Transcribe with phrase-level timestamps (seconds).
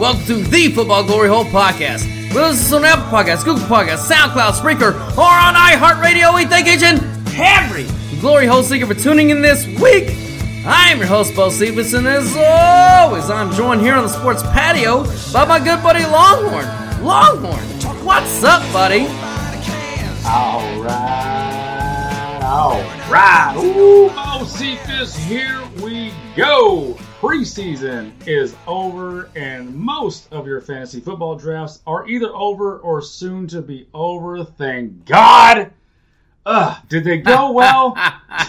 [0.00, 2.06] Welcome to the Football Glory Hole Podcast.
[2.30, 6.34] We listen on Apple Podcasts, Google Podcasts, SoundCloud, Spreaker, or on iHeartRadio.
[6.34, 7.02] We thank each and
[7.38, 7.84] every
[8.18, 10.08] Glory Hole seeker for tuning in this week.
[10.64, 12.06] I am your host, Bo Stevenson.
[12.06, 16.64] As always, I'm joined here on the sports patio by my good buddy Longhorn.
[17.04, 17.62] Longhorn,
[18.02, 19.02] what's up, buddy?
[20.24, 22.80] All right, all
[23.12, 23.54] right.
[23.58, 26.96] Ooh, Mo Cephas, here we go.
[27.20, 33.46] Preseason is over, and most of your fantasy football drafts are either over or soon
[33.48, 34.42] to be over.
[34.42, 35.70] Thank God.
[36.46, 37.94] Ugh, did they go well?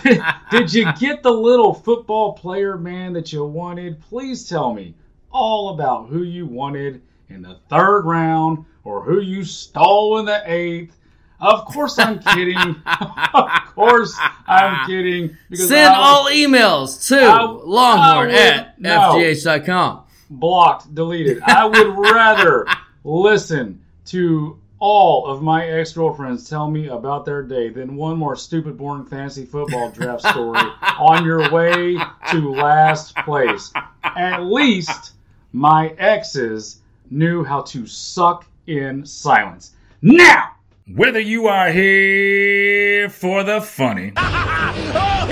[0.03, 3.99] did, did you get the little football player man that you wanted?
[3.99, 4.93] Please tell me
[5.33, 10.43] all about who you wanted in the third round or who you stole in the
[10.45, 10.97] eighth.
[11.41, 12.55] Of course, I'm kidding.
[13.33, 14.15] of course,
[14.47, 15.35] I'm kidding.
[15.53, 19.15] Send was all emails to I- longhorn I at no.
[19.15, 20.03] fgh.com.
[20.29, 21.41] blocked, deleted.
[21.43, 22.65] I would rather
[23.03, 28.35] listen to all of my ex girlfriends tell me about their day than one more
[28.35, 30.59] stupid, boring fantasy football draft story
[30.99, 31.97] on your way
[32.31, 33.71] to last place.
[34.03, 35.13] At least
[35.53, 39.71] my exes knew how to suck in silence.
[40.01, 40.51] Now,
[40.95, 45.25] whether you are here for the funny, oh,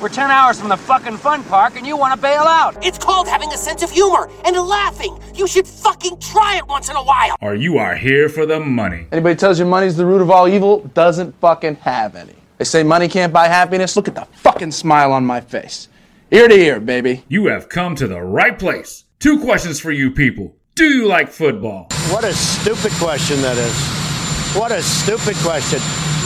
[0.00, 2.76] We're 10 hours from the fucking fun park and you want to bail out.
[2.84, 5.18] It's called having a sense of humor and laughing.
[5.34, 7.36] You should fucking try it once in a while.
[7.40, 9.06] or you are here for the money.
[9.12, 12.34] Anybody tells you money's the root of all evil doesn't fucking have any.
[12.58, 13.96] They say money can't buy happiness.
[13.96, 15.88] Look at the fucking smile on my face.
[16.30, 17.24] Ear to ear, baby.
[17.28, 19.04] You have come to the right place.
[19.18, 20.54] Two questions for you people.
[20.76, 21.86] Do you like football?
[22.10, 24.58] What a stupid question that is.
[24.60, 25.78] What a stupid question.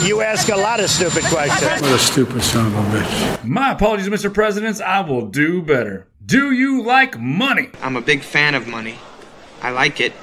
[0.03, 1.81] You ask a lot of stupid questions.
[1.83, 3.43] What a stupid son of a bitch.
[3.43, 4.33] My apologies, Mr.
[4.33, 4.81] Presidents.
[4.81, 6.07] I will do better.
[6.25, 7.69] Do you like money?
[7.83, 8.95] I'm a big fan of money.
[9.61, 10.13] I like it.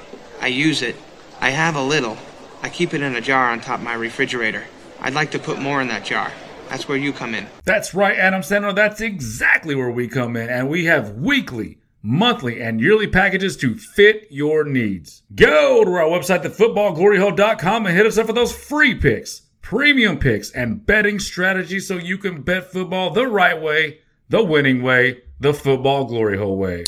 [0.41, 0.97] I use it.
[1.39, 2.17] I have a little.
[2.61, 4.65] I keep it in a jar on top of my refrigerator.
[4.99, 6.33] I'd like to put more in that jar.
[6.67, 7.47] That's where you come in.
[7.63, 8.75] That's right, Adam Sandler.
[8.75, 13.75] That's exactly where we come in, and we have weekly, monthly, and yearly packages to
[13.75, 15.23] fit your needs.
[15.35, 20.51] Go to our website, thefootballgloryhole.com, and hit us up for those free picks, premium picks,
[20.51, 23.99] and betting strategies so you can bet football the right way,
[24.29, 26.83] the winning way, the football glory hole way.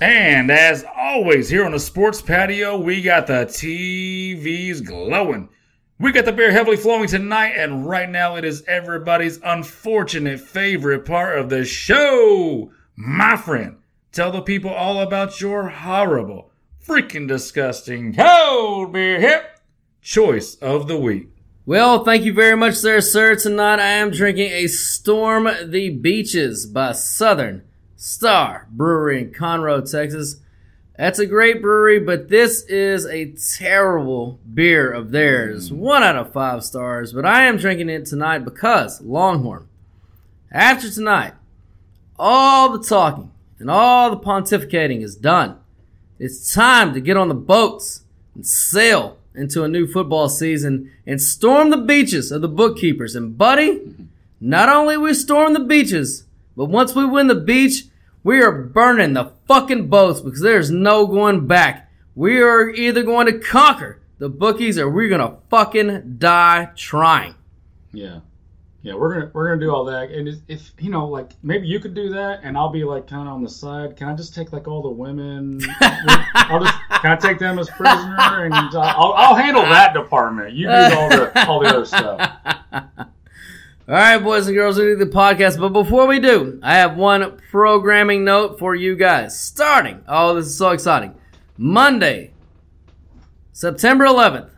[0.00, 5.48] And as always, here on the sports patio, we got the TVs glowing.
[5.98, 11.06] We got the beer heavily flowing tonight, and right now it is everybody's unfortunate favorite
[11.06, 12.70] part of the show.
[12.96, 13.78] My friend,
[14.12, 16.50] tell the people all about your horrible,
[16.86, 19.58] freaking disgusting cold beer hip
[20.02, 21.30] choice of the week.
[21.64, 23.34] Well, thank you very much there, sir.
[23.34, 27.62] Tonight I am drinking a Storm the Beaches by Southern
[27.96, 30.42] Star Brewery in Conroe, Texas.
[30.98, 35.70] That's a great brewery, but this is a terrible beer of theirs.
[35.70, 35.76] Mm.
[35.76, 39.68] One out of five stars, but I am drinking it tonight because Longhorn.
[40.50, 41.34] After tonight,
[42.18, 45.58] all the talking and all the pontificating is done.
[46.18, 48.04] It's time to get on the boats
[48.34, 53.14] and sail into a new football season and storm the beaches of the bookkeepers.
[53.14, 53.94] And buddy,
[54.40, 56.24] not only we storm the beaches,
[56.56, 57.84] but once we win the beach,
[58.26, 61.88] we are burning the fucking boats because there's no going back.
[62.16, 67.34] We are either going to conquer the bookies or we're gonna fucking die trying.
[67.92, 68.20] Yeah.
[68.82, 71.66] Yeah, we're gonna we're gonna do all that, and if- if you know, like maybe
[71.66, 73.96] you could do that, and I'll be like kind of on the side.
[73.96, 75.60] Can I just take like all the women?
[75.80, 80.54] I'll just can I take them as prisoner, and uh, I'll, I'll handle that department.
[80.54, 82.30] You do all the all the other stuff.
[83.88, 85.60] All right, boys and girls, we do the podcast.
[85.60, 89.38] But before we do, I have one programming note for you guys.
[89.38, 91.14] Starting, oh, this is so exciting.
[91.56, 92.32] Monday,
[93.52, 94.50] September 11th.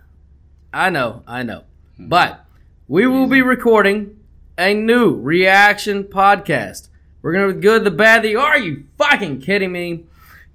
[0.73, 1.65] I know, I know.
[1.99, 2.09] Hmm.
[2.09, 2.43] But
[2.89, 4.19] we will be recording
[4.57, 6.89] a new reaction podcast.
[7.21, 10.07] We're going to be good, the bad, the are you fucking kidding me?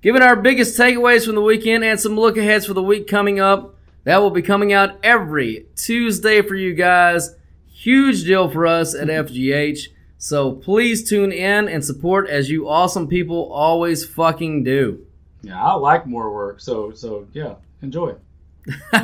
[0.01, 3.39] Giving our biggest takeaways from the weekend and some look aheads for the week coming
[3.39, 3.75] up.
[4.05, 7.35] That will be coming out every Tuesday for you guys.
[7.83, 9.89] Huge deal for us at FGH.
[10.17, 15.05] So please tune in and support as you awesome people always fucking do.
[15.41, 16.61] Yeah, I like more work.
[16.61, 18.15] So so yeah, enjoy.
[18.93, 19.01] All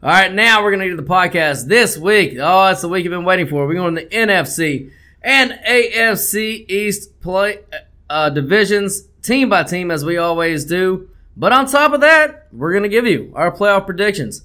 [0.00, 2.38] right, now we're going to do the podcast this week.
[2.40, 3.66] Oh, it's the week you've been waiting for.
[3.66, 7.58] We're going to the NFC and AFC East play
[8.08, 11.10] uh, divisions, team by team, as we always do.
[11.36, 14.42] But on top of that, we're going to give you our playoff predictions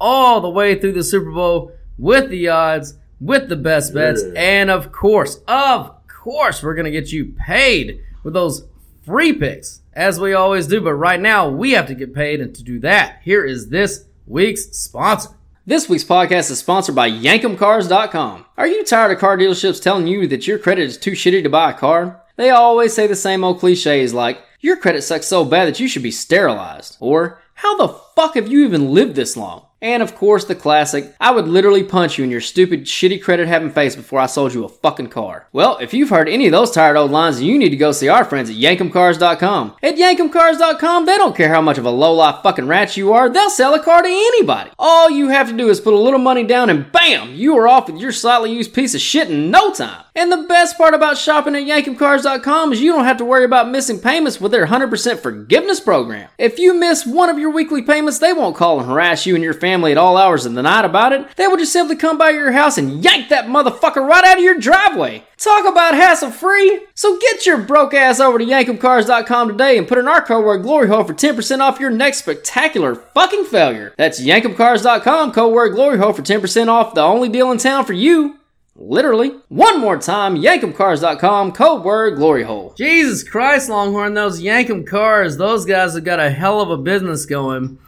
[0.00, 4.40] all the way through the Super Bowl with the odds, with the best bets, Yeah.
[4.40, 8.64] and of course, of course, we're going to get you paid with those
[9.04, 10.80] free picks, as we always do.
[10.80, 14.04] But right now, we have to get paid, and to do that, here is this
[14.26, 15.30] week's sponsor.
[15.66, 18.44] This week's podcast is sponsored by YankemCars.com.
[18.56, 21.50] Are you tired of car dealerships telling you that your credit is too shitty to
[21.50, 22.22] buy a car?
[22.36, 25.86] They always say the same old cliches like, your credit sucks so bad that you
[25.88, 26.96] should be sterilized.
[27.00, 29.66] Or, how the fuck have you even lived this long?
[29.80, 33.46] And of course, the classic, I would literally punch you in your stupid, shitty credit
[33.46, 35.46] having face before I sold you a fucking car.
[35.52, 38.08] Well, if you've heard any of those tired old lines, you need to go see
[38.08, 39.76] our friends at YankemCars.com.
[39.80, 43.50] At YankemCars.com, they don't care how much of a low-life fucking rat you are, they'll
[43.50, 44.70] sell a car to anybody.
[44.78, 47.34] All you have to do is put a little money down and BAM!
[47.34, 50.04] You are off with your slightly used piece of shit in no time.
[50.16, 53.70] And the best part about shopping at YankemCars.com is you don't have to worry about
[53.70, 56.28] missing payments with their 100% forgiveness program.
[56.36, 59.44] If you miss one of your weekly payments, they won't call and harass you and
[59.44, 61.36] your family at all hours of the night about it.
[61.36, 64.42] They will just simply come by your house and yank that motherfucker right out of
[64.42, 65.24] your driveway.
[65.36, 66.80] Talk about hassle free.
[66.94, 70.62] So get your broke ass over to YankemCars.com today and put in our code word
[70.62, 73.94] Glory Hole for 10% off your next spectacular fucking failure.
[73.96, 77.92] That's YankemCars.com, code word Glory Hole for 10% off the only deal in town for
[77.92, 78.38] you.
[78.80, 79.32] Literally.
[79.48, 82.74] One more time, YankemCars.com, code word Glory Hole.
[82.76, 87.26] Jesus Christ, Longhorn, those Yankem cars, those guys have got a hell of a business
[87.26, 87.78] going.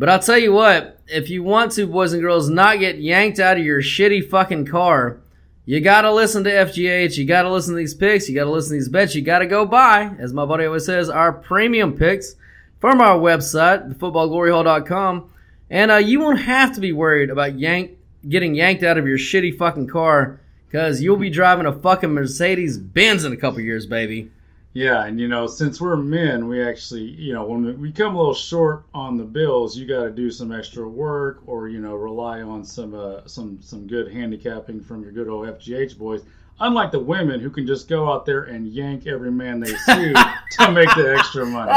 [0.00, 3.38] But I'll tell you what, if you want to, boys and girls, not get yanked
[3.38, 5.20] out of your shitty fucking car,
[5.66, 8.76] you gotta listen to FGH, you gotta listen to these picks, you gotta listen to
[8.76, 12.34] these bets, you gotta go buy, as my buddy always says, our premium picks
[12.80, 15.30] from our website, thefootballgloryhole.com.
[15.68, 19.18] And uh, you won't have to be worried about yank getting yanked out of your
[19.18, 23.84] shitty fucking car, because you'll be driving a fucking Mercedes Benz in a couple years,
[23.84, 24.30] baby.
[24.72, 28.18] Yeah, and you know, since we're men, we actually, you know, when we come a
[28.18, 31.96] little short on the bills, you got to do some extra work, or you know,
[31.96, 36.22] rely on some uh, some some good handicapping from your good old FGH boys.
[36.60, 40.12] Unlike the women who can just go out there and yank every man they see
[40.12, 41.72] to make the extra money.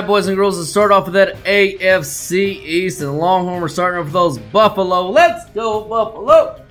[0.00, 3.62] right, boys and girls, let's start off with that AFC East and Longhorn.
[3.62, 5.08] We're starting off with those Buffalo.
[5.08, 6.62] Let's go, Buffalo!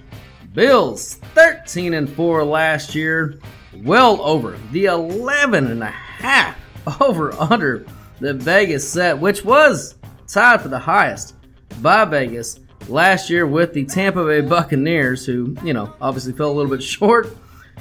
[0.53, 3.39] Bills, 13 and 4 last year,
[3.77, 6.55] well over the 11 and a half
[7.01, 7.85] over under
[8.19, 9.95] the Vegas set, which was
[10.27, 11.33] tied for the highest
[11.81, 16.53] by Vegas last year with the Tampa Bay Buccaneers, who, you know, obviously fell a
[16.53, 17.35] little bit short.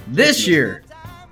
[0.08, 0.84] This year,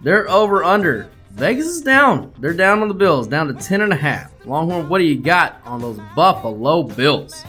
[0.03, 1.08] they're over under.
[1.32, 2.32] Vegas is down.
[2.39, 4.31] They're down on the Bills, down to 10 and a half.
[4.44, 7.44] Longhorn, what do you got on those Buffalo Bills?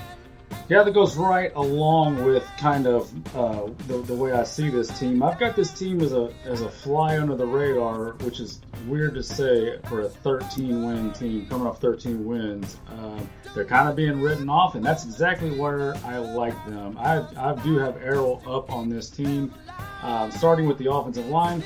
[0.70, 4.98] Yeah, that goes right along with kind of uh, the, the way I see this
[4.98, 5.22] team.
[5.22, 9.16] I've got this team as a as a fly under the radar, which is weird
[9.16, 12.78] to say for a 13 win team coming off 13 wins.
[12.88, 16.98] Um, they're kind of being written off, and that's exactly where I like them.
[16.98, 19.54] I, I do have arrow up on this team,
[20.02, 21.62] um, starting with the offensive line.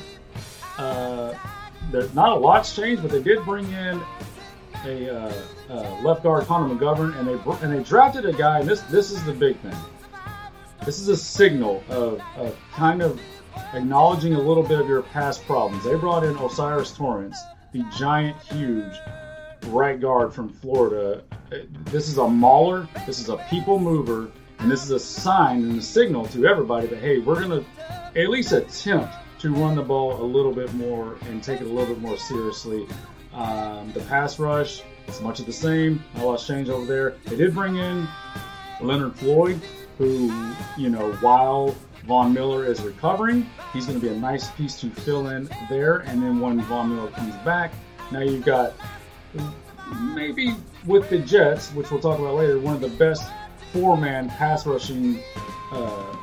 [0.79, 1.33] Uh,
[1.91, 4.01] there's not a lot's changed, but they did bring in
[4.86, 5.34] a uh,
[5.70, 8.60] uh, left guard Connor McGovern, and they and they drafted a guy.
[8.60, 9.75] And this this is the big thing.
[10.86, 13.20] This is a signal of, of kind of
[13.74, 15.84] acknowledging a little bit of your past problems.
[15.84, 17.38] They brought in O'Cyrus Torrence,
[17.74, 18.94] the giant, huge
[19.65, 21.24] right guard from Florida.
[21.86, 22.88] This is a mauler.
[23.06, 26.88] This is a people mover, and this is a sign and a signal to everybody
[26.88, 27.65] that hey, we're gonna
[28.15, 31.70] at least attempt to run the ball a little bit more and take it a
[31.70, 32.88] little bit more seriously.
[33.34, 36.03] Um, the pass rush, it's much of the same.
[36.15, 37.15] A lot's changed over there.
[37.25, 38.08] They did bring in
[38.82, 39.62] Leonard Floyd,
[39.98, 40.32] who,
[40.77, 41.75] you know, while
[42.06, 46.00] Von Miller is recovering, he's going to be a nice piece to fill in there.
[46.00, 47.74] And then when Von Miller comes back,
[48.12, 48.74] now you've got
[50.15, 53.24] maybe with the Jets, which we'll talk about later, one of the best
[53.74, 55.20] four-man pass rushing
[55.72, 56.15] uh,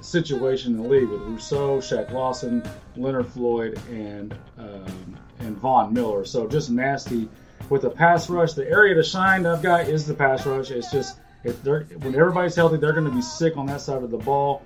[0.00, 2.62] situation in the league with Rousseau, Shaq Lawson,
[2.96, 6.24] Leonard Floyd, and um, and Von Miller.
[6.24, 7.28] So just nasty
[7.68, 8.52] with the pass rush.
[8.52, 10.70] The area to shine I've got is the pass rush.
[10.70, 14.02] It's just if they're when everybody's healthy, they're going to be sick on that side
[14.02, 14.62] of the ball.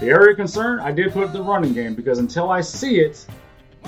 [0.00, 3.26] The area of concern, I did put the running game because until I see it,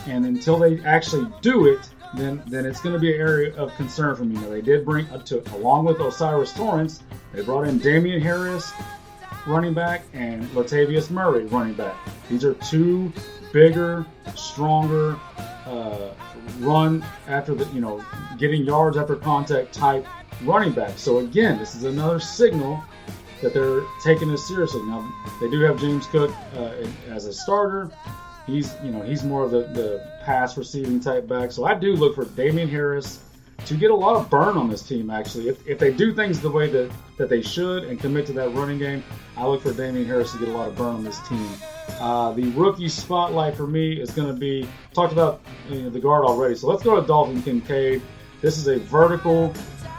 [0.07, 3.75] and until they actually do it, then then it's going to be an area of
[3.77, 4.35] concern for me.
[4.35, 8.73] Now they did bring uh, to along with O'Cyrus Torrence, they brought in Damien Harris,
[9.47, 11.97] running back, and Latavius Murray, running back.
[12.29, 13.13] These are two
[13.53, 15.19] bigger, stronger,
[15.67, 16.11] uh,
[16.59, 18.05] run after the you know
[18.39, 20.07] getting yards after contact type
[20.43, 20.99] running back.
[20.99, 22.83] So again, this is another signal
[23.43, 24.83] that they're taking this seriously.
[24.83, 26.73] Now they do have James Cook uh,
[27.09, 27.91] as a starter.
[28.47, 31.53] He's you know he's more of the, the pass receiving type back.
[31.53, 33.21] So I do look for Damien Harris
[33.67, 35.11] to get a lot of burn on this team.
[35.11, 38.33] Actually, if, if they do things the way that, that they should and commit to
[38.35, 39.03] that running game,
[39.37, 41.49] I look for Damien Harris to get a lot of burn on this team.
[42.01, 46.01] Uh, the rookie spotlight for me is going to be talked about you know, the
[46.01, 46.55] guard already.
[46.55, 48.03] So let's go to Dalton Kincaid.
[48.41, 49.53] This is a vertical,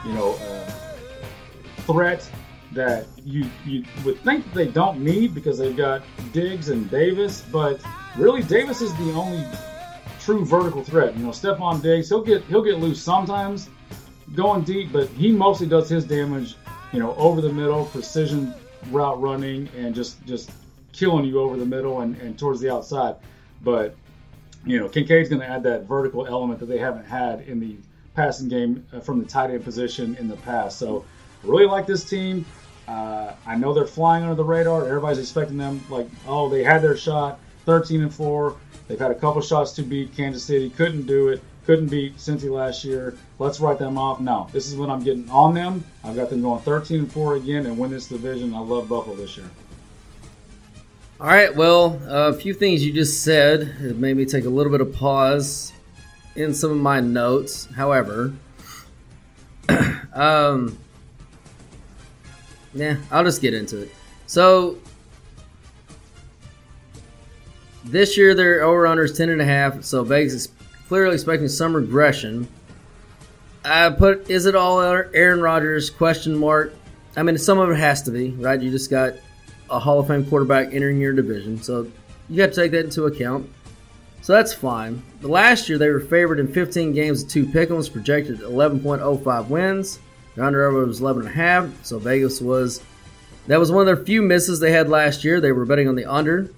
[0.05, 0.71] you know, uh,
[1.83, 2.29] threat
[2.73, 6.01] that you you would think that they don't need because they've got
[6.31, 7.81] Diggs and Davis, but
[8.17, 9.45] really Davis is the only
[10.23, 11.15] true vertical threat.
[11.17, 13.69] You know, Stefon Diggs, he'll get he'll get loose sometimes
[14.35, 16.55] going deep, but he mostly does his damage,
[16.93, 18.53] you know, over the middle, precision
[18.89, 20.51] route running, and just just
[20.93, 23.15] killing you over the middle and, and towards the outside.
[23.63, 23.95] But
[24.65, 27.75] you know, Kincaid's going to add that vertical element that they haven't had in the
[28.13, 30.77] passing game uh, from the tight end position in the past.
[30.77, 31.05] So,
[31.43, 32.45] really like this team.
[32.87, 34.85] Uh, I know they're flying under the radar.
[34.85, 38.57] Everybody's expecting them like, oh, they had their shot, 13 and four.
[38.91, 41.41] They've had a couple shots to beat Kansas City, couldn't do it.
[41.65, 43.15] Couldn't beat Cincy last year.
[43.39, 44.19] Let's write them off.
[44.19, 45.85] No, this is when I'm getting on them.
[46.03, 48.53] I've got them going 13 and four again and win this division.
[48.53, 49.49] I love Buffalo this year.
[51.21, 54.73] All right, well, a few things you just said it made me take a little
[54.73, 55.71] bit of pause
[56.35, 57.69] in some of my notes.
[57.73, 58.33] However,
[60.13, 60.77] um,
[62.73, 63.91] yeah, I'll just get into it.
[64.25, 64.79] So
[67.83, 69.83] this year their over under is ten and a half.
[69.83, 70.49] So Vegas is
[70.87, 72.47] clearly expecting some regression.
[73.63, 76.73] I put is it all Aaron Rodgers question mark?
[77.15, 78.61] I mean, some of it has to be right.
[78.61, 79.13] You just got
[79.69, 81.89] a Hall of Fame quarterback entering your division, so
[82.29, 83.49] you got to take that into account.
[84.21, 85.01] So that's fine.
[85.21, 89.99] The last year they were favored in 15 games with two pick'ems, projected 11.05 wins.
[90.35, 92.81] Their under over was 11.5, so Vegas was
[93.47, 95.41] that was one of their few misses they had last year.
[95.41, 96.51] They were betting on the under.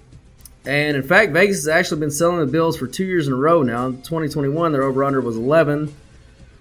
[0.66, 3.38] And in fact, Vegas has actually been selling the Bills for two years in a
[3.38, 3.88] row now.
[3.88, 5.94] In 2021, their over under was 11.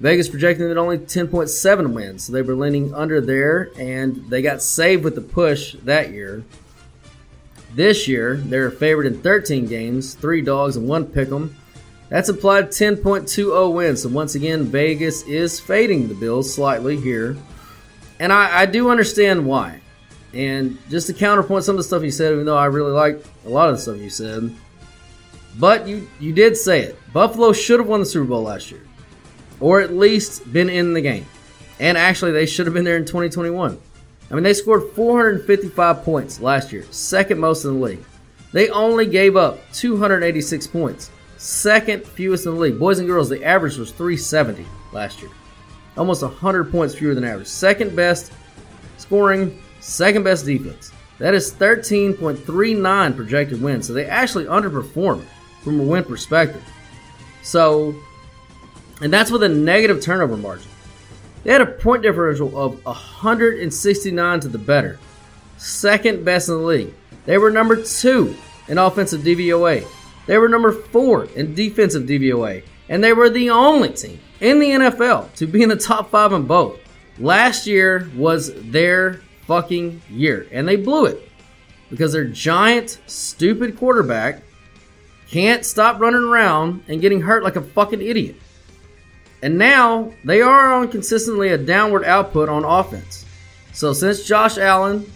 [0.01, 2.25] Vegas projecting that only 10.7 wins.
[2.25, 6.43] So they were leaning under there, and they got saved with the push that year.
[7.75, 11.55] This year, they're favored in 13 games, three dogs and one pick'em.
[12.09, 14.03] That's implied 10.20 wins.
[14.03, 17.37] So once again, Vegas is fading the Bills slightly here.
[18.19, 19.82] And I, I do understand why.
[20.35, 23.23] And just to counterpoint some of the stuff you said, even though I really like
[23.45, 24.55] a lot of the stuff you said,
[25.59, 26.99] but you you did say it.
[27.13, 28.83] Buffalo should have won the Super Bowl last year,
[29.61, 31.27] or at least been in the game.
[31.79, 33.79] And actually, they should have been there in 2021.
[34.31, 38.05] I mean, they scored 455 points last year, second most in the league.
[38.53, 42.79] They only gave up 286 points, second fewest in the league.
[42.79, 45.31] Boys and girls, the average was 370 last year,
[45.99, 47.47] almost 100 points fewer than average.
[47.47, 48.33] Second best
[48.97, 50.93] scoring Second best defense.
[51.19, 53.87] That is 13.39 projected wins.
[53.87, 55.25] So they actually underperformed
[55.63, 56.65] from a win perspective.
[57.43, 57.95] So,
[59.01, 60.69] and that's with a negative turnover margin.
[61.43, 65.01] They had a point differential of 169 to the better.
[65.59, 66.95] Second best in the league.
[67.25, 68.37] They were number two
[68.69, 69.85] in offensive DVOA.
[70.27, 72.63] They were number four in defensive DVOA.
[72.89, 76.33] And they were the only team in the NFL to be in the top five
[76.33, 76.79] in both.
[77.19, 80.47] Last year was their fucking year.
[80.53, 81.29] And they blew it
[81.91, 84.43] because their giant, stupid quarterback
[85.29, 88.37] can't stop running around and getting hurt like a fucking idiot.
[89.43, 93.25] And now they are on consistently a downward output on offense.
[93.73, 95.11] So since Josh Allen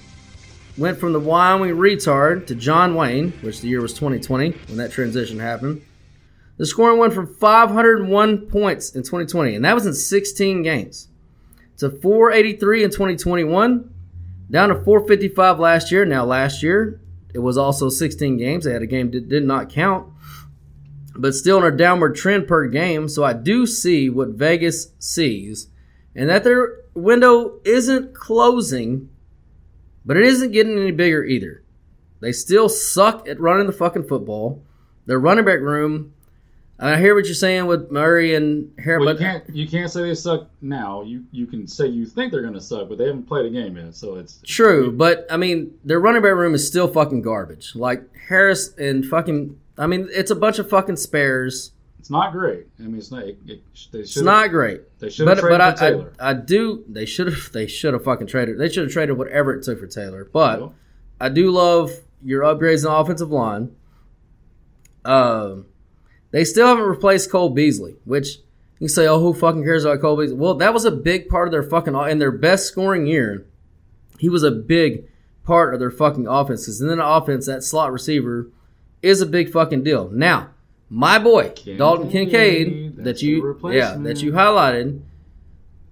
[0.77, 4.91] went from the Wyoming retard to John Wayne, which the year was 2020 when that
[4.91, 5.83] transition happened,
[6.57, 11.09] the scoring went from 501 points in 2020, and that was in 16 games,
[11.77, 13.95] to 483 in 2021,
[14.51, 16.05] down to 455 last year.
[16.05, 17.01] Now, last year,
[17.35, 18.65] it was also 16 games.
[18.65, 20.09] They had a game that did not count,
[21.15, 23.09] but still in a downward trend per game.
[23.09, 25.69] So I do see what Vegas sees,
[26.15, 29.11] and that their window isn't closing,
[30.05, 31.63] but it isn't getting any bigger either.
[32.21, 34.65] They still suck at running the fucking football.
[35.05, 36.15] Their running back room.
[36.79, 39.91] I hear what you're saying with Murray and Harris, Well, but you can't you can't
[39.91, 41.03] say they suck now.
[41.03, 43.51] You you can say you think they're going to suck, but they haven't played a
[43.51, 43.95] game yet.
[43.95, 47.75] So it's True, but I mean, their running back room is still fucking garbage.
[47.75, 51.73] Like Harris and fucking, I mean, it's a bunch of fucking spares.
[51.99, 52.67] it's not great.
[52.79, 53.23] I mean, it's not.
[53.23, 54.83] It, it, they It's not great.
[54.99, 56.13] They should have traded but for I, Taylor.
[56.21, 56.85] I I do.
[56.89, 57.37] They should have.
[57.53, 58.59] They should have fucking traded.
[58.59, 60.29] They should have traded whatever it took for Taylor.
[60.31, 60.75] But Well,
[61.19, 61.91] I do love
[62.23, 63.75] your upgrades in the offensive line.
[65.07, 65.67] Um,
[66.37, 68.41] they still haven't replaced Cole Beasley, which
[68.79, 70.37] you say, oh, who fucking cares about Cole Beasley?
[70.37, 73.47] Well, that was a big part of their fucking in their best scoring year.
[74.19, 75.09] He was a big
[75.45, 76.67] part of their fucking offense.
[76.67, 78.51] Because in the offense, that slot receiver
[79.01, 80.11] is a big fucking deal.
[80.11, 80.51] Now,
[80.91, 85.01] my boy Dalton Kincaid, that you yeah that you highlighted,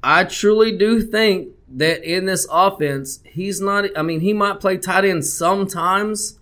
[0.02, 3.86] I truly do think that in this offense, he's not.
[3.96, 6.38] I mean, he might play tight end sometimes,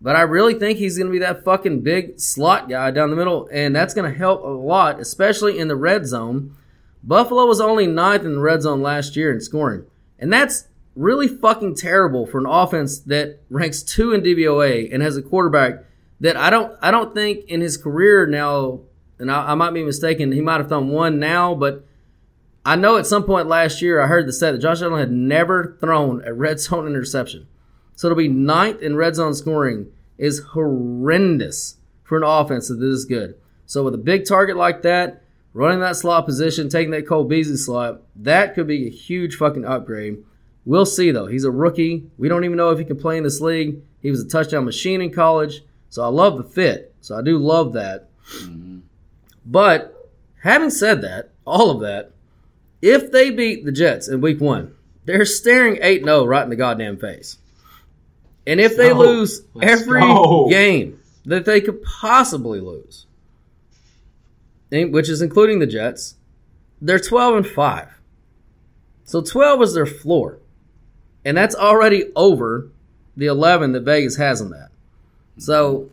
[0.00, 3.16] but I really think he's going to be that fucking big slot guy down the
[3.16, 6.56] middle, and that's going to help a lot, especially in the red zone.
[7.02, 9.84] Buffalo was only ninth in the red zone last year in scoring,
[10.18, 15.16] and that's really fucking terrible for an offense that ranks two in DVOA and has
[15.16, 15.84] a quarterback
[16.20, 18.80] that I don't I don't think in his career now,
[19.18, 21.84] and I, I might be mistaken, he might have thrown one now, but
[22.64, 25.10] I know at some point last year I heard the stat that Josh Allen had
[25.10, 27.46] never thrown a red zone interception.
[27.96, 33.04] So to be ninth in red zone scoring is horrendous for an offense that is
[33.04, 33.36] good.
[33.66, 35.22] So with a big target like that,
[35.52, 39.64] running that slot position, taking that Cole Beasley slot, that could be a huge fucking
[39.64, 40.22] upgrade.
[40.64, 41.26] We'll see though.
[41.26, 42.10] He's a rookie.
[42.18, 43.80] We don't even know if he can play in this league.
[44.02, 45.62] He was a touchdown machine in college.
[45.88, 46.94] So I love the fit.
[47.00, 48.08] So I do love that.
[49.46, 50.10] But
[50.42, 52.10] having said that, all of that,
[52.82, 54.74] if they beat the Jets in week one,
[55.04, 57.38] they're staring 8 0 right in the goddamn face.
[58.46, 58.98] And if they go.
[58.98, 60.48] lose Let's every go.
[60.48, 63.06] game that they could possibly lose,
[64.70, 66.16] which is including the Jets,
[66.80, 67.88] they're 12 and 5.
[69.04, 70.38] So 12 is their floor.
[71.24, 72.68] And that's already over
[73.16, 74.68] the 11 that Vegas has them that.
[75.38, 75.90] So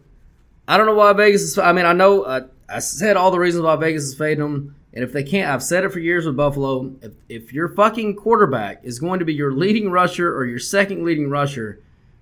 [0.68, 1.58] I don't know why Vegas is.
[1.58, 4.76] I mean, I know uh, I said all the reasons why Vegas is fading them.
[4.94, 6.94] And if they can't, I've said it for years with Buffalo.
[7.02, 11.06] If, if your fucking quarterback is going to be your leading rusher or your second
[11.06, 11.80] leading rusher,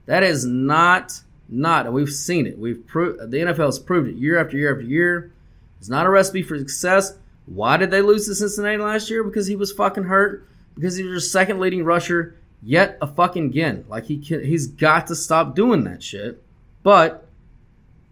[0.10, 1.86] that is not not.
[1.86, 2.58] And we've seen it.
[2.58, 5.32] We've proved the NFL has proved it year after year after year.
[5.78, 7.16] It's not a recipe for success.
[7.46, 9.24] Why did they lose to Cincinnati last year?
[9.24, 10.48] Because he was fucking hurt.
[10.74, 13.86] Because he was your second leading rusher yet a fucking again.
[13.88, 16.42] Like he can, he's got to stop doing that shit.
[16.82, 17.28] But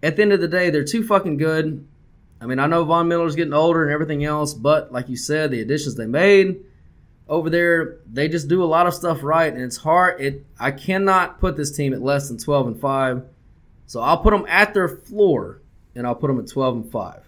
[0.03, 1.83] at the end of the day, they're too fucking good.
[2.39, 5.49] I mean, I know Von Miller's getting older and everything else, but like you said,
[5.49, 6.63] the additions they made
[7.29, 10.21] over there, they just do a lot of stuff right, and it's hard.
[10.21, 13.23] It I cannot put this team at less than twelve and five,
[13.85, 15.61] so I'll put them at their floor,
[15.95, 17.23] and I'll put them at twelve and five.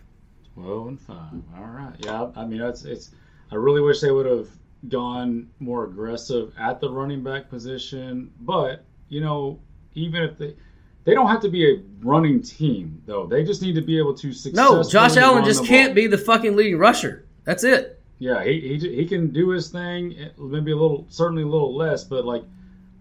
[0.54, 1.34] Twelve and five.
[1.58, 1.94] All right.
[2.00, 2.30] Yeah.
[2.36, 3.12] I mean, it's it's.
[3.52, 4.48] I really wish they would have
[4.88, 9.60] gone more aggressive at the running back position, but you know,
[9.96, 10.56] even if they.
[11.06, 13.26] They don't have to be a running team, though.
[13.26, 14.84] They just need to be able to successfully.
[14.84, 15.96] No, Josh Allen just can't ball.
[15.96, 17.26] be the fucking leading rusher.
[17.46, 17.99] That's it.
[18.20, 20.14] Yeah, he, he he can do his thing.
[20.20, 22.44] Eh, maybe a little, certainly a little less, but like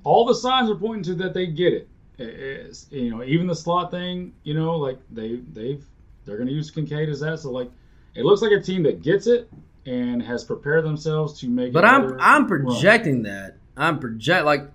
[0.04, 1.88] all the signs are pointing to that they get it.
[2.18, 4.32] It's- you know, even the slot thing.
[4.44, 5.84] You know, like they they've
[6.24, 7.40] they're going to use Kincaid as that.
[7.40, 7.70] So like,
[8.14, 9.50] it looks like a team that gets it
[9.86, 11.72] and has prepared themselves to make.
[11.72, 12.64] But I'm I'm run.
[12.66, 13.56] projecting that.
[13.76, 14.70] I'm project like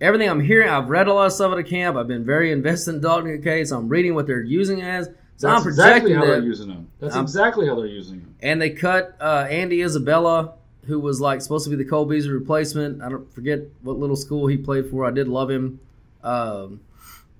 [0.00, 0.68] everything I'm hearing.
[0.68, 1.96] I've read a lot of stuff at the camp.
[1.96, 5.08] I've been very invested in Dalton Kincaid, so I'm reading what they're using as.
[5.40, 6.88] So That's I'm exactly projecting how they're using them.
[6.98, 8.34] That's I'm- exactly how they're using them.
[8.42, 10.52] And they cut uh, Andy Isabella,
[10.84, 13.00] who was like supposed to be the Cole Beasley replacement.
[13.00, 15.06] I don't forget what little school he played for.
[15.06, 15.80] I did love him,
[16.22, 16.80] um,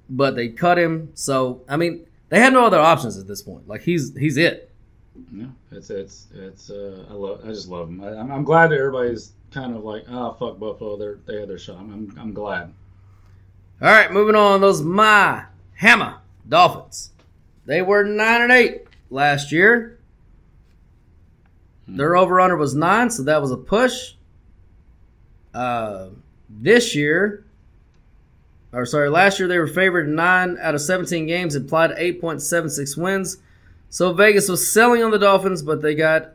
[0.09, 1.11] but they cut him.
[1.13, 3.69] So I mean, they had no other options at this point.
[3.69, 4.71] Like he's he's it.
[5.31, 6.71] Yeah, it's it's it's.
[6.71, 7.43] Uh, I love.
[7.45, 8.03] I just love him.
[8.03, 10.97] I, I'm, I'm glad that everybody's kind of like, ah, fuck Buffalo.
[10.97, 11.77] They're they had their shot.
[11.77, 12.73] I'm I'm, I'm glad.
[13.83, 14.63] All right, moving on.
[14.63, 16.17] Those my Hammer
[16.49, 17.11] Dolphins.
[17.71, 19.97] They were nine and eight last year.
[21.87, 24.15] Their over under was nine, so that was a push.
[25.55, 26.09] Uh,
[26.49, 27.45] this year,
[28.73, 32.43] or sorry, last year they were favored nine out of seventeen games, implied eight point
[32.43, 33.39] seven six wins.
[33.89, 36.33] So Vegas was selling on the Dolphins, but they got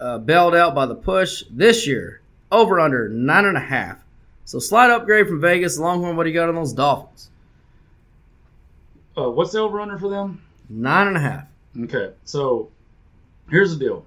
[0.00, 1.44] uh, bailed out by the push.
[1.50, 3.98] This year, over under nine and a half.
[4.46, 5.78] So slight upgrade from Vegas.
[5.78, 7.28] Longhorn, what do you got on those Dolphins?
[9.18, 10.40] Uh, what's the over under for them?
[10.68, 11.46] Nine and a half.
[11.84, 12.70] Okay, so
[13.50, 14.04] here's the deal,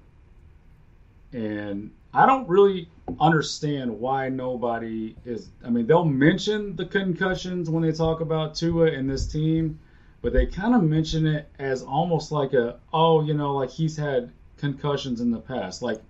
[1.32, 2.88] and I don't really
[3.20, 5.48] understand why nobody is.
[5.64, 9.78] I mean, they'll mention the concussions when they talk about Tua and this team,
[10.20, 13.96] but they kind of mention it as almost like a, oh, you know, like he's
[13.96, 15.82] had concussions in the past.
[15.82, 16.00] Like,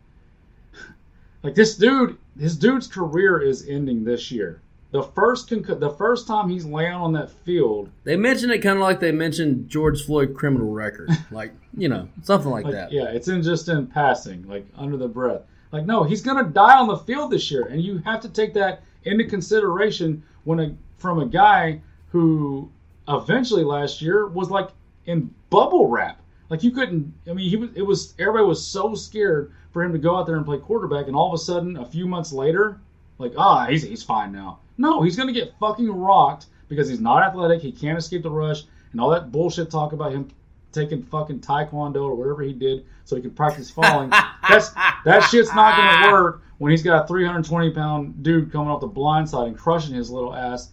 [1.42, 4.60] like this dude, his dude's career is ending this year.
[4.92, 8.76] The first concu- the first time he's laying on that field, They mention it kind
[8.76, 12.92] of like they mentioned George Floyd criminal record, like you know something like, like, that.
[12.92, 15.42] yeah, it's in just in passing, like under the breath.
[15.72, 18.52] Like, no, he's gonna die on the field this year, and you have to take
[18.54, 22.70] that into consideration when a from a guy who
[23.08, 24.68] eventually last year was like
[25.06, 26.20] in bubble wrap.
[26.50, 27.14] Like you couldn't.
[27.26, 27.70] I mean, he was.
[27.74, 31.06] It was everybody was so scared for him to go out there and play quarterback,
[31.06, 32.78] and all of a sudden, a few months later,
[33.16, 34.58] like, ah, he's he's fine now.
[34.78, 37.60] No, he's gonna get fucking rocked because he's not athletic.
[37.60, 40.28] He can't escape the rush, and all that bullshit talk about him
[40.72, 44.10] taking fucking taekwondo or whatever he did so he could practice falling.
[44.48, 44.70] That's
[45.04, 48.86] that shit's not gonna work when he's got a 320 pound dude coming off the
[48.86, 50.70] blind side and crushing his little ass.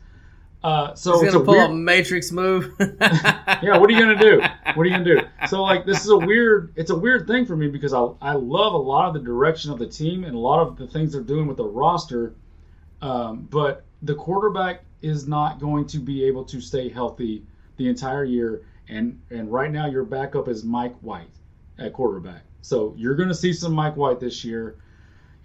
[0.63, 2.73] Uh, so He's gonna a pull weird, a Matrix move.
[2.79, 4.41] yeah, what are you gonna do?
[4.75, 5.21] What are you gonna do?
[5.47, 8.33] So like this is a weird it's a weird thing for me because I I
[8.33, 11.13] love a lot of the direction of the team and a lot of the things
[11.13, 12.33] they're doing with the roster.
[13.01, 17.43] Um, but the quarterback is not going to be able to stay healthy
[17.77, 21.29] the entire year and and right now your backup is Mike White
[21.77, 22.43] at quarterback.
[22.61, 24.77] So you're gonna see some Mike White this year.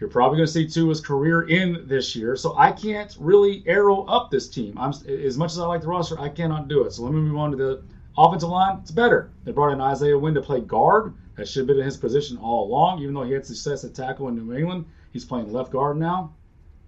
[0.01, 4.03] You're probably going to see Tua's career in this year, so I can't really arrow
[4.07, 4.77] up this team.
[4.77, 6.93] I'm as much as I like the roster, I cannot do it.
[6.93, 7.83] So let me move on to the
[8.19, 8.79] offensive line.
[8.83, 9.31] It's better.
[9.45, 11.15] They brought in Isaiah Wynn to play guard.
[11.37, 13.95] That should have been in his position all along, even though he had success at
[13.95, 14.85] tackle in New England.
[15.13, 16.35] He's playing left guard now.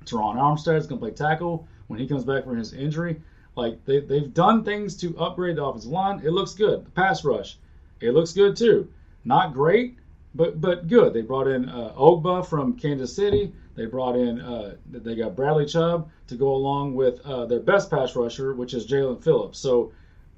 [0.07, 3.21] Terron is going to play tackle when he comes back from his injury.
[3.57, 6.21] Like they, they've done things to upgrade the offensive line.
[6.25, 6.85] It looks good.
[6.85, 7.59] The pass rush,
[8.01, 8.89] it looks good too.
[9.25, 9.99] Not great,
[10.35, 11.15] but but good.
[11.15, 13.53] They brought in uh, Ogbah from Kansas City.
[13.75, 17.91] They brought in uh, they got Bradley Chubb to go along with uh, their best
[17.91, 19.59] pass rusher, which is Jaelan Phillips.
[19.59, 19.93] So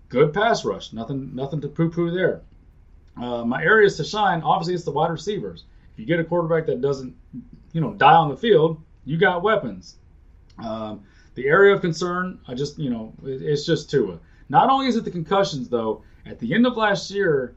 [0.08, 0.92] good pass rush.
[0.92, 2.42] Nothing nothing to poo poo there.
[3.20, 5.64] Uh, my areas to shine, obviously, it's the wide receivers.
[5.92, 7.16] If you get a quarterback that doesn't,
[7.72, 9.96] you know, die on the field, you got weapons.
[10.62, 11.02] Um,
[11.34, 14.18] the area of concern, I just, you know, it, it's just Tua.
[14.50, 17.54] Not only is it the concussions, though, at the end of last year,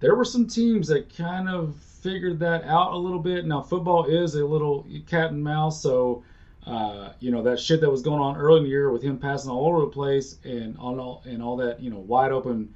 [0.00, 3.44] there were some teams that kind of figured that out a little bit.
[3.44, 6.22] Now, football is a little cat and mouse, so
[6.66, 9.18] uh, you know that shit that was going on early in the year with him
[9.18, 12.72] passing all over the place and on all and all that, you know, wide open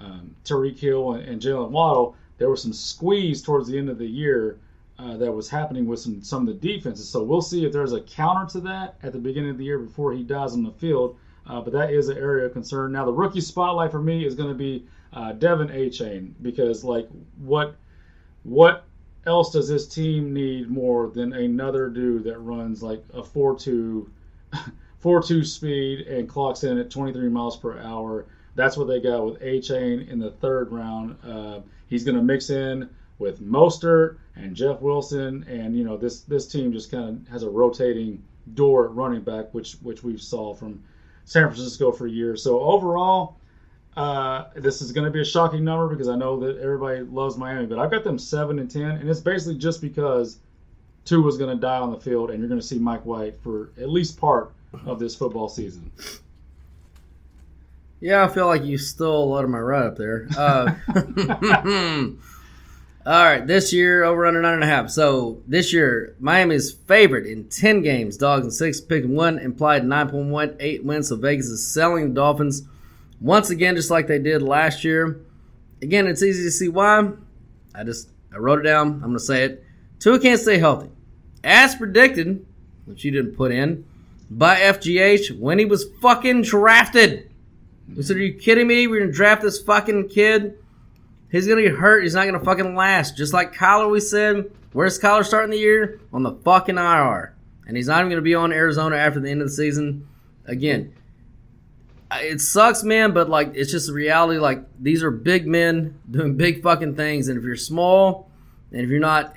[0.00, 2.14] um, Tyreek Hill and, and Jaylen Waddle.
[2.38, 4.58] There was some squeeze towards the end of the year
[4.98, 7.08] uh, that was happening with some some of the defenses.
[7.08, 9.78] So we'll see if there's a counter to that at the beginning of the year
[9.78, 11.16] before he dies on the field.
[11.46, 12.92] Uh, but that is an area of concern.
[12.92, 17.08] Now the rookie spotlight for me is going to be uh, De'Von Achane because like
[17.38, 17.76] what
[18.44, 18.84] what
[19.26, 24.06] else does this team need more than another dude that runs like a 4-2
[25.02, 29.40] 4-2 speed and clocks in at 23 miles per hour that's what they got with
[29.40, 31.16] Achane in the third round.
[31.24, 36.20] Uh, he's going to mix in with Mostert and Jeff Wilson, and you know this
[36.22, 38.22] this team just kind of has a rotating
[38.54, 40.82] door at running back, which which we've saw from
[41.24, 42.42] San Francisco for years.
[42.42, 43.36] So overall,
[43.96, 47.36] uh, this is going to be a shocking number because I know that everybody loves
[47.36, 50.38] Miami, but I've got them seven and ten, and it's basically just because
[51.04, 53.36] Tua was going to die on the field, and you're going to see Mike White
[53.42, 54.52] for at least part
[54.86, 55.90] of this football season.
[58.00, 60.28] Yeah, I feel like you stole a lot of my ride up there.
[60.36, 60.74] Uh,
[63.06, 64.88] all right, this year over under nine and a half.
[64.90, 70.08] So this year, Miami's favorite in ten games, dogs and six, picking one, implied nine
[70.08, 71.08] point one eight wins.
[71.08, 72.62] So Vegas is selling the Dolphins
[73.20, 75.20] once again, just like they did last year.
[75.82, 77.10] Again, it's easy to see why.
[77.74, 78.94] I just I wrote it down.
[78.94, 79.64] I'm gonna say it.
[79.98, 80.90] Tua can't stay healthy,
[81.42, 82.44] as predicted,
[82.86, 83.84] which you didn't put in
[84.30, 87.30] by FGH when he was fucking drafted.
[87.94, 88.86] We said, Are you kidding me?
[88.86, 90.58] We're gonna draft this fucking kid.
[91.34, 92.04] He's gonna get hurt.
[92.04, 93.16] He's not gonna fucking last.
[93.16, 96.00] Just like Kyler, we said, where's Kyler starting the year?
[96.12, 97.34] On the fucking IR.
[97.66, 100.06] And he's not even gonna be on Arizona after the end of the season.
[100.46, 100.94] Again,
[102.12, 104.38] it sucks, man, but like it's just reality.
[104.38, 108.30] Like these are big men doing big fucking things, and if you're small,
[108.70, 109.36] and if you're not,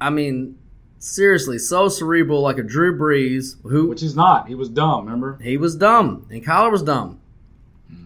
[0.00, 0.56] I mean,
[1.00, 4.46] seriously, so cerebral like a Drew Brees, who Which he's not.
[4.46, 5.06] He was dumb.
[5.06, 5.36] Remember?
[5.42, 7.20] he was dumb, and Kyler was dumb.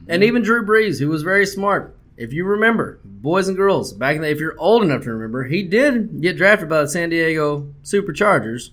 [0.08, 0.26] And hmm.
[0.26, 1.94] even Drew Brees, who was very smart.
[2.22, 5.42] If you remember, boys and girls, back in the if you're old enough to remember,
[5.42, 8.70] he did get drafted by the San Diego Superchargers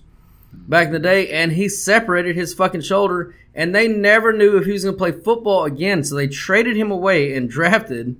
[0.52, 4.66] back in the day, and he separated his fucking shoulder, and they never knew if
[4.66, 8.16] he was going to play football again, so they traded him away and drafted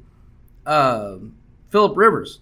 [0.66, 1.18] uh,
[1.68, 2.40] Philip Rivers.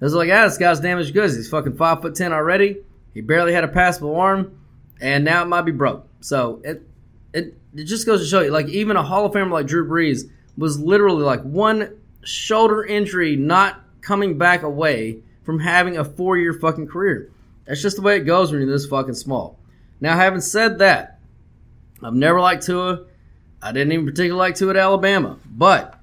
[0.00, 1.34] It was like, ah, this guy's damaged goods.
[1.34, 2.76] He's fucking five foot ten already.
[3.12, 4.56] He barely had a passable arm,
[5.00, 6.06] and now it might be broke.
[6.20, 6.82] So it
[7.34, 9.88] it it just goes to show you, like even a Hall of Famer like Drew
[9.88, 16.36] Brees was literally like one shoulder injury not coming back away from having a four
[16.36, 17.30] year fucking career.
[17.66, 19.58] That's just the way it goes when you're this fucking small.
[20.00, 21.18] Now, having said that,
[22.02, 23.04] I've never liked Tua.
[23.62, 25.98] I didn't even particularly like Tua at Alabama, but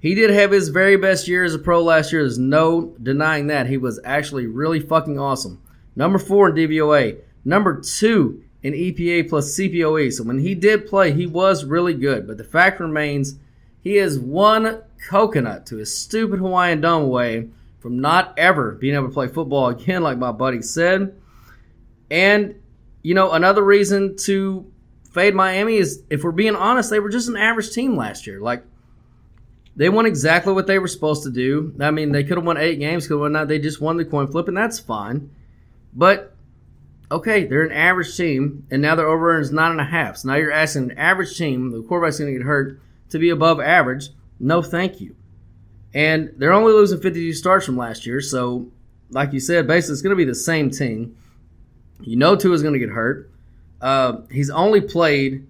[0.00, 2.22] he did have his very best year as a pro last year.
[2.22, 3.66] There's no denying that.
[3.66, 5.60] He was actually really fucking awesome.
[5.96, 7.18] Number four in DVOA.
[7.44, 10.12] Number two in EPA plus CPOE.
[10.12, 12.26] So when he did play, he was really good.
[12.26, 13.36] But the fact remains,
[13.82, 17.48] he is one coconut to his stupid Hawaiian Dome away
[17.80, 21.14] from not ever being able to play football again, like my buddy said.
[22.10, 22.56] And,
[23.02, 24.70] you know, another reason to
[25.10, 28.40] fade Miami is, if we're being honest, they were just an average team last year.
[28.40, 28.64] Like,
[29.76, 31.74] they won exactly what they were supposed to do.
[31.80, 33.46] I mean, they could have won eight games, could have won.
[33.46, 35.30] They just won the coin flip, and that's fine.
[35.94, 36.34] But
[37.10, 40.18] okay, they're an average team, and now their over is nine and a half.
[40.18, 42.80] So now you're asking an average team, the quarterback's going to get hurt,
[43.10, 44.08] to be above average.
[44.38, 45.14] No, thank you.
[45.92, 48.70] And they're only losing 52 starts from last year, so
[49.10, 51.16] like you said, basically it's going to be the same team.
[52.00, 53.30] You know Tua is going to get hurt.
[53.80, 55.46] Uh, he's only played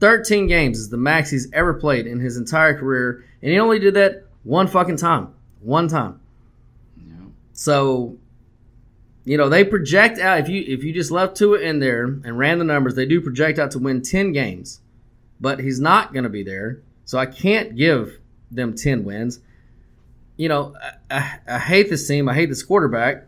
[0.00, 3.78] 13 games is the max he's ever played in his entire career, and he only
[3.78, 6.20] did that one fucking time, one time.
[7.52, 8.18] So,
[9.24, 12.38] you know, they project out if you if you just left Tua in there and
[12.38, 14.80] ran the numbers, they do project out to win 10 games,
[15.40, 18.18] but he's not going to be there, so I can't give
[18.50, 19.40] them 10 wins.
[20.36, 20.74] You know,
[21.10, 22.28] I, I, I hate this team.
[22.28, 23.26] I hate this quarterback.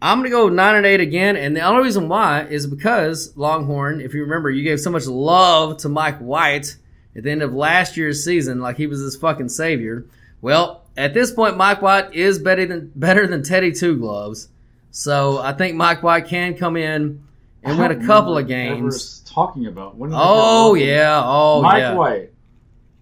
[0.00, 1.36] I'm going to go 9 and 8 again.
[1.36, 5.06] And the only reason why is because Longhorn, if you remember, you gave so much
[5.06, 6.76] love to Mike White
[7.14, 10.06] at the end of last year's season, like he was this fucking savior.
[10.40, 14.48] Well, at this point, Mike White is better than better than Teddy Two Gloves.
[14.90, 17.22] So I think Mike White can come in
[17.62, 19.20] and win a couple of games.
[19.26, 21.94] Talking about when oh yeah, oh Mike yeah.
[21.94, 22.30] White.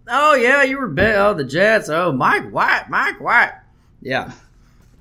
[0.09, 1.17] Oh yeah, you were bet.
[1.17, 1.89] Oh the Jets.
[1.89, 3.53] Oh Mike White, Mike White.
[4.03, 4.33] Yeah.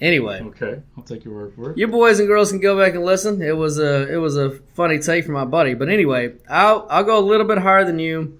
[0.01, 1.77] Anyway, Okay, I'll take your word for it.
[1.77, 3.41] you boys and girls can go back and listen.
[3.41, 5.73] It was a it was a funny take from my buddy.
[5.73, 8.39] But anyway, I'll I'll go a little bit higher than you.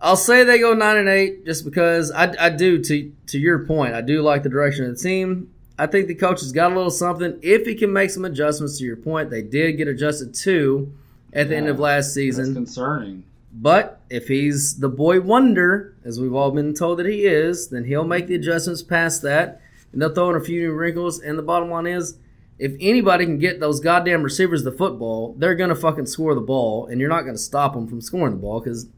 [0.00, 3.66] I'll say they go nine and eight just because I, I do to to your
[3.66, 3.94] point.
[3.94, 5.52] I do like the direction of the team.
[5.78, 7.38] I think the coach has got a little something.
[7.40, 10.92] If he can make some adjustments to your point, they did get adjusted to
[11.32, 12.54] at the end of last That's season.
[12.54, 13.24] concerning.
[13.52, 17.84] But if he's the boy wonder, as we've all been told that he is, then
[17.84, 19.60] he'll make the adjustments past that,
[19.92, 21.20] and they'll throw in a few new wrinkles.
[21.20, 22.18] And the bottom line is,
[22.58, 26.86] if anybody can get those goddamn receivers the football, they're gonna fucking score the ball,
[26.86, 28.88] and you're not gonna stop them from scoring the ball because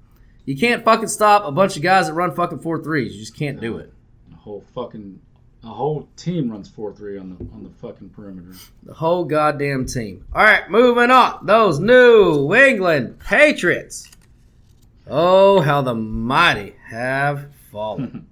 [0.46, 3.12] you can't fucking stop a bunch of guys that run fucking four threes.
[3.12, 3.92] You just can't do it.
[4.32, 5.20] A whole fucking
[5.62, 8.56] a whole team runs four three on the on the fucking perimeter.
[8.82, 10.24] The whole goddamn team.
[10.34, 11.44] All right, moving on.
[11.44, 14.08] Those New England Patriots.
[15.06, 18.26] Oh, how the mighty have fallen.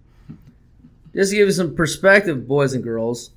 [1.14, 3.30] Just to give you some perspective, boys and girls.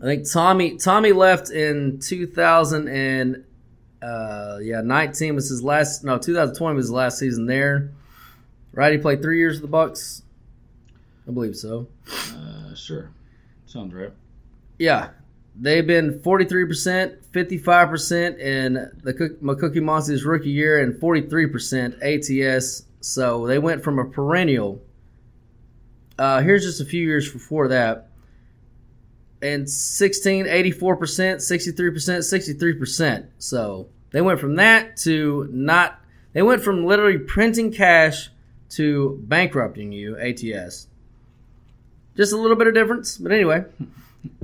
[0.00, 3.44] I think Tommy Tommy left in 2000 and
[4.02, 6.04] uh, yeah, 19 was his last.
[6.04, 7.90] No, 2020 was his last season there.
[8.72, 10.22] Right, he played three years with the Bucks.
[11.28, 11.88] I believe so.
[12.34, 13.10] Uh, sure,
[13.66, 14.12] sounds right.
[14.78, 15.10] Yeah,
[15.58, 22.84] they've been 43%, 55% in the Cook- McCookie Monster's rookie year and 43% ATS.
[23.00, 24.82] So they went from a perennial.
[26.18, 28.08] Uh, here's just a few years before that.
[29.42, 33.26] And 16, 84%, 63%, 63%.
[33.38, 36.00] So they went from that to not,
[36.32, 38.30] they went from literally printing cash
[38.70, 40.88] to bankrupting you, ATS.
[42.16, 43.18] Just a little bit of difference.
[43.18, 43.64] But anyway.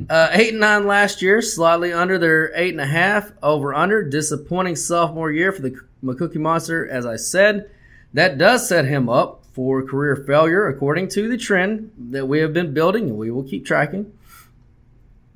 [0.08, 4.02] Uh, eight and nine last year, slightly under their eight and a half over under.
[4.02, 7.70] Disappointing sophomore year for the McCookie Monster, as I said.
[8.14, 12.52] That does set him up for career failure, according to the trend that we have
[12.52, 14.12] been building and we will keep tracking.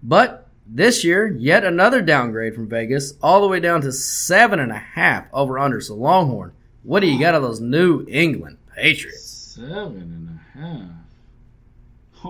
[0.02, 4.72] But this year, yet another downgrade from Vegas, all the way down to seven and
[4.72, 5.80] a half over under.
[5.80, 9.54] So Longhorn, what do you got of those New England Patriots?
[9.54, 11.05] Seven and a half.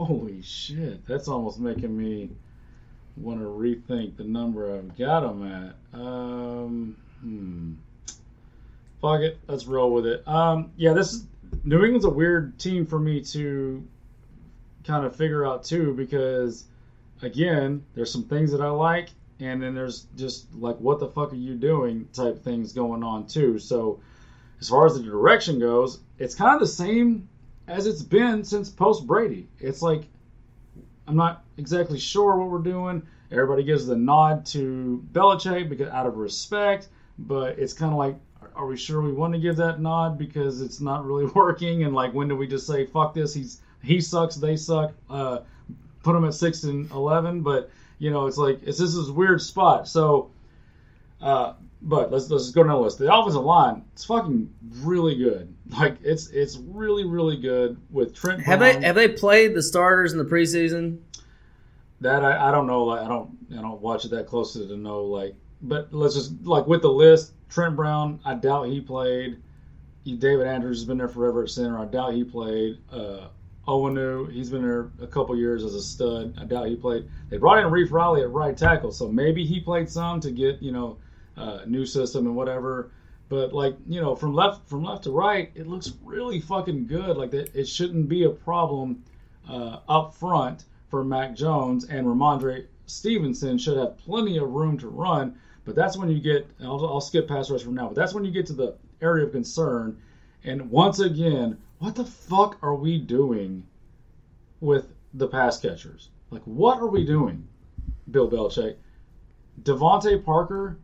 [0.05, 2.31] Holy shit, that's almost making me
[3.17, 5.99] want to rethink the number I've got them at.
[5.99, 7.73] Um, hmm.
[9.01, 10.27] Fuck it, let's roll with it.
[10.29, 11.27] Um, yeah, this is
[11.65, 13.87] New England's a weird team for me to
[14.85, 16.65] kind of figure out too because
[17.23, 21.33] again, there's some things that I like, and then there's just like what the fuck
[21.33, 23.59] are you doing type things going on too.
[23.59, 24.01] So
[24.61, 27.29] as far as the direction goes, it's kind of the same
[27.69, 29.49] as it's been since post Brady.
[29.59, 30.05] It's like
[31.09, 33.03] I'm not exactly sure what we're doing.
[33.31, 38.17] Everybody gives the nod to Belichick because out of respect, but it's kind of like,
[38.55, 41.85] are we sure we want to give that nod because it's not really working?
[41.85, 43.35] And like, when do we just say fuck this?
[43.35, 44.95] He's he sucks, they suck.
[45.09, 45.41] Uh,
[46.03, 49.41] put them at six and eleven, but you know, it's like it's this is weird
[49.41, 49.89] spot.
[49.89, 50.31] So,
[51.21, 52.99] uh, but let's let's go down the list.
[52.99, 55.53] The offensive line, it's fucking really good.
[55.77, 58.41] Like it's it's really really good with Trent.
[58.43, 58.81] Have Brown.
[58.81, 61.01] they have they played the starters in the preseason?
[62.01, 62.85] That I, I don't know.
[62.85, 65.03] Like I don't I don't watch it that closely to know.
[65.03, 67.33] Like, but let's just like with the list.
[67.49, 69.43] Trent Brown, I doubt he played.
[70.05, 71.81] David Andrews has been there forever at center.
[71.81, 72.79] I doubt he played.
[72.93, 73.27] Uh,
[73.67, 76.35] Onwenu, he's been there a couple years as a stud.
[76.41, 77.09] I doubt he played.
[77.29, 80.63] They brought in Reef Riley at right tackle, so maybe he played some to get
[80.63, 80.99] you know
[81.37, 82.91] uh, new system and whatever.
[83.29, 87.17] But like you know, from left from left to right, it looks really fucking good.
[87.17, 89.05] Like that, it shouldn't be a problem
[89.49, 94.89] uh, up front for Mac Jones and Rhamondre Stevenson should have plenty of room to
[94.89, 95.37] run.
[95.65, 96.49] But that's when you get.
[96.63, 97.89] I'll, I'll skip pass rush from now.
[97.89, 99.99] But that's when you get to the area of concern.
[100.45, 103.67] And once again, what the fuck are we doing
[104.61, 106.11] with the pass catchers?
[106.31, 107.49] Like, what are we doing,
[108.11, 108.77] Bill Belichick?
[109.63, 110.79] DeVante Parker,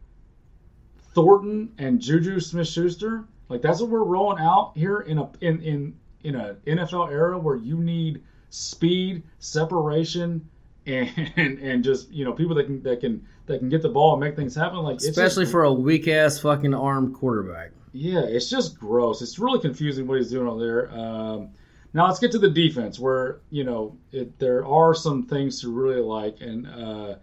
[1.15, 3.25] Thornton, and Juju Smith-Schuster.
[3.49, 5.95] Like, that's what we're rolling out here in a in in
[6.25, 10.49] in a NFL era where you need speed, separation,
[10.87, 14.13] and and just you know people that can that can that can get the ball
[14.15, 14.79] and make things happen.
[14.79, 17.73] Like, Especially just- for a weak ass fucking armed quarterback.
[17.93, 19.21] yeah, it's just gross.
[19.21, 20.91] It's really confusing what he's doing over there.
[20.99, 21.51] Um,
[21.95, 25.69] now let's get to the defense, where you know it, there are some things to
[25.71, 27.17] really like, and uh,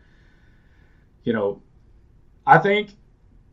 [1.24, 1.62] you know,
[2.46, 2.92] I think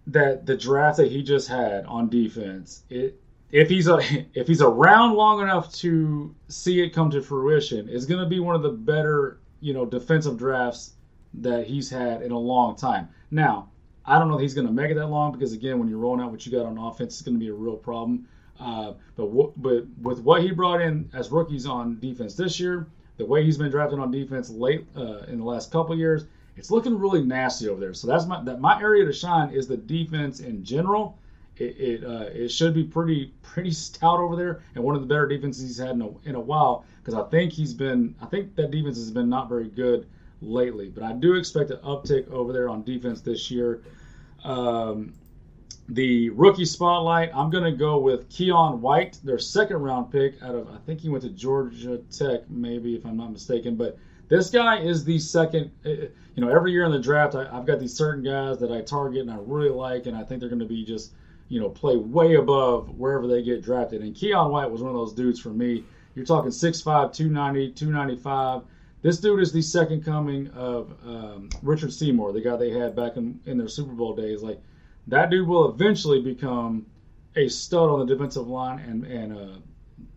[0.09, 3.99] that the draft that he just had on defense, it if he's a
[4.35, 8.41] if he's around long enough to see it come to fruition, is going to be
[8.41, 10.93] one of the better you know defensive drafts
[11.35, 13.09] that he's had in a long time.
[13.31, 13.71] Now,
[14.05, 15.99] I don't know if he's going to make it that long because again, when you're
[15.99, 18.27] rolling out what you got on offense, it's going to be a real problem.
[18.59, 22.87] Uh, but w- but with what he brought in as rookies on defense this year,
[23.19, 26.25] the way he's been drafted on defense late uh, in the last couple years,
[26.57, 27.95] it's looking really nasty over there.
[27.95, 31.19] So that's my that my area to shine is the defense in general.
[31.57, 35.07] It it, uh, it should be pretty pretty stout over there, and one of the
[35.07, 36.85] better defenses he's had in a, in a while.
[37.03, 40.07] Because I think he's been I think that defense has been not very good
[40.41, 40.89] lately.
[40.89, 43.83] But I do expect an uptick over there on defense this year.
[44.45, 45.13] Um,
[45.89, 50.55] the rookie spotlight, I'm going to go with Keion White, their second round pick out
[50.55, 53.77] of, I think he went to Georgia Tech, maybe, if I'm not mistaken.
[53.77, 53.97] But
[54.29, 57.67] this guy is the second, uh, you know, every year in the draft, I, I've
[57.67, 60.51] got these certain guys that I target and I really like, and I think they're
[60.51, 61.13] going to be just,
[61.49, 64.03] you know, play way above wherever they get drafted.
[64.03, 65.83] And Keion White was one of those dudes for me.
[66.15, 68.63] You're talking 6'5, 290, 295.
[69.03, 73.17] This dude is the second coming of um, Richard Seymour, the guy they had back
[73.17, 74.43] in, in their Super Bowl days.
[74.43, 74.61] Like,
[75.07, 76.87] that dude will eventually become
[77.37, 79.59] a stud on the defensive line and and uh,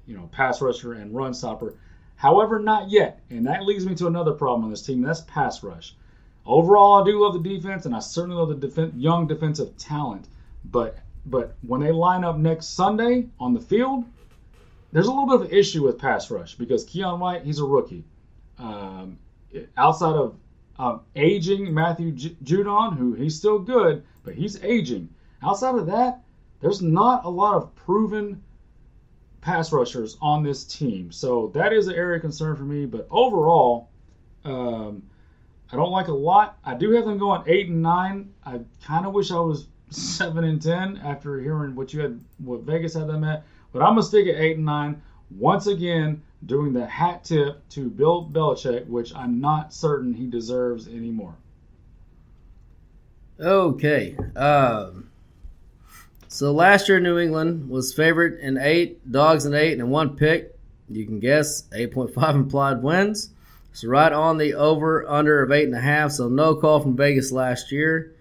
[0.06, 1.76] you know pass rusher and run stopper.
[2.16, 5.02] However, not yet, and that leads me to another problem on this team.
[5.02, 5.96] That's pass rush.
[6.50, 10.28] Overall, I do love the defense, and I certainly love the defen young defensive talent.
[10.66, 14.04] But but when they line up next Sunday on the field,
[14.92, 17.64] there's a little bit of an issue with pass rush because Keion White, he's a
[17.64, 18.04] rookie.
[18.58, 19.20] Um,
[19.78, 20.38] outside of
[20.80, 25.08] um, aging Matthew J- Judon, who he's still good, but he's aging.
[25.44, 26.24] Outside of that,
[26.62, 28.42] there's not a lot of proven
[29.42, 31.12] pass rushers on this team.
[31.12, 32.88] So that is an area of concern for me.
[32.88, 33.92] But overall,
[34.46, 35.04] um,
[35.72, 36.58] I don't like a lot.
[36.66, 38.34] I do have them going eight and nine.
[38.46, 42.62] I kind of wish I was seven and ten after hearing what you had, what
[42.62, 43.46] Vegas had them at.
[43.72, 45.02] But I'm gonna stick at eight and nine.
[45.38, 50.88] Once again, doing the hat tip to Bill Belichick, which I'm not certain he deserves
[50.88, 51.36] anymore.
[53.40, 54.18] Okay.
[54.36, 55.10] Um,
[56.28, 60.56] so last year, New England was favored in eight, dogs in eight, and one pick.
[60.90, 63.30] You can guess 8.5 implied wins.
[63.74, 66.12] So right on the over under of eight and a half.
[66.12, 68.16] So no call from Vegas last year.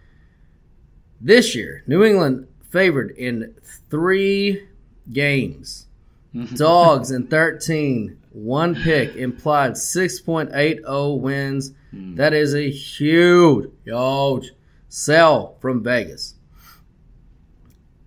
[1.20, 3.54] This year, New England favored in
[3.90, 4.68] three
[5.12, 5.86] games.
[6.34, 6.54] Mm-hmm.
[6.54, 8.18] Dogs in 13.
[8.30, 11.72] One pick implied 6.80 wins.
[11.90, 12.14] Hmm.
[12.16, 14.50] That is a huge, huge
[14.88, 16.34] sell from Vegas.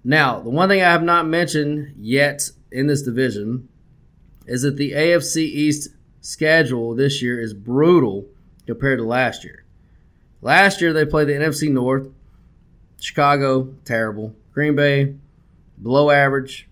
[0.03, 3.69] Now, the one thing I have not mentioned yet in this division
[4.47, 5.89] is that the AFC East
[6.21, 8.25] schedule this year is brutal
[8.65, 9.65] compared to last year.
[10.41, 12.07] Last year they played the NFC North.
[12.99, 14.35] Chicago, terrible.
[14.53, 15.15] Green Bay,
[15.81, 16.67] below average.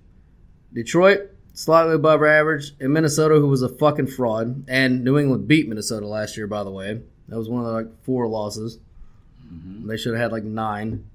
[0.73, 5.67] Detroit, slightly above average, and Minnesota, who was a fucking fraud, and New England beat
[5.67, 7.01] Minnesota last year, by the way.
[7.27, 8.79] That was one of the like four losses.
[9.51, 9.87] Mm-hmm.
[9.87, 11.05] They should have had like nine.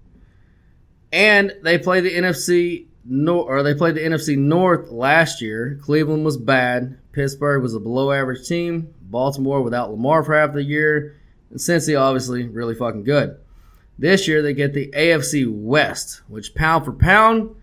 [1.12, 5.78] And they played the NFC North, or they played the NFC North last year.
[5.82, 6.98] Cleveland was bad.
[7.14, 8.92] Pittsburgh was a below average team.
[9.02, 11.16] Baltimore without Lamar for half the year.
[11.50, 13.38] And Cincy obviously really fucking good.
[13.98, 17.54] This year they get the AFC West, which pound for pound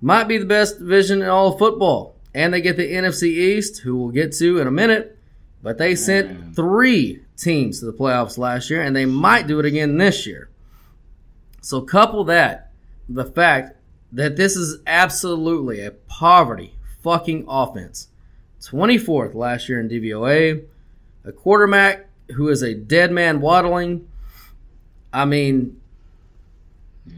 [0.00, 2.16] might be the best division in all of football.
[2.34, 5.18] And they get the NFC East, who we'll get to in a minute.
[5.62, 9.66] But they sent three teams to the playoffs last year, and they might do it
[9.66, 10.48] again this year.
[11.60, 12.72] So couple that,
[13.08, 13.76] the fact
[14.12, 18.08] that this is absolutely a poverty fucking offense.
[18.70, 20.64] 24th last year in DVOA,
[21.24, 24.08] a quarterback who is a dead man waddling.
[25.12, 25.80] I mean,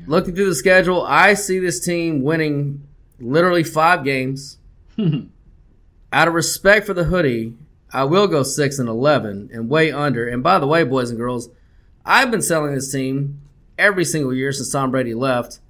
[0.07, 2.87] looking through the schedule, I see this team winning
[3.19, 4.59] literally five games.
[6.13, 7.55] Out of respect for the hoodie,
[7.93, 10.27] I will go six and eleven and way under.
[10.29, 11.49] And by the way, boys and girls,
[12.05, 13.41] I've been selling this team
[13.79, 15.61] every single year since Tom Brady left.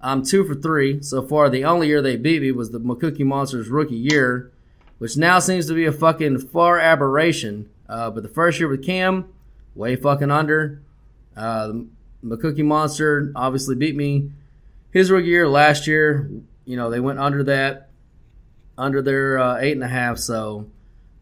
[0.00, 1.48] I'm two for three so far.
[1.48, 4.52] The only year they beat me was the McCookie Monsters rookie year,
[4.98, 7.68] which now seems to be a fucking far aberration.
[7.88, 9.28] Uh, but the first year with Cam,
[9.74, 10.80] way fucking under.
[11.36, 11.88] Uh, the
[12.24, 14.30] McCookie Monster obviously beat me
[14.90, 16.30] his rookie year last year.
[16.64, 17.90] You know they went under that,
[18.78, 20.18] under their uh, eight and a half.
[20.18, 20.70] So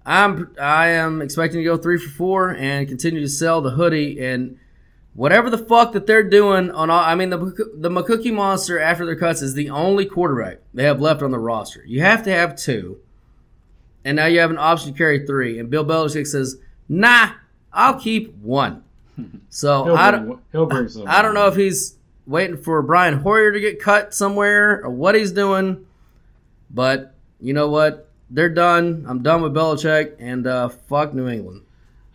[0.07, 4.21] I'm I am expecting to go three for four and continue to sell the hoodie
[4.25, 4.59] and
[5.15, 7.03] whatever the fuck that they're doing on all.
[7.03, 7.39] I mean the
[7.75, 11.39] the McCookie Monster after their cuts is the only quarterback they have left on the
[11.39, 11.83] roster.
[11.87, 13.01] You have to have two,
[14.05, 15.59] and now you have an option to carry three.
[15.59, 16.57] And Bill Belichick says,
[16.89, 17.31] "Nah,
[17.73, 18.85] I'll keep one."
[19.51, 20.41] So He'll I don't.
[20.53, 21.05] he'll bring some.
[21.07, 21.97] I don't know if he's
[22.27, 25.87] waiting for Brian Hoyer to get cut somewhere or what he's doing,
[26.71, 28.09] but you know what?
[28.31, 29.05] They're done.
[29.07, 31.63] I'm done with Belichick and uh, fuck New England.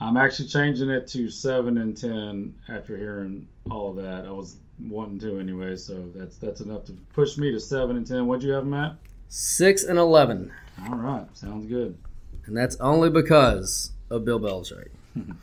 [0.02, 4.26] I'm actually changing it to seven and ten after hearing all of that.
[4.26, 4.58] I was
[4.88, 8.26] wanting to anyway, so that's that's enough to push me to seven and ten.
[8.26, 8.96] What'd you have, Matt?
[9.30, 10.52] Six and eleven,
[10.86, 11.98] All right, sounds good.
[12.46, 14.90] and that's only because of Bill Belichick.
[15.18, 15.34] All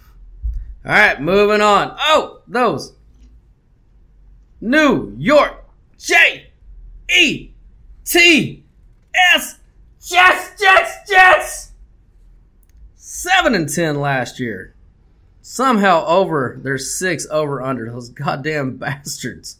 [0.85, 1.95] right, moving on.
[1.99, 2.95] Oh, those
[4.61, 5.65] New York
[5.99, 6.51] J
[7.15, 7.51] E
[8.05, 8.65] T
[9.35, 9.59] S
[10.05, 11.71] Jets, Jets, Jets.
[12.97, 14.75] Seven and ten last year.
[15.41, 19.59] Somehow over their six over under those goddamn bastards.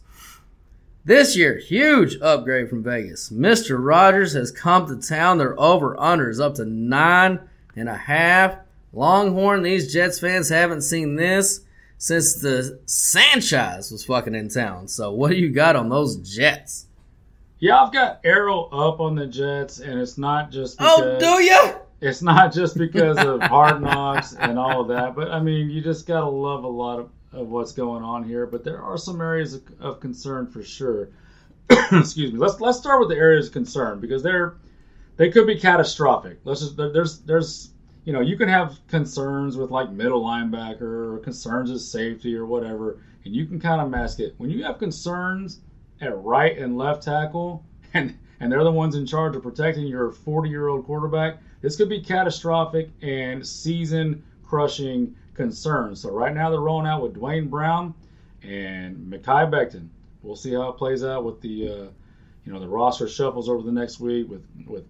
[1.05, 3.29] This year, huge upgrade from Vegas.
[3.29, 3.77] Mr.
[3.79, 5.37] Rogers has come to town.
[5.37, 7.39] Their over under is up to nine
[7.75, 8.55] and a half.
[8.91, 11.61] Longhorn, these Jets fans haven't seen this
[11.99, 14.87] since the Sanchez was fucking in town.
[14.87, 16.87] So what do you got on those Jets?
[17.59, 21.43] Yeah, I've got arrow up on the Jets, and it's not just because Oh, do
[21.43, 21.73] you?
[22.01, 25.81] it's not just because of hard knocks and all of that, but I mean, you
[25.81, 28.45] just gotta love a lot of, of what's going on here.
[28.45, 31.09] But there are some areas of, of concern for sure.
[31.69, 32.39] Excuse me.
[32.39, 34.55] Let's let's start with the areas of concern because they're
[35.17, 36.39] they could be catastrophic.
[36.43, 37.71] Let's just there's there's
[38.03, 42.45] you know you can have concerns with like middle linebacker or concerns with safety or
[42.45, 44.35] whatever, and you can kind of mask it.
[44.37, 45.61] When you have concerns
[46.01, 47.63] at right and left tackle,
[47.93, 51.75] and and they're the ones in charge of protecting your 40 year old quarterback, this
[51.75, 56.01] could be catastrophic and season crushing concerns.
[56.01, 57.93] So right now they're rolling out with Duane Brown
[58.41, 59.89] and Mekhi Becton.
[60.21, 61.87] We'll see how it plays out with the uh,
[62.45, 64.85] you know the roster shuffles over the next week with with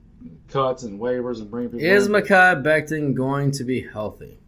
[0.48, 1.86] cuts and waivers and bringing people.
[1.86, 2.08] Is.
[2.08, 4.40] Mekhi Becton going to be healthy?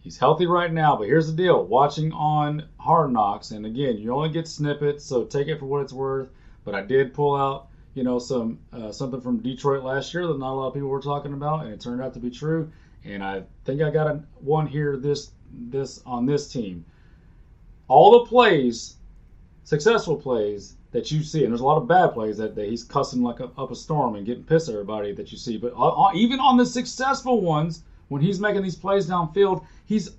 [0.00, 4.12] He's healthy right now, but here's the deal: watching on Hard Knocks, and again, you
[4.12, 6.28] only get snippets, so take it for what it's worth.
[6.64, 10.38] But I did pull out, you know, some uh, something from Detroit last year that
[10.38, 12.70] not a lot of people were talking about, and it turned out to be true.
[13.04, 16.84] And I think I got a, one here this this on this team.
[17.86, 18.96] All the plays,
[19.64, 22.84] successful plays that you see, and there's a lot of bad plays that, that he's
[22.84, 25.56] cussing like a, up a storm and getting pissed at everybody that you see.
[25.56, 30.10] But uh, uh, even on the successful ones, when he's making these plays downfield, he's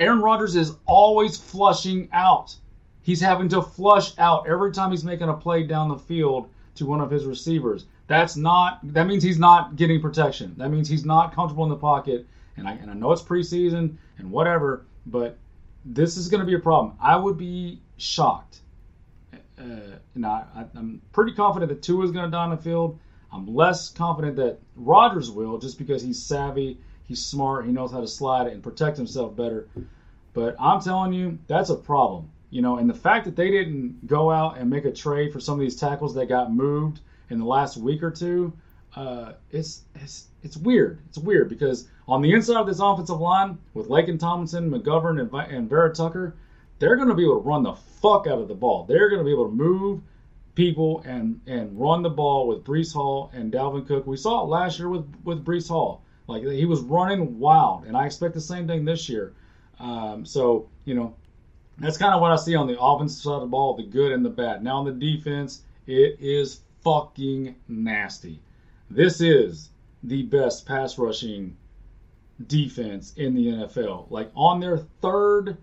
[0.00, 2.56] Aaron Rodgers is always flushing out.
[3.02, 6.86] He's having to flush out every time he's making a play down the field to
[6.86, 7.86] one of his receivers.
[8.06, 8.80] That's not.
[8.92, 10.54] That means he's not getting protection.
[10.56, 12.26] That means he's not comfortable in the pocket.
[12.56, 15.38] And I and I know it's preseason and whatever, but
[15.84, 16.96] this is going to be a problem.
[17.00, 18.60] I would be shocked.
[19.58, 22.98] Uh, now I, I'm pretty confident that Tua is going to die on the field.
[23.32, 28.00] I'm less confident that Rodgers will, just because he's savvy, he's smart, he knows how
[28.00, 29.68] to slide and protect himself better.
[30.32, 32.30] But I'm telling you, that's a problem.
[32.50, 35.40] You know, and the fact that they didn't go out and make a trade for
[35.40, 37.00] some of these tackles that got moved
[37.30, 38.52] in the last week or two,
[38.96, 41.00] uh, it's it's it's weird.
[41.08, 45.52] It's weird because on the inside of this offensive line with Laken Tomlinson, McGovern, and,
[45.52, 46.36] and Vera Tucker,
[46.78, 48.84] they're going to be able to run the fuck out of the ball.
[48.84, 50.00] They're going to be able to move
[50.54, 54.06] people and and run the ball with Breece Hall and Dalvin Cook.
[54.06, 56.02] We saw it last year with with Breece Hall.
[56.26, 59.34] Like he was running wild, and I expect the same thing this year.
[59.78, 61.16] Um, so you know,
[61.78, 64.12] that's kind of what I see on the offensive side of the ball, the good
[64.12, 64.62] and the bad.
[64.62, 68.40] Now on the defense, it is fucking nasty.
[68.94, 69.70] This is
[70.04, 71.56] the best pass rushing
[72.46, 74.08] defense in the NFL.
[74.08, 75.56] Like on their third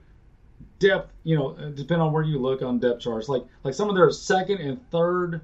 [0.79, 3.88] depth, you know, uh, depending on where you look on depth charts, like like some
[3.88, 5.39] of their second and third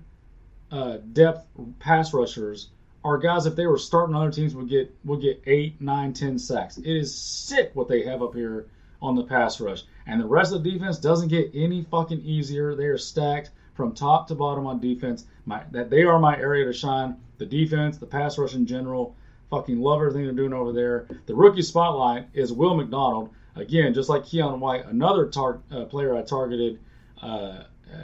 [0.69, 1.47] uh, depth
[1.79, 2.71] pass rushers
[3.05, 6.37] are guys if they were starting other teams would get would get eight, nine, ten
[6.37, 6.77] sacks.
[6.77, 8.67] It is sick what they have up here
[9.01, 9.83] on the pass rush.
[10.07, 12.75] And the rest of the defense doesn't get any fucking easier.
[12.75, 15.25] They are stacked from top to bottom on defense.
[15.45, 17.15] My that they are my area to shine.
[17.37, 19.15] The defense, the pass rush in general.
[19.51, 21.07] Fucking love everything they're doing over there.
[21.27, 23.29] The rookie spotlight is Will McDonald.
[23.55, 26.79] Again, just like Keion White, another tar- uh, player I targeted
[27.21, 27.63] uh,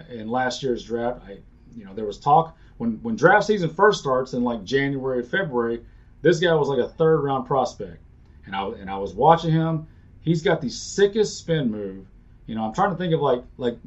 [0.10, 1.22] in last year's draft.
[1.28, 1.40] I,
[1.76, 5.82] you know, there was talk when when draft season first starts in like January, February.
[6.22, 7.98] This guy was like a third round prospect,
[8.46, 9.88] and I and I was watching him.
[10.22, 12.06] He's got the sickest spin move.
[12.46, 13.78] You know, I'm trying to think of like like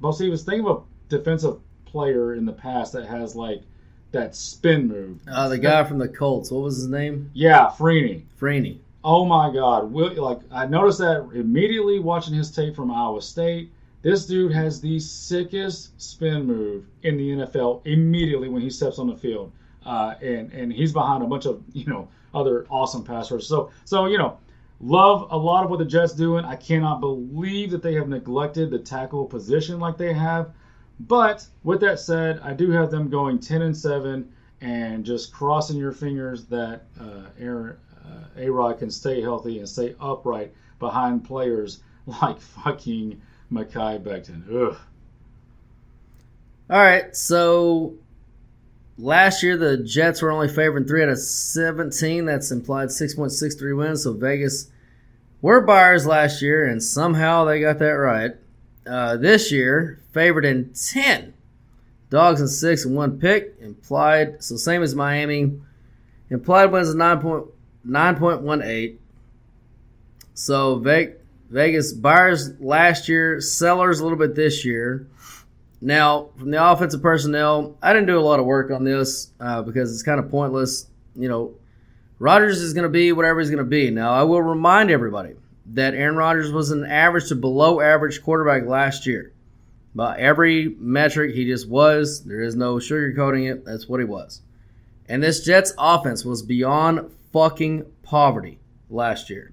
[0.00, 3.62] most he was thinking of defensive player in the past that has like
[4.12, 5.20] that spin move.
[5.30, 6.50] Uh, the guy from the Colts.
[6.50, 7.30] What was his name?
[7.34, 8.22] Yeah, Freeney.
[8.40, 8.78] Freeney.
[9.02, 9.90] Oh my God!
[9.92, 13.70] Will, like I noticed that immediately watching his tape from Iowa State.
[14.02, 19.08] This dude has the sickest spin move in the NFL immediately when he steps on
[19.08, 19.52] the field,
[19.84, 23.46] uh, and and he's behind a bunch of you know other awesome passers.
[23.46, 24.38] So so you know,
[24.80, 26.44] love a lot of what the Jets doing.
[26.44, 30.50] I cannot believe that they have neglected the tackle position like they have.
[31.00, 34.30] But with that said, I do have them going 10 and 7
[34.60, 39.68] and just crossing your fingers that uh, Aaron uh, A Rod can stay healthy and
[39.68, 41.80] stay upright behind players
[42.22, 43.20] like fucking
[43.50, 44.46] Mekhi Becton.
[44.48, 44.76] Ugh.
[46.68, 47.94] All right, so
[48.98, 52.26] last year the Jets were only favoring three out of 17.
[52.26, 54.04] That's implied 6.63 wins.
[54.04, 54.70] So Vegas
[55.40, 58.32] were buyers last year, and somehow they got that right.
[58.86, 61.34] Uh, this year, favored in 10.
[62.08, 63.54] Dogs in six and one pick.
[63.60, 65.60] Implied, so same as Miami.
[66.28, 68.96] Implied wins is 9.18.
[70.34, 70.76] So
[71.50, 75.06] Vegas buyers last year, sellers a little bit this year.
[75.80, 79.62] Now, from the offensive personnel, I didn't do a lot of work on this uh,
[79.62, 80.86] because it's kind of pointless.
[81.16, 81.54] You know,
[82.18, 83.90] Rodgers is going to be whatever he's going to be.
[83.90, 85.34] Now, I will remind everybody
[85.74, 89.32] that Aaron Rodgers was an average to below average quarterback last year.
[89.94, 92.24] By every metric, he just was.
[92.24, 93.64] There is no sugarcoating it.
[93.64, 94.42] That's what he was.
[95.08, 99.52] And this Jets offense was beyond fucking poverty last year.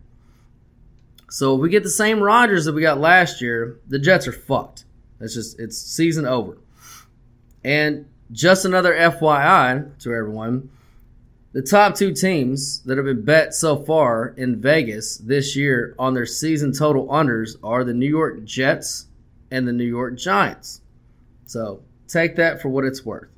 [1.30, 4.34] So if we get the same Rodgers that we got last year, the Jets are
[4.34, 4.86] fucked.
[5.20, 6.58] It's just it's season over.
[7.64, 10.70] And just another FYI to everyone,
[11.58, 16.14] the top two teams that have been bet so far in Vegas this year on
[16.14, 19.08] their season total unders are the New York Jets
[19.50, 20.82] and the New York Giants.
[21.48, 23.30] So take that for what it's worth.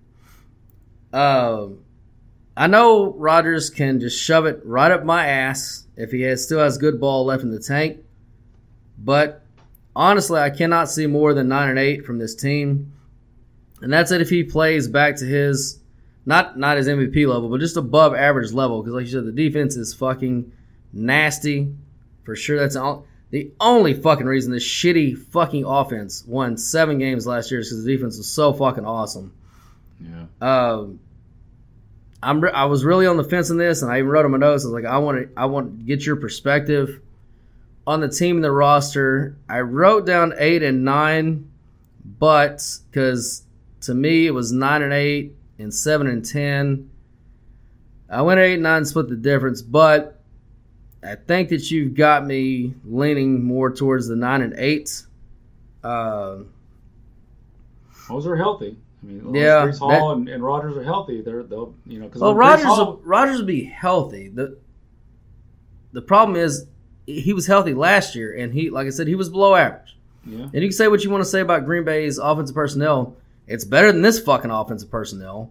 [1.13, 1.79] Um,
[2.57, 6.59] I know Rodgers can just shove it right up my ass if he has, still
[6.59, 8.03] has good ball left in the tank,
[8.97, 9.45] but
[9.95, 12.91] honestly, I cannot see more than nine and eight from this team,
[13.79, 15.78] and that's it if he plays back to his
[16.29, 18.83] not not his MVP level, but just above average level.
[18.83, 20.51] Because like you said, the defense is fucking
[20.93, 21.73] nasty
[22.23, 22.59] for sure.
[22.59, 23.07] That's all.
[23.31, 27.83] The only fucking reason this shitty fucking offense won seven games last year is because
[27.83, 29.33] the defense was so fucking awesome.
[29.99, 30.25] Yeah.
[30.39, 30.99] Um,
[32.21, 34.31] I'm re- I was really on the fence on this, and I even wrote in
[34.31, 34.65] my notes.
[34.65, 37.01] I was like, I want to I want to get your perspective
[37.87, 39.35] on the team and the roster.
[39.49, 41.49] I wrote down eight and nine,
[42.19, 43.41] but because
[43.81, 46.89] to me it was nine and eight and seven and ten.
[48.09, 50.19] I went eight and nine, split the difference, but
[51.03, 55.03] I think that you've got me leaning more towards the nine and eight.
[55.83, 56.37] Uh,
[58.09, 58.75] Those are healthy.
[59.03, 61.21] I mean, Yeah, Breece Hall that- and, and Rodgers are healthy.
[61.21, 64.29] They're they'll you know because well, Rodgers will, Rodgers will be healthy.
[64.29, 64.57] the
[65.93, 66.65] The problem is
[67.05, 69.97] he was healthy last year, and he, like I said, he was below average.
[70.25, 73.15] yeah And you can say what you want to say about Green Bay's offensive personnel.
[73.49, 75.49] It's better than this fucking offensive personnel.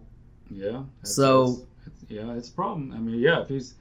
[0.51, 2.91] yeah So- it's- it's- yeah, it's a problem.
[2.95, 3.75] I mean, yeah, if he's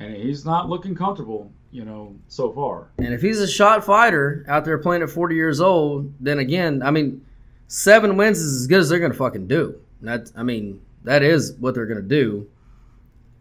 [0.00, 2.88] and he's not looking comfortable, you know, so far.
[2.98, 6.82] And if he's a shot fighter out there playing at 40 years old, then again,
[6.82, 7.20] I mean,
[7.68, 9.76] seven wins is as good as they're going to fucking do.
[10.00, 12.48] That I mean, that is what they're going to do.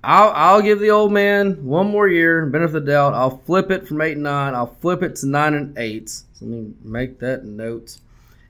[0.03, 3.13] I'll I'll give the old man one more year, benefit of the doubt.
[3.15, 4.53] I'll flip it from eight and nine.
[4.53, 6.09] I'll flip it to nine and eight.
[6.09, 7.97] So let me make that note.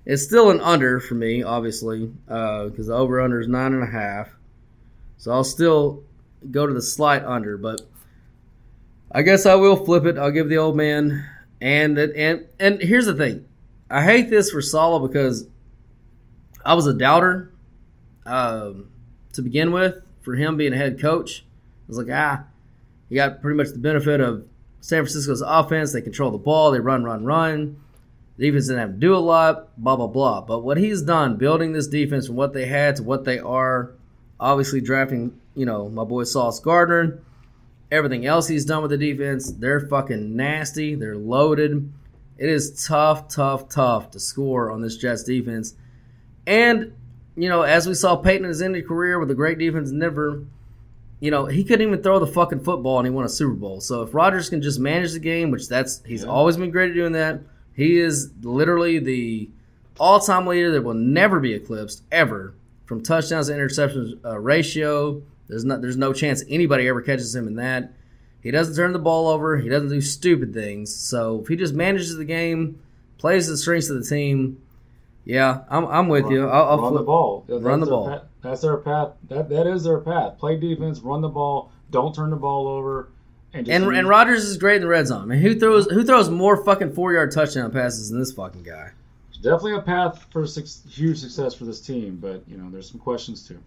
[0.06, 3.91] It's still an under for me, obviously, because the over under is nine and a
[3.91, 4.30] half.
[5.18, 6.04] So I'll still
[6.49, 7.82] go to the slight under, but
[9.12, 10.18] I guess I will flip it.
[10.18, 11.26] I'll give the old man
[11.62, 13.45] and and and here's the thing.
[13.89, 15.47] I hate this for Saleh because
[16.66, 17.52] I was a doubter
[18.26, 18.89] um,
[19.34, 21.43] to begin with for him being a head coach.
[21.43, 22.45] I was like, ah,
[23.10, 24.47] he got pretty much the benefit of
[24.80, 25.93] San Francisco's offense.
[25.93, 27.78] They control the ball, they run, run, run.
[28.41, 30.41] Defense didn't have to do a lot, blah, blah, blah.
[30.41, 33.91] But what he's done, building this defense from what they had to what they are,
[34.39, 37.19] obviously drafting, you know, my boy Sauce Gardner,
[37.91, 40.95] everything else he's done with the defense, they're fucking nasty.
[40.95, 41.93] They're loaded.
[42.39, 45.75] It is tough, tough, tough to score on this Jets defense.
[46.47, 46.93] And
[47.35, 49.99] you know, as we saw Peyton in his ended career with a great defense in
[49.99, 50.45] Denver,
[51.19, 53.81] you know, he couldn't even throw the fucking football and he won a Super Bowl.
[53.81, 56.29] So if Rodgers can just manage the game, which that's he's yeah.
[56.29, 57.41] always been great at doing that,
[57.74, 59.49] he is literally the
[59.99, 62.53] all-time leader that will never be eclipsed ever
[62.86, 65.22] from touchdowns to interceptions uh, ratio.
[65.47, 67.93] There's not there's no chance anybody ever catches him in that.
[68.41, 69.57] He doesn't turn the ball over.
[69.57, 70.93] He doesn't do stupid things.
[70.95, 72.82] So if he just manages the game,
[73.17, 74.61] plays the strengths of the team,
[75.26, 76.47] yeah, I'm, I'm with run, you.
[76.49, 77.45] I'll, I'll run flip, the ball.
[77.47, 78.07] That's run the ball.
[78.09, 78.24] Path.
[78.41, 79.09] That's their path.
[79.30, 80.39] That that is their path.
[80.39, 83.09] Play defense, run the ball, don't turn the ball over.
[83.54, 85.24] And and, and Rodgers is great in the red zone.
[85.24, 88.64] I mean, who throws who throws more fucking four yard touchdown passes than this fucking
[88.64, 88.91] guy?
[89.41, 92.99] Definitely a path for six, huge success for this team, but you know there's some
[92.99, 93.60] questions too.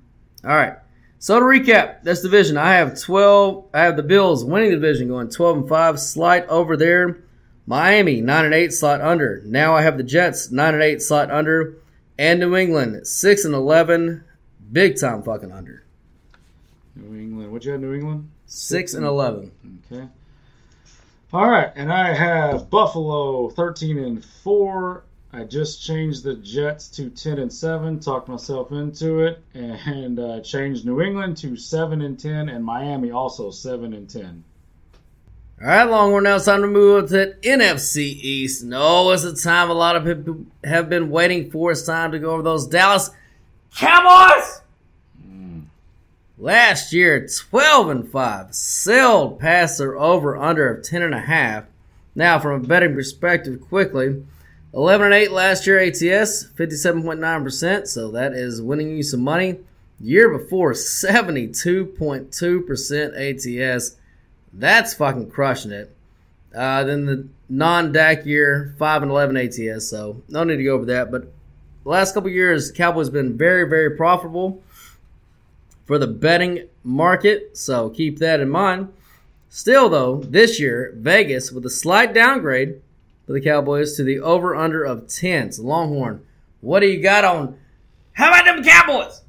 [0.45, 0.77] All right.
[1.19, 3.67] So to recap this division, I have twelve.
[3.75, 7.19] I have the Bills winning the division, going twelve and five, slight over there.
[7.67, 9.41] Miami, 9 and 8, slot under.
[9.45, 11.77] Now I have the Jets, 9 and 8, slot under.
[12.19, 14.23] And New England, 6 and 11,
[14.71, 15.83] big time fucking under.
[16.95, 17.51] New England.
[17.51, 18.31] What you have, New England?
[18.47, 19.51] 6 and 11.
[19.91, 20.09] Okay.
[21.33, 21.73] All right.
[21.75, 25.03] And I have Buffalo, 13 and 4.
[25.33, 30.41] I just changed the Jets to 10 and 7, talked myself into it, and uh,
[30.43, 34.45] changed New England to 7 and 10, and Miami also 7 and 10.
[35.61, 36.25] All right, Longhorn.
[36.25, 38.65] Now it's time to move on to NFC East.
[38.65, 41.73] No, it's a time a lot of people have been waiting for.
[41.73, 43.11] It's time to go over those Dallas
[43.75, 44.61] Cowboys.
[46.37, 51.67] Last year, 12 and 5, sailed past their over under of 10 and a half.
[52.17, 54.25] Now, from a betting perspective, quickly,
[54.73, 57.87] 11 and 8 last year ATS, 57.9%.
[57.87, 59.61] So that is winning you some money.
[60.01, 63.97] Year before, 72.2% ATS.
[64.53, 65.95] That's fucking crushing it.
[66.53, 70.87] Uh, then the non-Dak year, 5 and 11 ATS, so no need to go over
[70.87, 71.13] that.
[71.13, 71.33] But
[71.85, 74.64] the last couple years, Cowboys been very, very profitable
[75.85, 78.93] for the betting market, so keep that in mind.
[79.49, 82.81] Still, though, this year, Vegas with a slight downgrade
[83.27, 85.53] for the Cowboys to the over under of 10.
[85.53, 86.25] So, Longhorn,
[86.61, 87.59] what do you got on?
[88.15, 89.23] How about them Cowboys?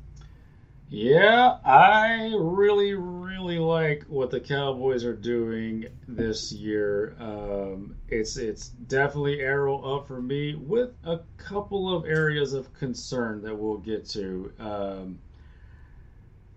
[0.89, 7.15] Yeah, I really, really like what the Cowboys are doing this year.
[7.19, 13.41] Um, it's it's definitely arrow up for me with a couple of areas of concern
[13.41, 14.53] that we'll get to.
[14.59, 15.19] Um,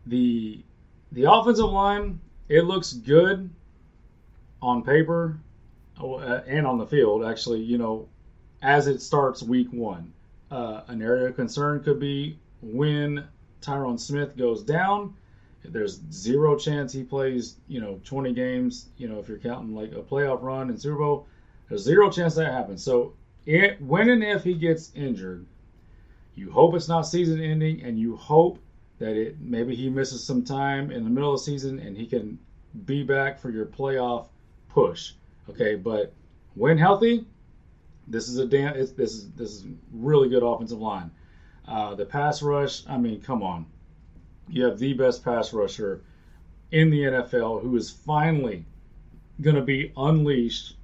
[0.09, 0.63] the
[1.13, 3.51] the offensive line it looks good
[4.63, 5.39] on paper
[6.01, 7.25] uh, and on the field.
[7.25, 8.09] Actually, you know,
[8.63, 10.13] as it starts week one,
[10.51, 13.25] uh, an area of concern could be when
[13.61, 15.15] Tyron Smith goes down,
[15.65, 18.87] there's zero chance he plays, you know, 20 games.
[18.97, 21.27] You know, if you're counting like a playoff run in Super Bowl,
[21.69, 22.83] there's zero chance that happens.
[22.83, 23.13] So,
[23.45, 25.45] it, when and if he gets injured,
[26.35, 28.59] you hope it's not season ending, and you hope
[28.99, 32.07] that it maybe he misses some time in the middle of the season and he
[32.07, 32.39] can
[32.85, 34.27] be back for your playoff
[34.69, 35.13] push.
[35.49, 36.13] Okay, but
[36.55, 37.25] when healthy,
[38.07, 38.75] this is a damn.
[38.75, 41.11] this is this is really good offensive line.
[41.67, 43.67] Uh, the pass rush, I mean, come on.
[44.49, 46.03] You have the best pass rusher
[46.73, 48.65] in the NFL who is finally
[49.41, 50.77] going to be unleashed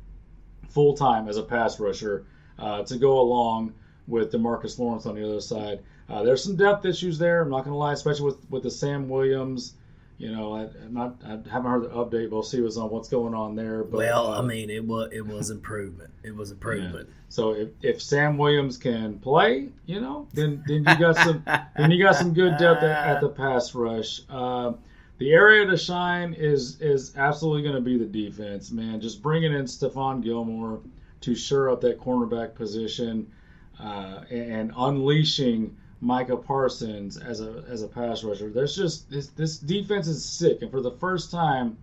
[0.69, 2.27] full time as a pass rusher
[2.59, 3.75] uh, to go along
[4.07, 5.81] with Demarcus Lawrence on the other side.
[6.09, 7.43] Uh, there's some depth issues there.
[7.43, 9.75] I'm not going to lie, especially with, with the Sam Williams
[10.17, 12.31] you know, I, am not, I haven't heard the update.
[12.31, 13.83] We'll see what's on what's going on there.
[13.83, 16.11] But, well, uh, I mean, it was it was improvement.
[16.23, 17.09] It was improvement.
[17.09, 17.15] Yeah.
[17.31, 21.43] So if, if Sam Williams can play, you know, then then you got some
[21.77, 24.21] then you got some good depth at, at the pass rush.
[24.31, 24.75] Uh,
[25.19, 29.01] the area to shine is is absolutely going to be the defense, man.
[29.01, 30.81] Just bringing in Stephon Gilmore
[31.23, 33.33] to shore up that cornerback position
[33.81, 38.51] uh, and, and unleashing Micah Parsons as a as a pass rusher.
[38.51, 41.79] There's just this this defense is sick, and for the first time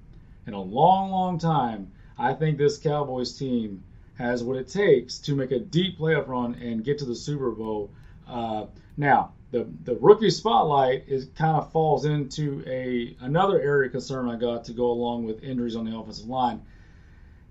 [0.46, 3.84] in a long, long time, I think this Cowboys team
[4.20, 7.50] has what it takes to make a deep playoff run and get to the Super
[7.50, 7.90] Bowl.
[8.28, 13.92] Uh, now, the the rookie spotlight is kind of falls into a another area of
[13.92, 16.62] concern I got to go along with injuries on the offensive line,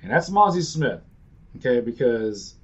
[0.02, 1.00] and that's Mazi Smith.
[1.56, 2.54] Okay, because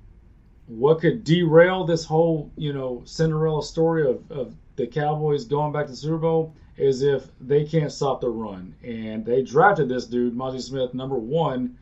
[0.66, 5.86] what could derail this whole you know Cinderella story of, of the Cowboys going back
[5.86, 10.06] to the Super Bowl is if they can't stop the run, and they drafted this
[10.06, 11.76] dude Mazi Smith number one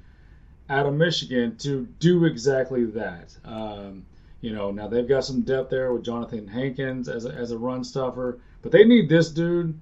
[0.70, 3.36] out of Michigan to do exactly that.
[3.44, 4.06] Um,
[4.40, 7.58] you know, now they've got some depth there with Johnathan Hankins as a, as a
[7.58, 9.78] run stuffer, but they need this dude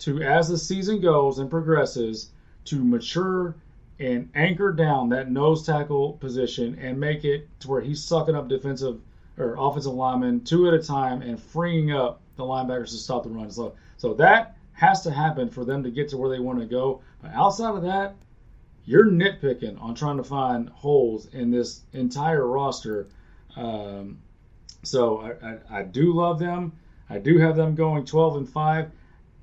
[0.00, 2.30] to, as the season goes and progresses,
[2.66, 3.56] to mature
[3.98, 8.48] and anchor down that nose tackle position and make it to where he's sucking up
[8.48, 9.00] defensive
[9.38, 13.28] or offensive linemen two at a time and freeing up the linebackers to stop the
[13.28, 13.50] run.
[13.50, 16.66] So, so that has to happen for them to get to where they want to
[16.66, 17.02] go.
[17.20, 18.14] But outside of that,
[18.84, 23.06] you're nitpicking on trying to find holes in this entire roster
[23.56, 24.18] um,
[24.82, 26.72] so I, I, I, do love them.
[27.10, 28.90] I do have them going 12 and 5.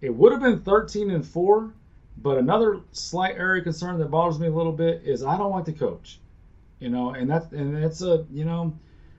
[0.02, 1.74] It would have been 13 and 4,
[2.22, 5.66] but another slight area concern that bothers me a little bit is I don't like
[5.66, 6.20] the coach.
[6.80, 8.74] You know, and that's and that's a you know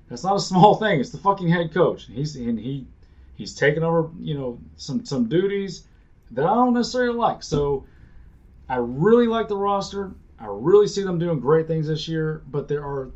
[0.08, 1.00] that's not a small thing.
[1.00, 2.06] It's the fucking head coach.
[2.06, 2.86] He's and he
[3.34, 5.84] he's taken over you know some some duties
[6.32, 7.42] that I don't necessarily like.
[7.42, 7.84] So
[8.68, 10.12] I really like the roster.
[10.38, 13.10] I really see them doing great things this year, but there are a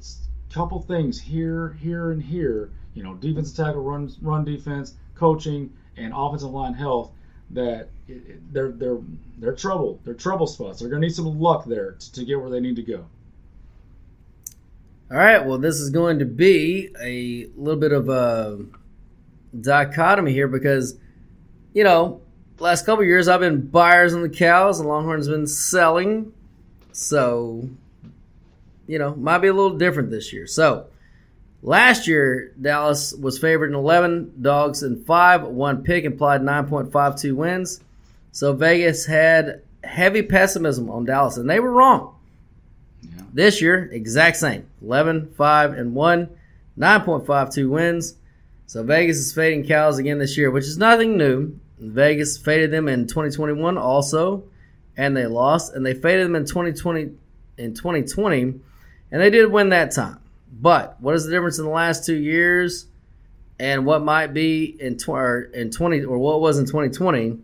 [0.53, 2.71] couple things here, here, and here.
[2.93, 7.13] You know, defensive tackle, run, run defense, coaching, and offensive line health.
[7.51, 7.89] That
[8.53, 8.99] they're they're
[9.39, 10.01] they're trouble.
[10.05, 10.81] They're trouble spots.
[10.81, 13.07] They're gonna need some luck there to, to get where they need to go.
[15.11, 15.45] All right.
[15.45, 18.59] Well, this is going to be a little bit of a
[19.61, 20.97] dichotomy here because,
[21.75, 22.21] you know,
[22.59, 26.33] last couple years I've been buyers on the cows and Longhorns been selling.
[26.93, 27.69] So
[28.87, 30.47] you know, might be a little different this year.
[30.47, 30.87] So,
[31.65, 35.43] last year, Dallas was favored in 11 dogs and 5.
[35.45, 37.81] One pick implied 9.52 wins.
[38.31, 42.15] So, Vegas had heavy pessimism on Dallas, and they were wrong.
[43.03, 43.23] Yeah.
[43.33, 46.31] This year, exact same 11, 5, and 1,
[46.79, 48.15] 9.52 wins.
[48.67, 51.59] So, Vegas is fading cows again this year, which is nothing new.
[51.79, 54.45] Vegas faded them in 2021 also,
[54.97, 57.13] and they lost, and they faded them in 2020
[57.57, 58.61] in 2020
[59.15, 60.19] and they did win that time.
[60.61, 62.87] But what is the difference in the last two years
[63.59, 67.39] and what might be in, tw- or in 20 or what was in 2020?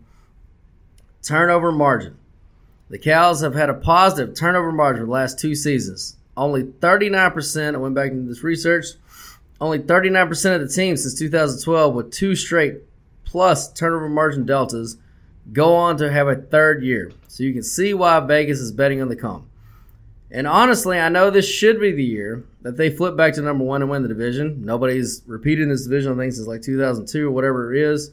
[1.21, 2.17] Turnover margin.
[2.89, 6.15] The Cows have had a positive turnover margin the last two seasons.
[6.35, 8.85] Only 39%, I went back into this research,
[9.59, 12.79] only 39% of the team since 2012 with two straight
[13.23, 14.97] plus turnover margin deltas
[15.53, 17.11] go on to have a third year.
[17.27, 19.45] So you can see why Vegas is betting on the comp.
[20.31, 23.65] And honestly, I know this should be the year that they flip back to number
[23.65, 24.63] one and win the division.
[24.63, 28.11] Nobody's repeated this division, I think, since like 2002 or whatever it is.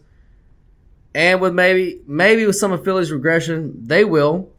[1.15, 4.51] And with maybe maybe with some of Philly's regression, they will.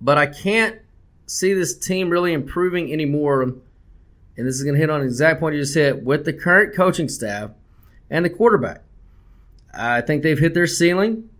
[0.00, 0.80] But I can't
[1.26, 3.42] see this team really improving anymore.
[3.42, 3.60] And
[4.36, 6.74] this is going to hit on the exact point you just hit with the current
[6.74, 7.50] coaching staff
[8.10, 8.82] and the quarterback.
[9.72, 11.30] I think they've hit their ceiling.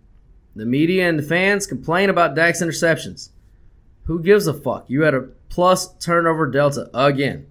[0.55, 3.29] The media and the fans complain about Dak's interceptions.
[4.09, 4.85] Who gives a fuck?
[4.87, 7.45] You had a plus turnover delta again.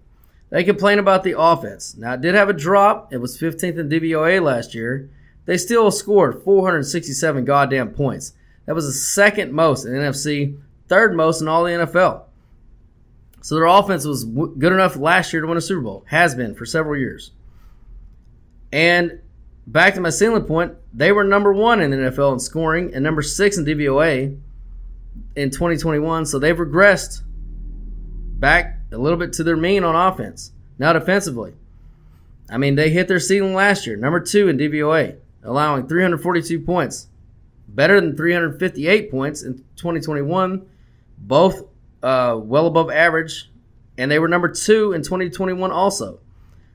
[0.50, 1.96] They complain about the offense.
[1.96, 3.12] Now, it did have a drop.
[3.12, 5.08] It was 15th in DVOA last year.
[5.44, 8.32] They still scored 467 goddamn points.
[8.66, 12.24] That was the second most in NFC, third most in all the NFL.
[13.40, 16.04] So their offense was good enough last year to win a Super Bowl.
[16.08, 17.30] Has been for several years.
[18.72, 19.20] And
[19.64, 23.04] back to my ceiling point, they were number one in the NFL in scoring and
[23.04, 24.40] number six in DVOA
[25.36, 27.22] in 2021, so they've regressed
[28.38, 30.52] back a little bit to their mean on offense.
[30.78, 31.54] Now defensively,
[32.50, 37.08] I mean they hit their ceiling last year, number two in DVOA, allowing 342 points,
[37.68, 40.66] better than 358 points in 2021,
[41.18, 41.62] both
[42.02, 43.50] uh, well above average,
[43.96, 46.20] and they were number two in 2021 also.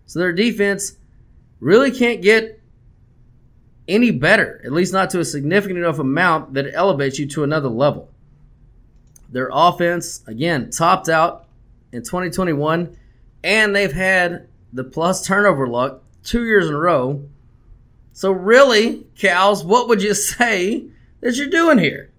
[0.05, 0.97] So their defense
[1.59, 2.59] really can't get
[3.87, 7.43] any better, at least not to a significant enough amount that it elevates you to
[7.43, 8.09] another level.
[9.33, 11.47] Their offense, again, topped out
[11.91, 12.95] in 2021,
[13.43, 17.27] and they've had the plus turnover luck two years in a row.
[18.13, 20.85] So, really, Cows, what would you say
[21.21, 22.11] that you're doing here?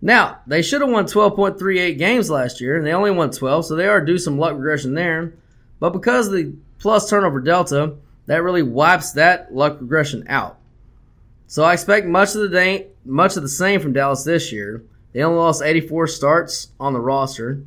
[0.00, 3.76] Now, they should have won 12.38 games last year, and they only won 12, so
[3.76, 5.34] they are due some luck regression there.
[5.80, 10.58] But because the plus turnover delta, that really wipes that luck regression out.
[11.46, 14.82] So I expect much of the day, much of the same from Dallas this year.
[15.18, 17.64] They only lost 84 starts on the roster.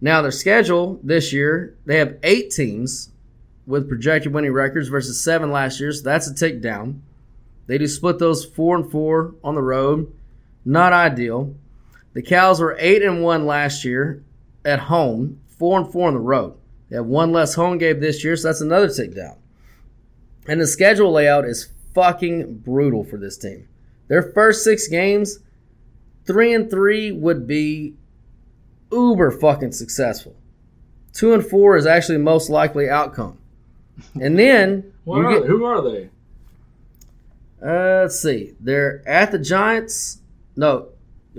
[0.00, 3.10] Now their schedule this year, they have eight teams
[3.66, 7.02] with projected winning records versus seven last year, so that's a tick down.
[7.66, 10.10] They do split those four and four on the road.
[10.64, 11.54] Not ideal.
[12.14, 14.24] The Cows were eight and one last year
[14.64, 16.54] at home, four and four on the road.
[16.88, 19.36] They have one less home game this year, so that's another tick down.
[20.48, 23.68] And the schedule layout is fucking brutal for this team.
[24.08, 25.40] Their first six games,
[26.26, 27.94] three and three would be
[28.90, 30.36] uber fucking successful.
[31.12, 33.38] Two and four is actually the most likely outcome.
[34.20, 36.10] And then are, get, who are they?
[37.64, 40.20] uh, let's see, they're at the Giants.
[40.56, 40.88] No,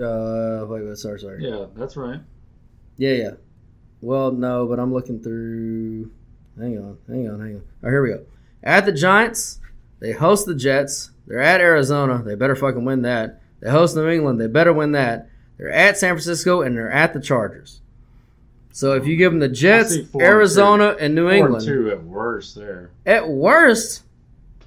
[0.01, 1.43] uh, wait, wait, sorry, sorry.
[1.43, 2.19] Yeah, that's right.
[2.97, 3.31] Yeah, yeah.
[4.01, 6.11] Well, no, but I'm looking through.
[6.57, 7.63] Hang on, hang on, hang on.
[7.83, 8.25] Oh, here we go.
[8.63, 9.59] At the Giants,
[9.99, 11.11] they host the Jets.
[11.27, 12.21] They're at Arizona.
[12.23, 13.41] They better fucking win that.
[13.65, 14.39] They host New England.
[14.39, 15.27] They better win that.
[15.57, 17.81] They're at San Francisco and they're at the Chargers.
[18.71, 22.03] So if you give them the Jets, four and Arizona, and New England, two at
[22.03, 22.91] worst there.
[23.07, 24.03] at worst,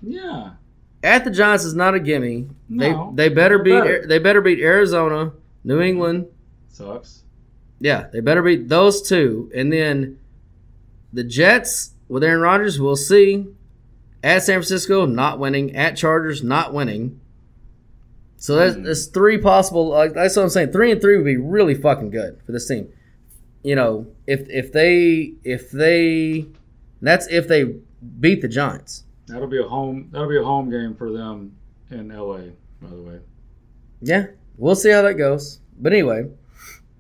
[0.03, 0.51] Yeah.
[1.05, 2.49] at the Giants is not a gimme.
[2.69, 4.05] No, they they better beat better.
[4.05, 5.31] they better beat Arizona,
[5.63, 6.27] New England,
[6.69, 7.23] Sucks.
[7.79, 9.49] Yeah, they better beat those two.
[9.55, 10.19] And then
[11.13, 13.47] the Jets with Aaron Rodgers, we'll see.
[14.25, 15.77] At San Francisco, not winning.
[15.77, 17.21] At Chargers, not winning.
[18.39, 18.85] So that's, mm.
[18.85, 19.89] that's three possible.
[19.89, 20.73] Like that's what I'm saying.
[20.73, 22.89] Three and three would be really fucking good for this team.
[23.63, 26.47] You know, if if they if they
[27.03, 27.75] that's if they
[28.21, 29.05] beat the Giants.
[29.27, 30.09] That'll be a home.
[30.13, 31.57] That'll be a home game for them
[31.91, 32.53] in L.A.
[32.81, 33.21] By the way.
[34.01, 34.27] Yeah,
[34.57, 35.61] we'll see how that goes.
[35.77, 36.31] But anyway,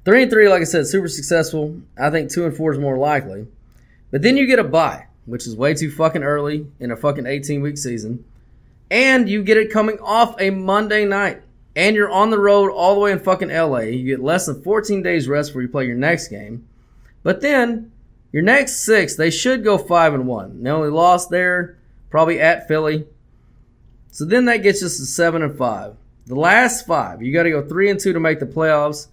[0.05, 1.81] three and three, like I said, super successful.
[1.97, 3.47] I think two and four is more likely.
[4.11, 7.27] But then you get a bye, which is way too fucking early in a fucking
[7.27, 8.25] 18 week season.
[8.91, 11.43] And you get it coming off a Monday night.
[11.77, 13.81] And you're on the road all the way in fucking LA.
[13.81, 16.67] You get less than 14 days rest before you play your next game.
[17.23, 17.93] But then
[18.33, 20.63] your next six, they should go five and one.
[20.63, 21.79] They only lost there,
[22.11, 23.07] probably at Philly.
[24.11, 25.95] So then that gets us to seven and five.
[26.27, 29.07] The last five, you got to go three and two to make the playoffs.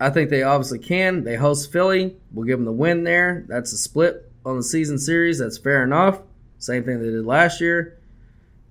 [0.00, 1.24] I think they obviously can.
[1.24, 2.16] They host Philly.
[2.32, 3.44] We'll give them the win there.
[3.48, 5.38] That's a split on the season series.
[5.38, 6.20] That's fair enough.
[6.58, 7.97] Same thing they did last year.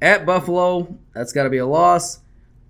[0.01, 2.19] At Buffalo, that's got to be a loss.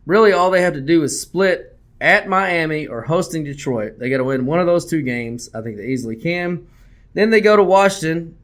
[0.05, 3.99] Really, all they have to do is split at Miami or hosting Detroit.
[3.99, 5.49] They got to win one of those two games.
[5.53, 6.67] I think they easily can.
[7.13, 8.38] Then they go to Washington,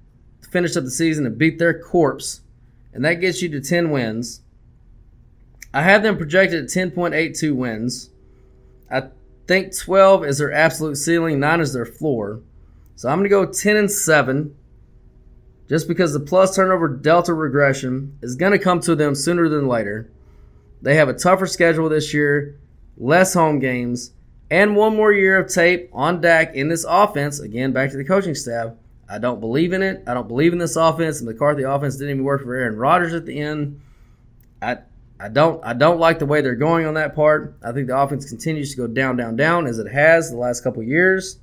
[0.51, 2.41] finish up the season, and beat their corpse.
[2.93, 4.41] And that gets you to 10 wins.
[5.73, 8.09] I have them projected at 10.82 wins.
[8.91, 9.09] I
[9.47, 12.41] think 12 is their absolute ceiling, 9 is their floor.
[12.95, 14.55] So I'm going to go 10 and 7
[15.70, 19.68] just because the plus turnover delta regression is going to come to them sooner than
[19.68, 20.09] later.
[20.82, 22.59] They have a tougher schedule this year,
[22.97, 24.11] less home games,
[24.51, 27.39] and one more year of tape on Dak in this offense.
[27.39, 28.74] Again, back to the coaching staff.
[29.09, 30.03] I don't believe in it.
[30.07, 31.20] I don't believe in this offense.
[31.20, 33.82] The McCarthy offense didn't even work for Aaron Rodgers at the end.
[34.61, 34.78] I
[35.20, 37.55] I don't I don't like the way they're going on that part.
[37.64, 40.64] I think the offense continues to go down, down, down as it has the last
[40.64, 41.38] couple years.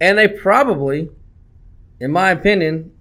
[0.00, 1.08] And they probably,
[2.00, 2.92] in my opinion,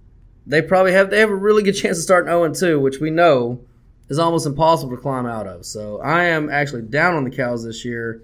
[0.46, 3.10] they probably have they have a really good chance of starting 0 2, which we
[3.10, 3.62] know
[4.10, 5.66] is almost impossible to climb out of.
[5.66, 8.22] So I am actually down on the cows this year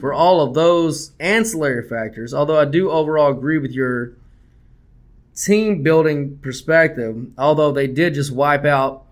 [0.00, 2.34] for all of those ancillary factors.
[2.34, 4.12] Although I do overall agree with your
[5.36, 9.04] team building perspective, although they did just wipe out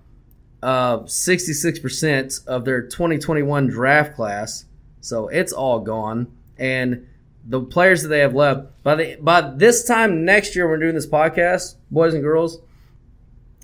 [0.62, 4.64] uh, 66% of their 2021 draft class.
[5.00, 6.30] So it's all gone.
[6.59, 7.09] And
[7.45, 10.84] the players that they have left by the by this time next year when we're
[10.84, 12.61] doing this podcast, boys and girls,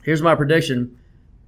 [0.02, 0.98] here's my prediction.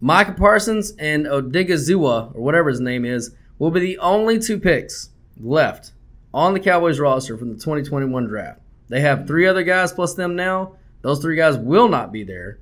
[0.00, 5.10] Micah Parsons and Odighizuwa, or whatever his name is, will be the only two picks
[5.40, 5.92] left
[6.32, 8.60] on the Cowboys roster from the 2021 draft.
[8.88, 10.76] They have three other guys plus them now.
[11.02, 12.58] Those three guys will not be there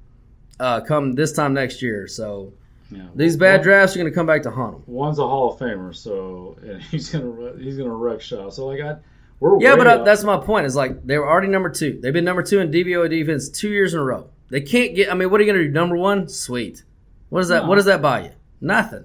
[0.58, 2.06] uh, come this time next year.
[2.08, 2.52] So
[2.90, 3.06] Yeah.
[3.14, 4.82] these bad drafts are going to come back to haunt them.
[4.94, 8.50] One's a Hall of Famer, so and he's gonna he's gonna wreck shop.
[8.52, 8.96] So like I,
[9.40, 10.04] we're Yeah, but uh, up.
[10.04, 10.66] that's my point.
[10.66, 11.98] Is like they were already number two.
[12.02, 14.28] They've been number two in DVOA defense two years in a row.
[14.50, 15.10] They can't get.
[15.10, 15.72] I mean, what are you going to do?
[15.72, 16.28] Number one?
[16.28, 16.82] Sweet.
[17.28, 17.64] What does that?
[17.64, 17.68] No.
[17.68, 18.30] What does that buy you?
[18.60, 19.04] Nothing.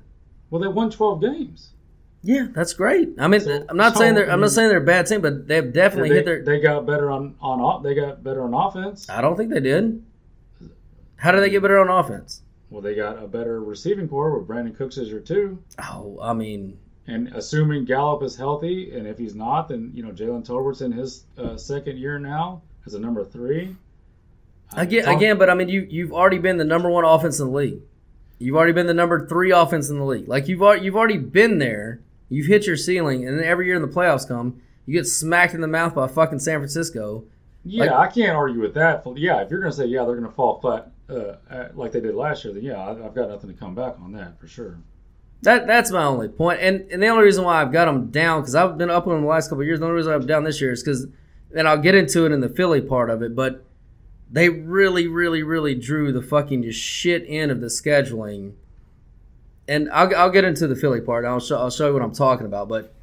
[0.49, 1.69] well they won twelve games.
[2.25, 3.09] Yeah, that's great.
[3.19, 4.29] I mean, So- I'm not so, saying they're.
[4.29, 6.43] I I'm not saying they're a bad team, but they've definitely they, hit their.
[6.43, 9.09] they got better on on off- they got better on offense.
[9.09, 10.01] I don't think they did.
[11.17, 12.41] How did they get better on offense?
[12.69, 16.33] Well, they got a better receiving core with Brandin Cooks as your two, Oh, I
[16.33, 20.81] mean, and assuming Gallup is healthy, and if he's not, then you know Jalen Tolbert's
[20.81, 23.75] in his uh, second year now as a number three.
[24.75, 27.47] Again, Tom- again, but I mean, you you've already been the number one offense in
[27.47, 27.81] the league.
[28.39, 30.27] You've already been the number three offense in the league.
[30.27, 31.99] Like you've al- you've already been there.
[32.29, 35.53] You've hit your ceiling, and then every year in the playoffs come, you get smacked
[35.53, 37.25] in the mouth by fucking San Francisco.
[37.63, 39.03] Yeah, Like- I can't argue with that.
[39.15, 41.35] Yeah, if you're going to say yeah, they're going to fall flat uh,
[41.75, 44.39] like they did last year, then yeah, I've got nothing to come back on that
[44.39, 44.77] for sure.
[45.43, 46.59] That that's my only point.
[46.61, 49.13] And and the only reason why I've got them down because I've been up on
[49.13, 49.79] them the last couple of years.
[49.79, 51.05] The only reason I'm down this year is because,
[51.55, 53.65] and I'll get into it in the Philly part of it, but
[54.31, 58.53] they really, really, really drew the fucking just shit end of the scheduling.
[59.67, 61.25] And I'll, I'll get into the Philly part.
[61.25, 62.69] I'll show I'll show you what I'm talking about.
[62.69, 62.93] But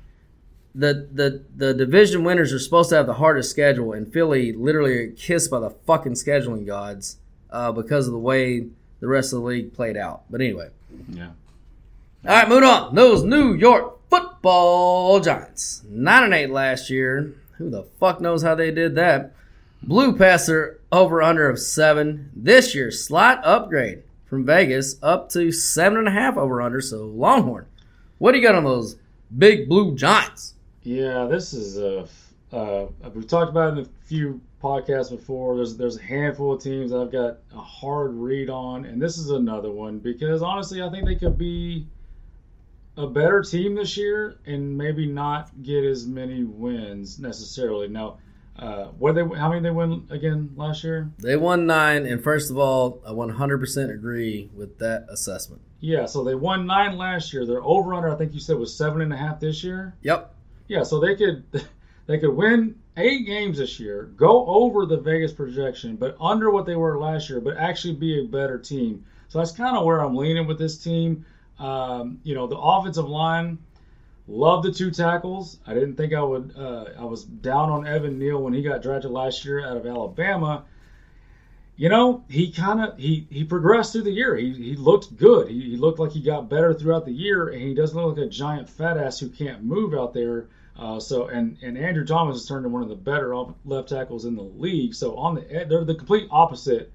[0.74, 5.12] the the the division winners are supposed to have the hardest schedule, and Philly literally
[5.12, 7.18] kissed by the fucking scheduling gods
[7.51, 8.66] uh, because of the way
[9.01, 10.22] the rest of the league played out.
[10.30, 10.70] But anyway.
[11.09, 11.30] Yeah.
[12.22, 12.94] All right, moving on.
[12.94, 17.34] Those New York Football Giants, nine and eight last year.
[17.56, 19.32] Who the fuck knows how they did that?
[19.82, 22.30] Blue passer over under of seven.
[22.36, 26.82] This year, slight upgrade from Vegas up to seven and a half over under.
[26.82, 27.64] So Longhorn,
[28.18, 28.96] what do you got on those
[29.38, 30.52] big blue Giants?
[30.82, 32.06] Yeah, this is a.
[32.52, 35.56] Uh, we've talked about in a few podcasts before.
[35.56, 39.30] There's there's a handful of teams I've got a hard read on, and this is
[39.30, 41.86] another one because honestly, I think they could be
[43.03, 47.88] a better team this year and maybe not get as many wins necessarily.
[47.88, 48.18] Now,
[48.59, 51.11] uh, what they how many they win again last year?
[51.18, 55.62] They won nine, and first of all, I 100% agree with that assessment.
[55.80, 57.46] Yeah, so they won nine last year.
[57.46, 59.94] Their over under I think you said was seven and a half this year.
[60.03, 60.34] Yep.
[60.68, 61.44] Yeah, so they could
[62.07, 66.66] they could win eight games this year, go over the Vegas projection, but under what
[66.66, 69.05] they were last year, but actually be a better team.
[69.28, 71.24] So that's kind of where I'm leaning with this team.
[71.61, 73.58] Um, you know, the offensive line,
[74.26, 75.58] love the two tackles.
[75.66, 76.54] I didn't think I would.
[76.56, 79.86] Uh, I was down on Evan Neal when he got drafted last year out of
[79.86, 80.64] Alabama.
[81.76, 84.36] You know, he kind of he he progressed through the year.
[84.36, 85.48] He, he looked good.
[85.48, 88.26] He, he looked like he got better throughout the year, and he doesn't look like
[88.26, 90.48] a giant fat ass who can't move out there.
[90.78, 93.34] Uh, so and and Andrew Thomas has turned into one of the better
[93.66, 94.94] left tackles in the league.
[94.94, 96.90] So on the they're the complete opposite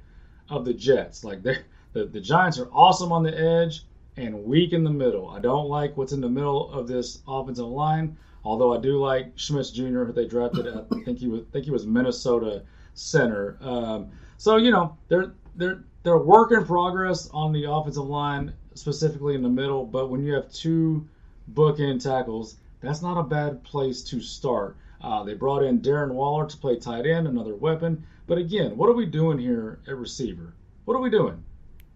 [0.49, 1.23] of the Jets.
[1.23, 1.59] Like they
[1.93, 3.83] the the Giants are awesome on the edge
[4.17, 5.29] and weak in the middle.
[5.29, 8.17] I don't like what's in the middle of this offensive line.
[8.43, 10.67] Although I do like Schmitz Jr., who they drafted.
[10.67, 12.63] I think he was I think he was Minnesota
[12.93, 13.57] center.
[13.59, 19.33] Um, so you know they're they're they're work in progress on the offensive line, specifically
[19.33, 19.85] in the middle.
[19.85, 21.07] But when you have two
[21.53, 24.77] bookend tackles, that's not a bad place to start.
[25.01, 28.03] Uh, they brought in Darren Waller to play tight end, another weapon.
[28.27, 30.53] But again, what are we doing here at receiver?
[30.85, 31.43] What are we doing?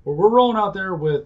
[0.04, 1.26] Well, we're rolling out there with,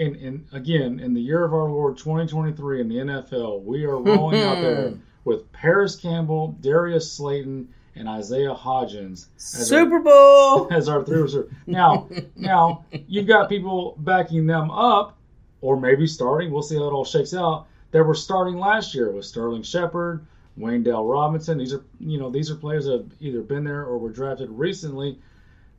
[0.00, 3.98] in, in again, in the year of our Lord 2023 in the NFL, we are
[3.98, 4.94] rolling out there
[5.24, 10.68] with Parris Campbell, Darius Slayton, and Isaiah Hodgins as our- Super Bowl.
[10.72, 11.48] as our three receiver.
[11.66, 15.18] Now, now you've got people backing them up,
[15.60, 16.50] or maybe starting.
[16.50, 17.66] We'll see how it all shakes out.
[17.92, 20.24] That were starting last year with Sterling Shepard,
[20.58, 21.58] Wan'Dale Robinson.
[21.58, 24.48] These are you know these are players that have either been there or were drafted
[24.48, 25.18] recently.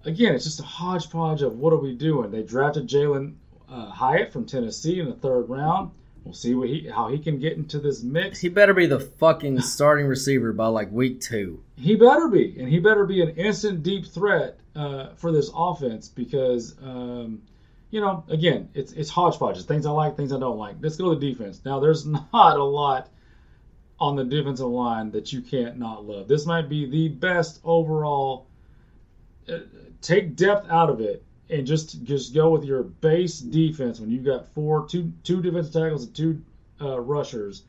[0.05, 2.29] Again, it's just a hodgepodge of what are we doing?
[2.29, 3.33] They drafted Jalin
[3.71, 5.91] uh, Hyatt from Tennessee in the third round.
[6.23, 8.39] We'll see what he how he can get into this mix.
[8.39, 11.63] He better be the fucking starting receiver by like week two.
[11.77, 16.09] He better be, and he better be an instant deep threat uh, for this offense
[16.09, 17.41] because, um,
[17.89, 19.57] you know, again, it's it's hodgepodge.
[19.57, 20.75] It's things I like, things I don't like.
[20.79, 21.61] Let's go to the defense.
[21.65, 23.09] Now, there's not a lot
[23.99, 26.27] on the defensive line that you can't not love.
[26.27, 28.47] This might be the best overall.
[29.49, 29.59] Uh,
[30.01, 34.25] take depth out of it and just just go with your base defense when you've
[34.25, 36.41] got four two two defensive tackles and two
[36.81, 37.63] uh, rushers.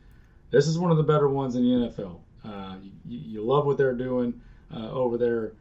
[0.50, 2.20] This is one of the better ones in the NFL.
[2.44, 2.76] Uh,
[3.06, 4.40] you, you love what they're doing
[4.74, 5.52] uh, over there,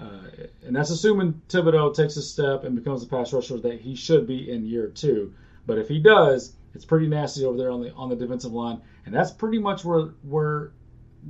[0.00, 3.94] uh, and that's assuming Thibodeaux takes a step and becomes the pass rusher that he
[3.94, 5.32] should be in year two.
[5.66, 8.80] But if he does, it's pretty nasty over there on the on the defensive line,
[9.06, 10.72] and that's pretty much where where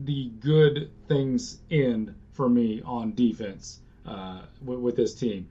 [0.05, 5.49] the good things end for me on defense uh, with, with this team.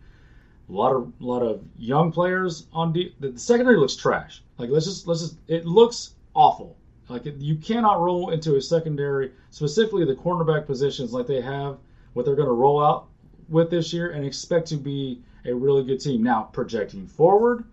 [0.69, 4.43] A lot of a lot of young players on the secondary looks trash.
[4.57, 6.75] Like let's just let's just it looks awful.
[7.07, 11.77] Like it, you cannot roll into a secondary, specifically the cornerback positions, like they have
[12.13, 13.07] what they're going to roll out
[13.47, 16.21] with this year, and expect to be a really good team.
[16.21, 17.63] Now projecting forward,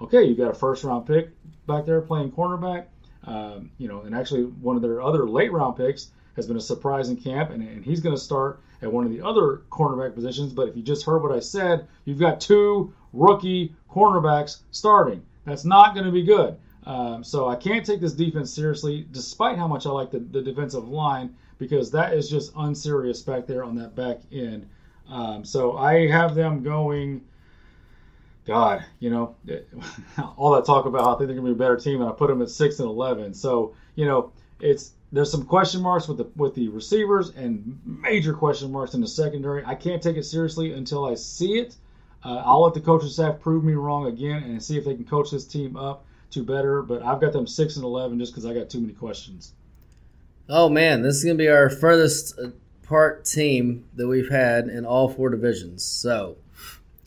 [0.00, 1.30] okay, you got a first round pick
[1.66, 2.86] back there playing cornerback.
[3.24, 6.60] Um, you know, and actually one of their other late round picks has been a
[6.60, 10.14] surprise in camp, and, and he's going to start at one of the other cornerback
[10.14, 10.52] positions.
[10.52, 15.22] But if you just heard what I said, you've got two rookie cornerbacks starting.
[15.44, 16.56] That's not going to be good.
[16.84, 20.40] Um, so I can't take this defense seriously, despite how much I like the, the
[20.40, 24.68] defensive line, because that is just unserious back there on that back end.
[25.08, 27.24] Um, so I have them going.
[28.44, 29.34] God, you know,
[30.36, 32.08] all that talk about how I think they're going to be a better team, and
[32.08, 33.34] I put them at six and eleven.
[33.34, 38.34] So you know, it's there's some question marks with the with the receivers and major
[38.34, 39.64] question marks in the secondary.
[39.64, 41.76] I can't take it seriously until I see it.
[42.24, 45.04] Uh, I'll let the coaching staff prove me wrong again and see if they can
[45.04, 46.82] coach this team up to better.
[46.82, 49.52] But I've got them six and eleven just because I got too many questions.
[50.48, 52.38] Oh man, this is gonna be our furthest
[52.82, 55.84] part team that we've had in all four divisions.
[55.84, 56.36] So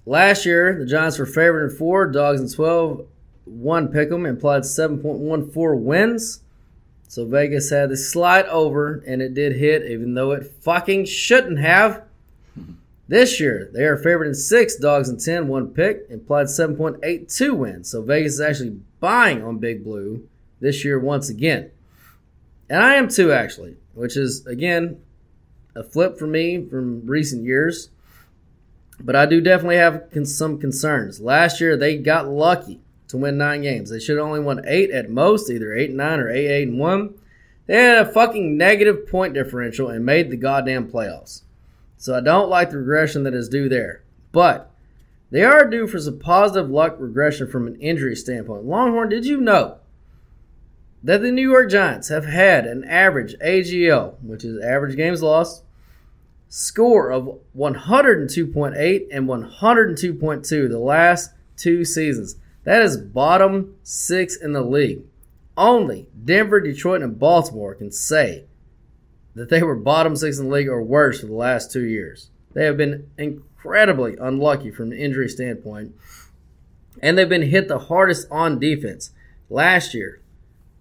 [0.05, 3.05] last year the Giants were favored in four, dogs in twelve.
[3.45, 6.41] One pick'em implied seven point one four wins.
[7.09, 11.59] So Vegas had the slide over, and it did hit, even though it fucking shouldn't
[11.59, 12.03] have.
[13.07, 17.89] This year, they are favored in six, dogs in ten, one pick, implied 7.82 wins.
[17.89, 20.29] So Vegas is actually buying on Big Blue
[20.59, 21.71] this year once again.
[22.69, 25.01] And I am too, actually, which is, again,
[25.75, 27.89] a flip for me from recent years.
[28.99, 31.19] But I do definitely have some concerns.
[31.19, 32.79] Last year, they got lucky
[33.09, 33.89] to win nine games.
[33.89, 36.79] They should only won eight at most, either eight and nine or eight eight and
[36.79, 37.15] one.
[37.65, 41.41] They had a fucking negative point differential and made the goddamn playoffs.
[41.97, 44.03] So I don't like the regression that is due there.
[44.31, 44.71] But
[45.31, 48.65] they are due for some positive luck regression from an injury standpoint.
[48.65, 49.77] Longhorn, did you know
[51.03, 55.63] that the New York Giants have had an average AGL, which is average games lost,
[56.47, 62.35] score of 102.8 and 102.2 the last two seasons?
[62.69, 65.01] That is bottom six in the league.
[65.57, 68.43] Only Denver, Detroit, and Baltimore can say
[69.33, 72.29] that they were bottom six in the league or worse for the last two years.
[72.53, 75.95] They have been incredibly unlucky from an injury standpoint,
[77.01, 79.13] and they've been hit the hardest on defense.
[79.49, 80.21] Last year,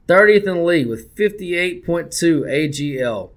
[0.08, 3.30] 30th in the league with 58.2 AGL.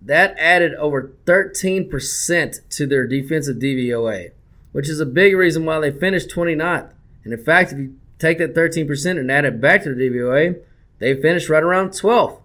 [0.00, 4.30] That added over 13% to their defensive DVOA,
[4.72, 6.93] which is a big reason why they finished 29th.
[7.24, 10.60] And in fact, if you take that 13% and add it back to the DVOA,
[10.98, 12.40] they finished right around 12th.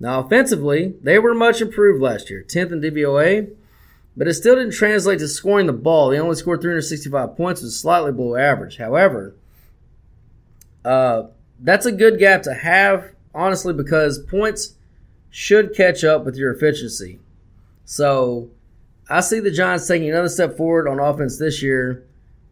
[0.00, 3.50] Now, offensively, they were much improved last year, 10th in DVOA,
[4.16, 6.10] but it still didn't translate to scoring the ball.
[6.10, 8.76] They only scored 365 points, which is slightly below average.
[8.76, 9.34] However,
[10.84, 11.24] uh,
[11.60, 14.74] that's a good gap to have, honestly, because points
[15.30, 17.18] should catch up with your efficiency.
[17.84, 18.50] So
[19.08, 22.04] I see the Giants taking another step forward on offense this year.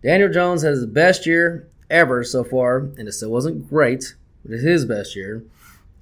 [0.07, 4.53] Daniel Jones has his best year ever so far, and it still wasn't great, but
[4.53, 5.43] it's his best year.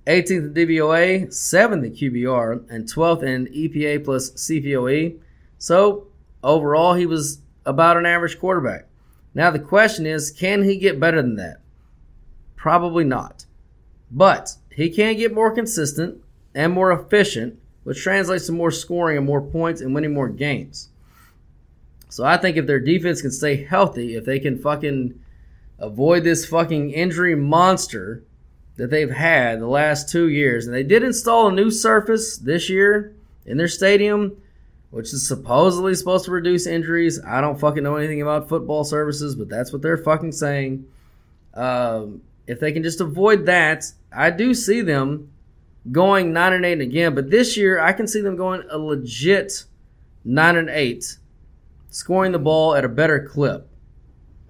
[0.07, 5.19] 18th in DVOA, 7th in QBR, and 12th in EPA plus CPOE.
[5.57, 6.09] So
[6.43, 8.89] overall, he was about an average quarterback.
[9.33, 11.63] Now the question is, can he get better than that?
[12.57, 13.47] Probably not.
[14.11, 16.23] But he can get more consistent
[16.55, 20.91] and more efficient, which translates to more scoring and more points and winning more games.
[22.15, 25.19] So I think if their defense can stay healthy, if they can fucking
[25.81, 28.23] avoid this fucking injury monster
[28.77, 32.71] that they've had the last two years, and they did install a new surface this
[32.71, 33.13] year
[33.45, 34.41] in their stadium,
[34.91, 37.21] which is supposedly supposed to reduce injuries.
[37.21, 40.87] I don't fucking know anything about football services, but that's what they're fucking saying.
[41.53, 45.33] Um, if they can just avoid that, I do see them
[45.91, 47.17] going nine and eight again.
[47.17, 49.65] But this year, I can see them going a legit
[50.25, 51.19] nine and eight
[51.95, 53.69] scoring the ball at a better clip.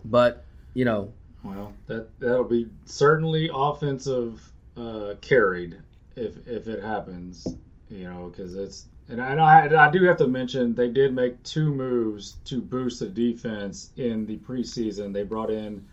[0.05, 1.13] But, you know.
[1.43, 5.77] Well, that, that'll be certainly offensive uh, carried
[6.17, 7.47] if, if it happens,
[7.91, 8.87] you know, because it's.
[9.11, 13.07] And I, I do have to mention they did make two moves to boost the
[13.07, 15.13] defense in the preseason.
[15.13, 15.85] They brought in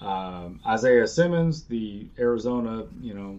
[0.00, 3.38] um, Isaiah Simmons, the Arizona, you know,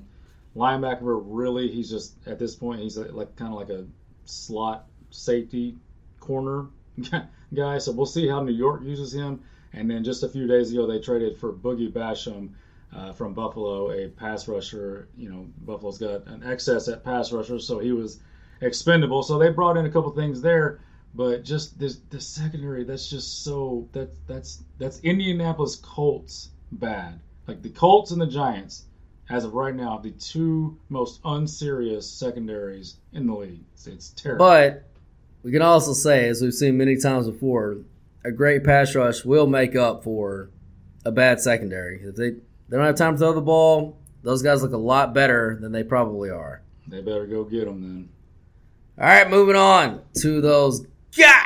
[0.55, 1.23] linebacker.
[1.25, 3.87] Really, he's just at this point he's like kind of like a
[4.25, 5.75] slot safety
[6.19, 6.67] corner
[7.55, 7.77] guy.
[7.77, 9.41] So we'll see how New York uses him.
[9.73, 12.51] And then just a few days ago, they traded for Boogie Basham
[12.95, 15.09] uh, from Buffalo, a pass rusher.
[15.17, 18.19] You know, Buffalo's got an excess at pass rushers, so he was
[18.61, 19.21] expendable.
[19.23, 20.79] So they brought in a couple things there,
[21.13, 27.19] but just this the secondary that's just so that that's that's Indianapolis Colts bad.
[27.47, 28.85] Like the Colts and the Giants,
[29.29, 33.63] as of right now, the two most unserious secondaries in the league.
[33.73, 34.45] It's, it's terrible.
[34.45, 34.83] But
[35.45, 37.77] we can also say, as we've seen many times before,
[38.23, 40.49] a great pass rush will make up for
[41.05, 42.01] a bad secondary.
[42.01, 45.13] If they, they don't have time to throw the ball, those guys look a lot
[45.13, 46.63] better than they probably are.
[46.87, 48.09] They better go get them then.
[48.99, 51.45] All right, moving on to those god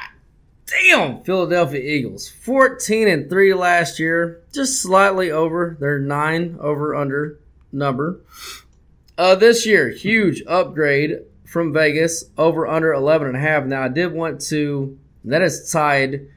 [0.66, 2.30] damn Philadelphia Eagles.
[2.30, 7.42] 14 and 3 last year, just slightly over their 9 over under
[7.74, 8.22] number.
[9.18, 11.20] Uh, this year, huge upgrade
[11.50, 13.66] from Vegas over under 11 and a half.
[13.66, 16.28] Now, I did want to that is tied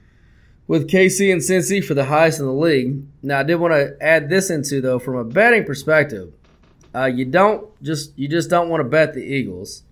[0.66, 3.04] with KC and Cincy for the highest in the league.
[3.22, 6.32] Now, I did want to add this into though, from a betting perspective,
[6.94, 9.82] uh, you don't just you just don't want to bet the Eagles.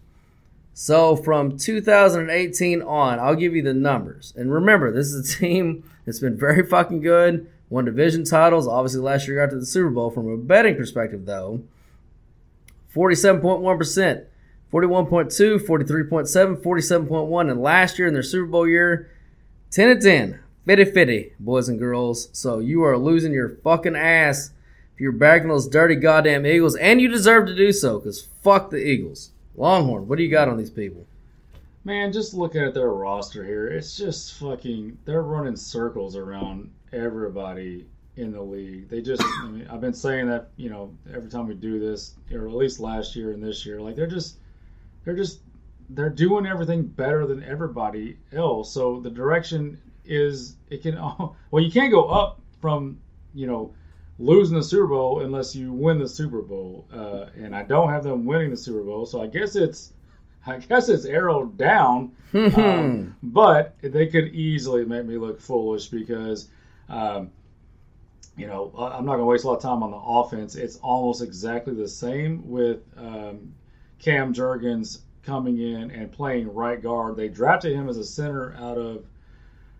[0.72, 4.32] So from 2018 on, I'll give you the numbers.
[4.36, 8.66] And remember, this is a team that's been very fucking good, won division titles.
[8.66, 10.10] Obviously, last year got to the Super Bowl.
[10.10, 11.62] From a betting perspective, though,
[12.94, 14.24] 47.1%,
[14.72, 19.10] 41.2, 43.7, 47.1, and last year in their Super Bowl year,
[19.70, 22.28] 10 and 10, 50 50, boys and girls.
[22.32, 24.52] So you are losing your fucking ass
[24.94, 28.70] if you're backing those dirty goddamn Eagles, and you deserve to do so because fuck
[28.70, 29.30] the Eagles.
[29.56, 31.06] Longhorn, what do you got on these people?
[31.84, 34.98] Man, just looking at their roster here, it's just fucking.
[35.06, 37.86] They're running circles around everybody
[38.16, 38.88] in the league.
[38.88, 39.22] They just.
[39.22, 42.54] I mean, I've been saying that you know every time we do this, or at
[42.54, 44.36] least last year and this year, like they're just,
[45.04, 45.40] they're just,
[45.90, 48.72] they're doing everything better than everybody else.
[48.72, 49.78] So the direction
[50.10, 50.98] is it can.
[50.98, 52.98] All, well, you can't go up from
[53.34, 53.74] you know
[54.18, 56.86] losing the Super Bowl unless you win the Super Bowl.
[56.92, 59.92] Uh, and I don't have them winning the Super Bowl, so I guess it's
[60.46, 62.12] I guess it's arrowed down.
[62.34, 66.48] um, but they could easily make me look foolish because.
[66.88, 67.30] Um,
[68.36, 70.54] you know, I'm not going to waste a lot of time on the offense.
[70.54, 73.52] It's almost exactly the same with um,
[74.00, 77.16] Cam Jurgens coming in and playing right guard.
[77.16, 79.04] They drafted him as a center out of,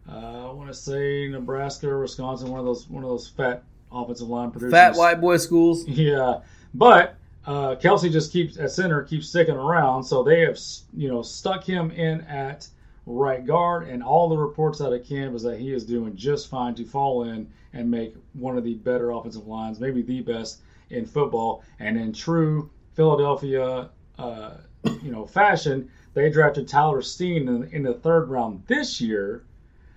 [0.09, 3.65] uh, I want to say Nebraska or Wisconsin, one of those one of those fat
[3.91, 4.73] offensive line producers.
[4.73, 5.85] Fat white boy schools.
[5.89, 6.41] Yeah,
[6.75, 7.17] but
[7.47, 10.05] uh, Kelce just keeps at center, keeps sticking around.
[10.05, 10.59] So they have
[10.95, 12.69] you know stuck him in at
[13.07, 16.49] right guard, and all the reports out of camp is that he is doing just
[16.49, 20.61] fine to fall in and make one of the better offensive lines, maybe the best
[20.91, 21.63] in football.
[21.79, 23.91] And in true Philadelphia,
[24.21, 24.57] uh,
[25.03, 29.45] you know, fashion, they drafted Tyler Steen in, in the third round this year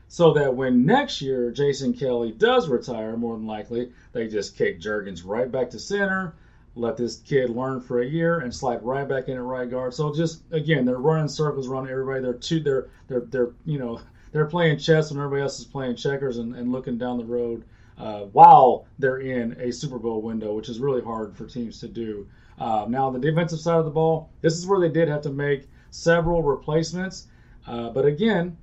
[0.07, 4.79] so that when next year Jason Kelce does retire, more than likely, they just kick
[4.79, 6.35] Jurgens right back to center,
[6.75, 9.93] let this kid learn for a year, and slide right back in at right guard.
[9.93, 12.21] So just again, they're running circles around everybody.
[12.21, 14.01] They're two, they're they're they're you know
[14.31, 17.63] they're playing chess when everybody else is playing checkers and, and looking down the road
[17.97, 21.87] uh, while they're in a Super Bowl window, which is really hard for teams to
[21.87, 22.27] do.
[22.63, 25.21] Uh, now, on the defensive side of the ball, this is where they did have
[25.21, 27.27] to make several replacements.
[27.67, 28.55] Uh, but again,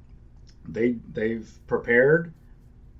[0.67, 2.33] they they've prepared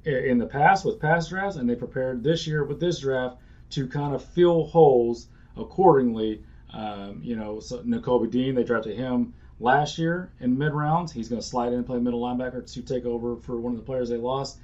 [0.05, 3.39] in the past with past drafts, and they prepared this year with this draft
[3.71, 6.43] to kind of fill holes accordingly.
[6.71, 11.13] Um, you know, so Nakobe Dean, they drafted him last year in mid rounds.
[11.13, 13.79] He's going to slide in and play middle linebacker to take over for one of
[13.79, 14.59] the players they lost.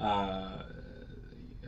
[0.00, 0.64] Uh,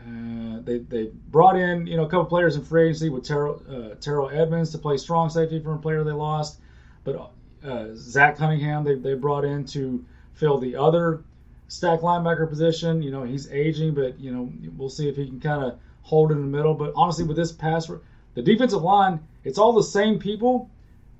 [0.08, 3.62] uh, they, they brought in you know a couple players in free agency with Terrell,
[3.68, 6.60] uh, Terrell Edmunds to play strong safety for a player they lost,
[7.04, 7.30] but
[7.64, 10.04] uh, Zach Cunningham they, they brought in to
[10.34, 11.24] fill the other
[11.68, 13.02] stack linebacker position.
[13.02, 16.32] You know he's aging, but you know we'll see if he can kind of hold
[16.32, 16.74] in the middle.
[16.74, 17.90] But honestly, with this pass,
[18.34, 20.70] the defensive line, it's all the same people,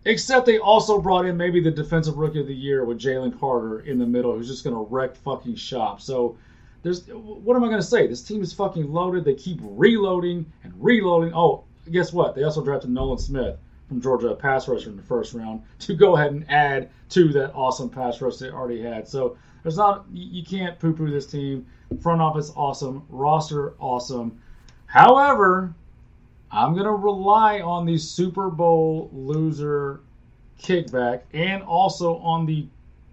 [0.05, 3.81] except they also brought in maybe the defensive rookie of the year with Jalen Carter
[3.81, 6.01] in the middle, who's just going to wreck fucking shop.
[6.01, 6.37] So
[6.83, 8.07] there's what am I to say?
[8.07, 9.25] This team is fucking loaded.
[9.25, 11.33] They keep reloading and reloading.
[11.35, 12.35] Oh, guess what?
[12.35, 15.95] They also drafted Nolan Smith from Georgia, a pass rusher in the first round, to
[15.95, 19.09] go ahead and add to that awesome pass rush they already had.
[19.09, 21.67] So there's not you can't poo-poo this team.
[22.01, 24.41] Front office awesome, roster awesome.
[24.87, 25.75] However,
[26.51, 30.01] I'm gonna rely on the Super Bowl loser
[30.61, 32.67] kickback and also on the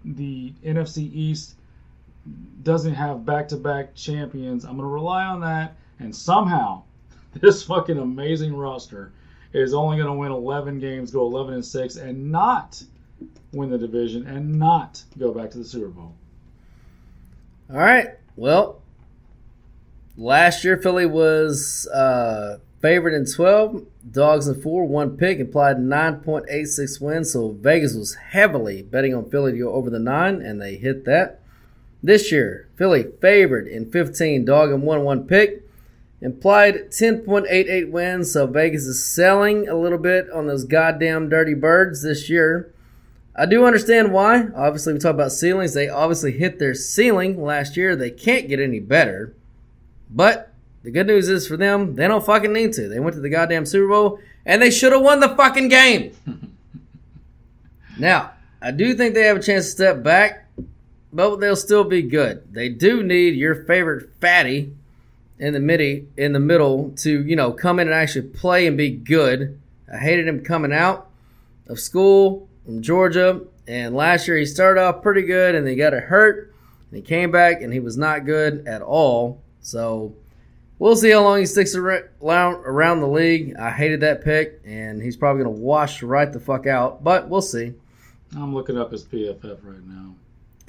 [0.04, 1.55] the NFC East
[2.62, 4.64] doesn't have back-to-back champions.
[4.64, 6.82] I'm gonna rely on that, and somehow
[7.34, 9.12] this fucking amazing roster
[9.52, 12.82] is only gonna win 11 games, go 11 and six, and not
[13.52, 16.14] win the division and not go back to the Super Bowl.
[17.70, 18.10] All right.
[18.36, 18.82] Well,
[20.16, 27.00] last year Philly was uh, favored in 12, dogs in four, one pick, implied 9.86
[27.00, 27.32] wins.
[27.32, 31.04] So Vegas was heavily betting on Philly to go over the nine, and they hit
[31.06, 31.40] that.
[32.02, 35.62] This year, Philly favored in 15, dog and one, one pick.
[36.20, 42.02] Implied 10.88 wins, so Vegas is selling a little bit on those goddamn dirty birds
[42.02, 42.72] this year.
[43.34, 44.48] I do understand why.
[44.56, 45.74] Obviously, we talk about ceilings.
[45.74, 47.94] They obviously hit their ceiling last year.
[47.94, 49.34] They can't get any better.
[50.10, 52.88] But the good news is for them, they don't fucking need to.
[52.88, 56.12] They went to the goddamn Super Bowl and they should have won the fucking game.
[57.98, 58.30] now,
[58.62, 60.48] I do think they have a chance to step back,
[61.16, 62.52] but they'll still be good.
[62.52, 64.72] They do need your favorite fatty
[65.38, 68.76] in the midi in the middle to, you know, come in and actually play and
[68.76, 69.58] be good.
[69.92, 71.08] I hated him coming out
[71.68, 75.94] of school from Georgia, And last year he started off pretty good and he got
[75.94, 76.52] it hurt.
[76.90, 79.40] And he came back and he was not good at all.
[79.60, 80.14] So
[80.78, 83.56] we'll see how long he sticks around around the league.
[83.56, 87.40] I hated that pick and he's probably to wash right the fuck out, but we'll
[87.40, 87.72] see.
[88.36, 90.14] I'm looking up his PFF right now.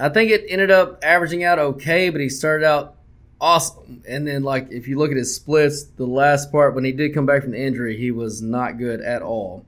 [0.00, 2.94] I think it ended up averaging out okay, but he started out
[3.40, 4.02] awesome.
[4.06, 7.14] And then, like, if you look at his splits, the last part when he did
[7.14, 9.64] come back from the injury, he was not good at all.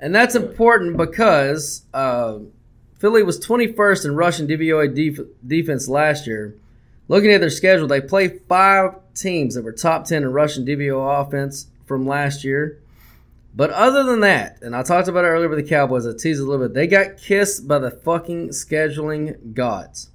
[0.00, 2.38] And that's important because uh,
[2.98, 6.54] Philly was 21st in rushing DVOA def- defense last year.
[7.06, 11.26] Looking at their schedule, they play five teams that were top 10 in rushing DVOA
[11.26, 12.80] offense from last year.
[13.56, 16.40] But other than that, and I talked about it earlier with the Cowboys, I teased
[16.40, 20.10] a little bit, they got kissed by the fucking scheduling gods.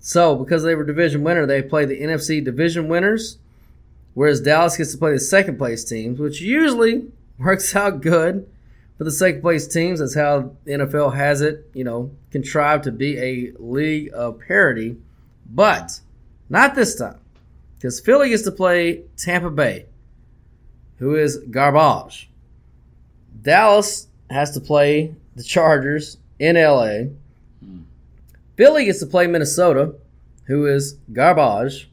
[0.00, 3.38] So, because they were division winner, they play the NFC division winners,
[4.14, 7.06] whereas Dallas gets to play the second place teams, which usually
[7.38, 8.50] works out good
[8.98, 10.00] for the second place teams.
[10.00, 14.96] That's how the NFL has it, you know, contrived to be a league of parity.
[15.48, 16.00] But
[16.48, 17.20] not this time,
[17.76, 19.86] because Philly gets to play Tampa Bay,
[20.98, 22.28] who is garbage.
[23.40, 27.04] Dallas has to play the Chargers in LA.
[28.56, 29.94] Philly gets to play Minnesota,
[30.44, 31.88] who is garbage.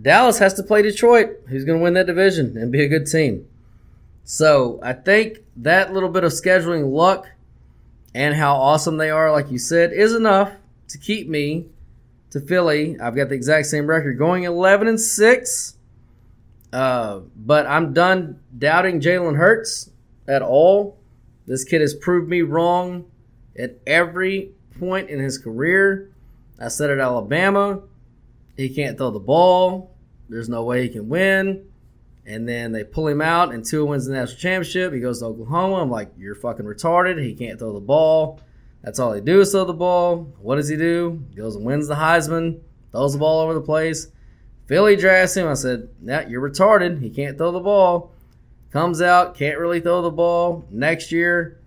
[0.00, 3.06] Dallas has to play Detroit, who's going to win that division and be a good
[3.06, 3.46] team.
[4.24, 7.28] So I think that little bit of scheduling luck
[8.14, 10.52] and how awesome they are, like you said, is enough
[10.88, 11.66] to keep me
[12.30, 12.98] to Philly.
[12.98, 15.76] I've got the exact same record, going 11 and six.
[16.72, 19.90] Uh, but I'm done doubting Jalen Hurts
[20.28, 20.98] at all.
[21.46, 23.06] This kid has proved me wrong
[23.58, 26.12] at every point in his career.
[26.58, 27.82] I said at Alabama,
[28.56, 29.94] he can't throw the ball.
[30.28, 31.66] There's no way he can win.
[32.24, 34.92] And then they pull him out, and Tua wins the national championship.
[34.92, 35.82] He goes to Oklahoma.
[35.82, 37.22] I'm like, you're fucking retarded.
[37.22, 38.40] He can't throw the ball.
[38.82, 40.32] That's all he do is throw the ball.
[40.40, 41.24] What does he do?
[41.30, 42.60] He goes and wins the Heisman,
[42.92, 44.08] throws the ball over the place.
[44.66, 45.48] Philly drafts him.
[45.48, 47.00] I said, yeah, you're retarded.
[47.00, 48.11] He can't throw the ball.
[48.72, 50.64] Comes out, can't really throw the ball.
[50.70, 51.58] Next year,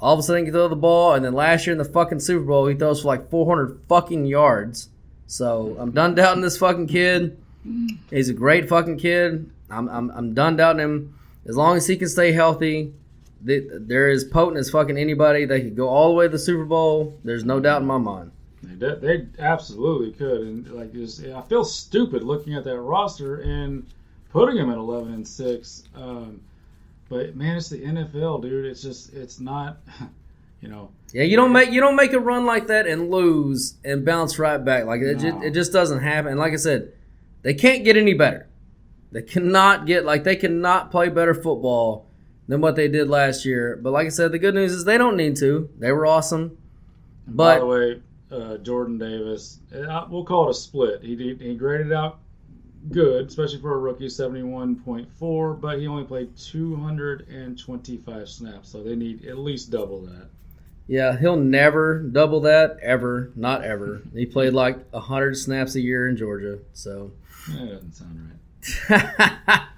[0.00, 1.14] all of a sudden he can throw the ball.
[1.14, 4.26] And then last year in the fucking Super Bowl, he throws for like 400 fucking
[4.26, 4.88] yards.
[5.26, 7.36] So I'm done doubting this fucking kid.
[8.10, 9.50] He's a great fucking kid.
[9.70, 11.18] I'm, I'm, I'm done doubting him.
[11.46, 12.92] As long as he can stay healthy,
[13.40, 15.44] they're as potent as fucking anybody.
[15.44, 17.18] They could go all the way to the Super Bowl.
[17.24, 18.30] There's no doubt in my mind.
[18.62, 23.84] They, they absolutely could, and like just, I feel stupid looking at that roster and
[24.30, 25.82] putting him at 11 and six.
[25.96, 26.40] Um,
[27.12, 28.64] but man, it's the NFL, dude.
[28.64, 29.82] It's just it's not,
[30.62, 30.90] you know.
[31.12, 34.38] Yeah, you don't make you don't make a run like that and lose and bounce
[34.38, 34.86] right back.
[34.86, 35.30] Like it, No.
[35.30, 36.30] just, it just doesn't happen.
[36.30, 36.92] And like I said,
[37.42, 38.48] they can't get any better.
[39.10, 42.06] They cannot get like they cannot play better football
[42.48, 43.78] than what they did last year.
[43.80, 45.68] But like I said, the good news is they don't need to.
[45.78, 46.56] They were awesome.
[47.26, 51.02] And by the way, uh, Jordan Davis, uh, we'll call it a split.
[51.02, 52.20] He did, he graded out
[52.90, 57.58] good, especially for a rookie, seventy-one point four, but he only played two hundred and
[57.58, 60.28] twenty-five snaps, so they need at least double that.
[60.88, 64.02] yeah, he'll never double that ever, not ever.
[64.14, 66.58] He played like hundred snaps a year in Georgia.
[66.72, 67.12] So
[67.48, 68.30] That doesn't sound
[68.90, 69.08] right.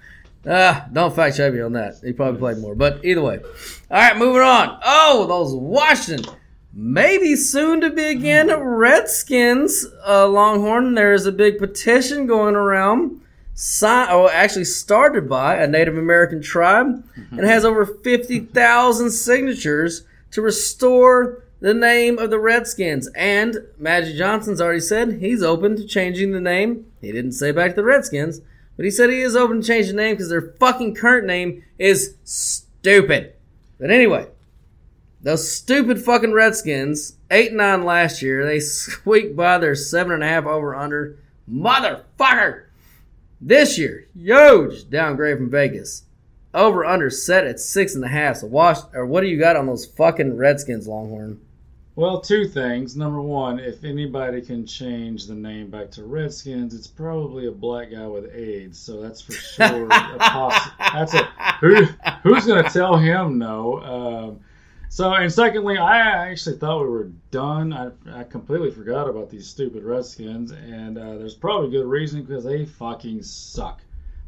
[0.47, 1.95] ah, don't fact check me on that.
[2.03, 2.75] He probably played more.
[2.75, 3.39] But either way.
[3.39, 4.79] All right, moving on.
[4.83, 6.33] Oh, those Washington.
[6.77, 10.93] Maybe soon to be again Redskins uh, Longhorn.
[10.93, 13.21] There's a big petition going around.
[13.53, 20.41] Si- oh, actually started by a Native American tribe and has over 50,000 signatures to
[20.41, 23.07] restore the name of the Redskins.
[23.15, 26.87] And Magic Johnson's already said he's open to changing the name.
[26.99, 28.41] He didn't say back to the Redskins,
[28.75, 31.63] but he said he is open to change the name because their fucking current name
[31.79, 33.33] is stupid.
[33.79, 34.27] But anyway,
[35.25, 40.75] those stupid fucking Redskins, 8 and 9 last year, they squeaked by their 7.5 over
[40.75, 41.17] under.
[41.51, 42.65] Motherfucker!
[43.41, 46.03] This year, huge downgrade from Vegas.
[46.53, 48.37] Over under set at 6.5.
[48.37, 51.41] So, wash, or what do you got on those fucking Redskins, Longhorn?
[51.95, 52.95] Well, two things.
[52.95, 57.89] Number one, if anybody can change the name back to Redskins, it's probably a black
[57.89, 58.77] guy with AIDS.
[58.77, 59.87] So that's for sure.
[59.87, 59.89] a
[60.19, 61.23] poss- that's a
[61.61, 61.85] who,
[62.21, 63.79] who's going to tell him no.
[63.81, 64.39] Um,
[64.95, 67.73] so and secondly, I actually thought we were done.
[67.73, 72.45] I, I completely forgot about these stupid Redskins, and uh, there's probably good reason because
[72.45, 73.81] they fucking suck.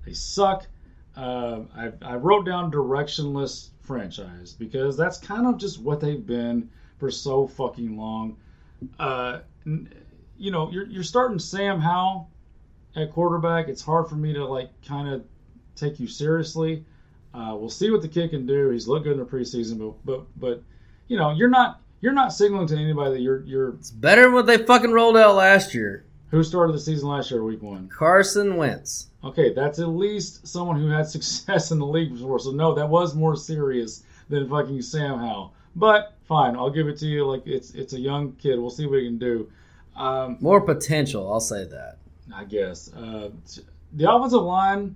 [0.06, 0.68] They suck.
[1.16, 6.70] Um I, I wrote down directionless franchise because that's kind of just what they've been
[6.98, 8.36] for so fucking long.
[9.00, 12.30] Uh, you know, you're you're starting Sam Howell
[12.98, 13.70] at quarterback.
[13.70, 15.24] It's hard for me to like kind of
[15.76, 16.84] take you seriously.
[17.34, 18.70] Uh, we'll see what the kid can do.
[18.70, 20.64] He's looked good in the preseason, but but but
[21.08, 24.34] you know, you're not you're not signaling to anybody that you're you're It's better than
[24.34, 26.06] what they fucking rolled out last year.
[26.32, 27.88] who started the season last year, week one.
[27.90, 29.08] Carson Wentz.
[29.24, 32.40] Okay, that's at least someone who had success in the league before.
[32.40, 35.54] So no, that was more serious than fucking Sam Howell.
[35.76, 37.26] But fine, I'll give it to you.
[37.26, 38.58] Like it's it's a young kid.
[38.60, 39.50] We'll see what he can do.
[39.96, 41.98] Um, More potential, I'll say that.
[42.34, 43.30] I guess uh,
[43.94, 44.96] the offensive line,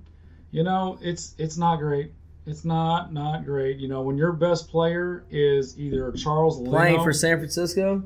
[0.51, 2.11] you know, it's it's not great.
[2.45, 3.77] It's not not great.
[3.77, 8.03] You know, when your best player is either Charles Playing Leno, for San Francisco?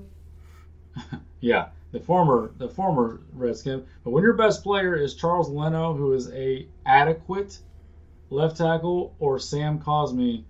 [1.40, 3.86] yeah, the former the former Redskin.
[4.03, 7.60] But when your best player is Charles Leno, who is a adequate
[8.30, 10.44] left tackle, or Sam Cosmi,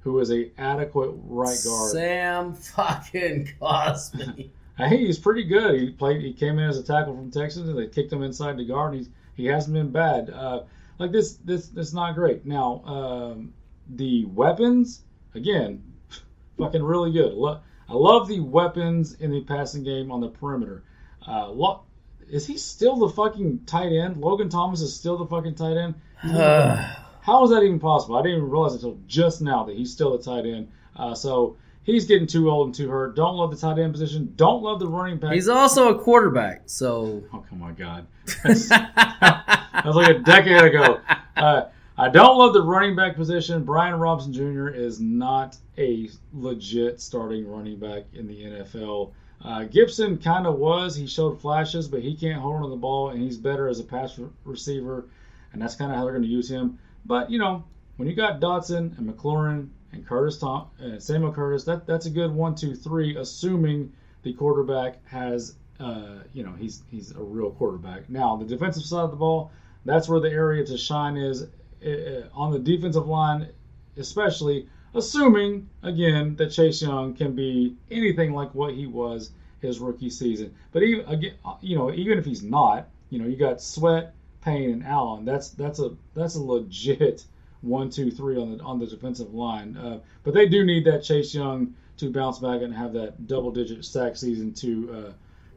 [0.00, 1.92] who is a adequate right guard.
[1.92, 4.50] Sam fucking Cosmi.
[4.78, 5.80] Hey, he's pretty good.
[5.80, 6.20] He played.
[6.20, 8.92] He came in as a tackle from Texas, and they kicked him inside the guard.
[8.92, 10.28] He's he hasn't been bad.
[10.28, 10.64] Uh,
[10.98, 12.46] like this, this, this is not great.
[12.46, 13.52] Now, um,
[13.94, 15.02] the weapons
[15.34, 15.82] again,
[16.58, 17.34] fucking really good.
[17.34, 20.82] Lo- I love the weapons in the passing game on the perimeter.
[21.26, 21.82] Uh, lo-
[22.28, 24.16] is he still the fucking tight end?
[24.16, 25.94] Logan Thomas is still the fucking tight end.
[27.22, 28.16] How is that even possible?
[28.16, 30.68] I didn't even realize until just now that he's still the tight end.
[30.94, 31.56] Uh, so
[31.86, 33.16] he's getting too old and too hurt.
[33.16, 34.34] Don't love the tight end position.
[34.36, 35.32] Don't love the running back.
[35.32, 38.06] He's also a quarterback, so oh come on, God,
[38.42, 41.00] That's- that was like a decade ago.
[41.36, 41.62] Uh,
[41.96, 43.64] I don't love the running back position.
[43.64, 44.68] Brian Robinson Jr.
[44.68, 49.12] is not a legit starting running back in the NFL.
[49.42, 50.96] Uh, Gibson kind of was.
[50.96, 53.80] He showed flashes, but he can't hold on to the ball, and he's better as
[53.80, 55.06] a pass re- receiver,
[55.52, 56.78] and that's kind of how they're going to use him.
[57.04, 57.64] But you know,
[57.96, 62.10] when you got Dotson and McLaurin and Curtis Tom and Samuel Curtis, that that's a
[62.10, 63.92] good one, two, three, assuming
[64.22, 68.08] the quarterback has, uh, you know, he's he's a real quarterback.
[68.10, 69.50] Now the defensive side of the ball,
[69.84, 71.46] that's where the area to shine is
[71.84, 73.48] uh, on the defensive line,
[73.96, 79.30] especially assuming again that Chase Young can be anything like what he was
[79.60, 80.54] his rookie season.
[80.72, 84.70] But even again, you know, even if he's not, you know, you got Sweat, Payne,
[84.70, 85.24] and Allen.
[85.24, 87.24] That's that's a that's a legit
[87.62, 89.76] one, two, three on the on the defensive line.
[89.76, 93.84] Uh, but they do need that Chase Young to bounce back and have that double-digit
[93.84, 95.12] sack season to uh,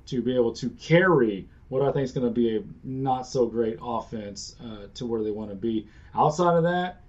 [0.07, 3.45] to be able to carry what I think is going to be a not so
[3.45, 5.87] great offense uh, to where they want to be.
[6.15, 7.01] Outside of that,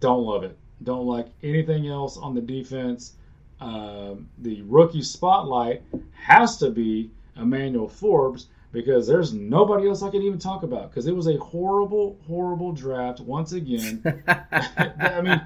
[0.00, 0.56] don't love it.
[0.82, 3.14] Don't like anything else on the defense.
[3.60, 5.82] Um, the rookie spotlight
[6.14, 11.06] has to be Emmanuel Forbes because there's nobody else I can even talk about because
[11.06, 14.02] it was a horrible, horrible draft once again.
[14.28, 15.40] I mean,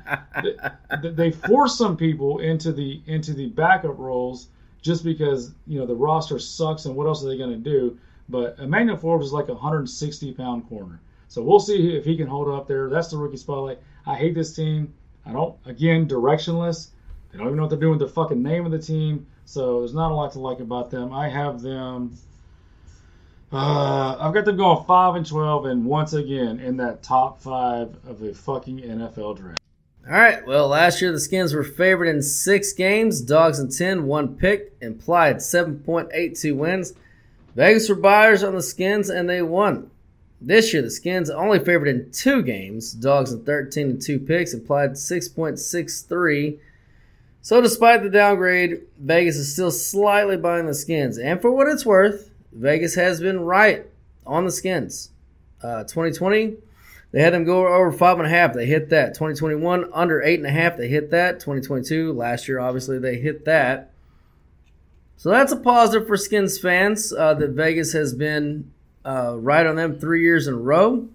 [1.03, 4.49] they, they forced some people into the into the backup roles
[4.83, 7.99] just because you know the roster sucks and what else are they going to do?
[8.29, 12.27] But Emmanuel Forbes is like a 160 pound corner, so we'll see if he can
[12.27, 12.91] hold up there.
[12.91, 13.79] That's the rookie spotlight.
[14.07, 14.93] I hate this team.
[15.25, 16.89] I don't again directionless.
[17.33, 19.27] They don't even know what they're doing with the fucking name of the team.
[19.47, 21.13] So there's not a lot to like about them.
[21.13, 22.17] I have them.
[23.55, 27.95] Uh, I've got them going five and twelve, and once again in that top five
[28.05, 29.61] of a fucking NFL draft.
[30.07, 30.45] All right.
[30.45, 33.21] Well, last year the Skins were favored in six games.
[33.21, 36.95] Dogs in ten, one pick, implied 7.82 wins.
[37.55, 39.89] Vegas were buyers on the Skins, and they won.
[40.41, 42.93] This year, the Skins only favored in two games.
[42.93, 46.59] Dogs in 13 and two picks, implied 6.63.
[47.41, 51.19] So, despite the downgrade, Vegas is still slightly buying the Skins.
[51.19, 53.87] And for what it's worth, Vegas has been right
[54.27, 55.11] on the Skins.
[55.63, 56.57] Uh, 2020,
[57.13, 58.55] they had them go over five and a half.
[58.55, 59.15] They hit that.
[59.15, 60.77] 2021 under eight and a half.
[60.77, 61.41] They hit that.
[61.41, 63.93] 2022 last year, obviously they hit that.
[65.17, 68.73] So that's a positive for Skins fans uh, that Vegas has been
[69.05, 71.09] uh, right on them three years in a row.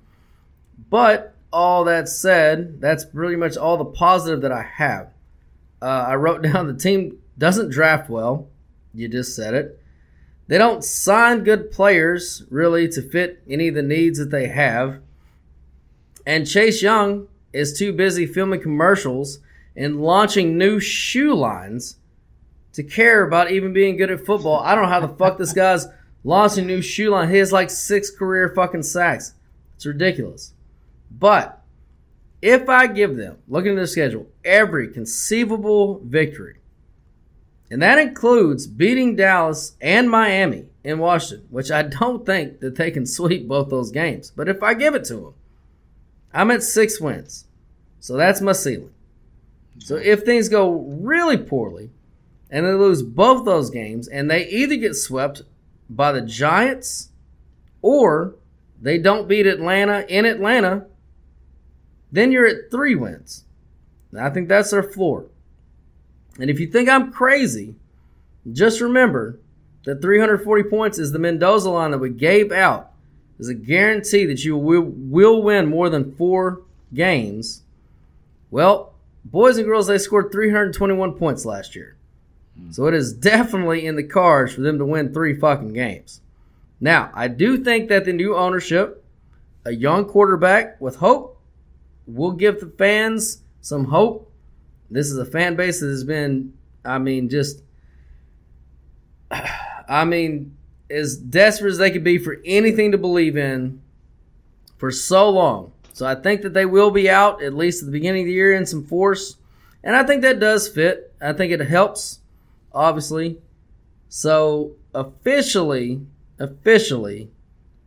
[0.90, 5.11] But all that said, that's pretty much all the positive that I have.
[5.82, 8.48] Uh, I wrote down the team doesn't draft well.
[8.94, 9.79] You just said it.
[10.50, 15.00] They don't sign good players really to fit any of the needs that they have.
[16.26, 19.42] And Chase Young is too busy filming commercials
[19.76, 21.98] and launching new shoe lines
[22.74, 24.62] to care about even being good at football.
[24.62, 25.86] I don't know how the fuck this guy's
[26.24, 27.30] launching new shoe line.
[27.30, 29.36] He has like six career fucking sacks.
[29.76, 30.56] It's ridiculous.
[31.12, 31.62] But
[32.42, 36.59] if I give them, looking at their schedule, every conceivable victory,
[37.72, 42.90] and that includes beating Dallas and Miami in Washington, which I don't think that they
[42.90, 44.32] can sweep both those games.
[44.36, 45.34] But if I give it to them,
[46.34, 47.46] I'm at six wins.
[48.00, 48.94] So that's my ceiling.
[49.80, 51.91] So if things go really poorly
[52.50, 55.44] and they lose both those games and they either get swept
[55.90, 57.10] by the Giants
[57.82, 58.36] or
[58.82, 60.86] they don't beat Atlanta in Atlanta,
[62.12, 63.46] then you're at three wins.
[64.12, 65.26] And I think that's their floor.
[66.40, 67.76] And if you think I'm crazy,
[68.52, 69.40] just remember
[69.86, 72.91] that 340 points is the Mendoza line that we gave out
[73.40, 76.61] as a guarantee that you will, will win more than four
[76.94, 77.64] games.
[78.52, 78.94] Well,
[79.24, 81.95] boys and girls, they scored 321 points last year.
[82.57, 82.72] Hmm.
[82.72, 86.22] So it is definitely in the cards for them to win three fucking games.
[86.82, 89.03] Now, I do think that the new ownership,
[89.66, 91.40] a young quarterback with hope,
[92.07, 94.29] will give the fans some hope.
[94.91, 96.53] This is a fan base that has been,
[96.84, 97.61] I mean, just,
[99.32, 100.56] I mean,
[100.90, 103.82] as desperate as they could be for anything to believe in
[104.78, 105.72] for so long.
[105.94, 108.34] So I think that they will be out at least at the beginning of the
[108.34, 109.36] year in some force.
[109.84, 111.14] And I think that does fit.
[111.22, 112.20] I think it helps,
[112.74, 113.40] obviously.
[114.07, 116.02] So officially,
[116.40, 117.30] officially,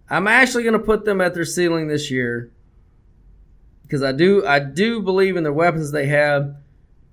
[0.08, 2.50] I'm actually going to put them at their ceiling this year
[3.82, 6.56] because I do I do believe in the weapons they have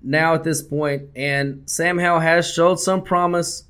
[0.02, 3.64] now at this point, and Sam Howell has showed some promise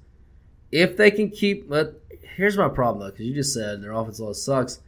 [0.70, 1.69] if they can keep.
[1.69, 2.01] But
[2.36, 4.81] here's my problem though, because you just said their offense line sucks.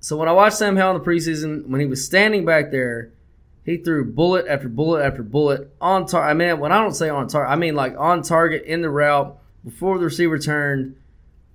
[0.00, 3.10] So when I watched Sam Howell in the preseason, when he was standing back there,
[3.64, 6.30] he threw bullet after bullet after bullet on target.
[6.30, 8.90] I mean, when I don't say on target, I mean like on target in the
[8.90, 10.96] route before the receiver turned,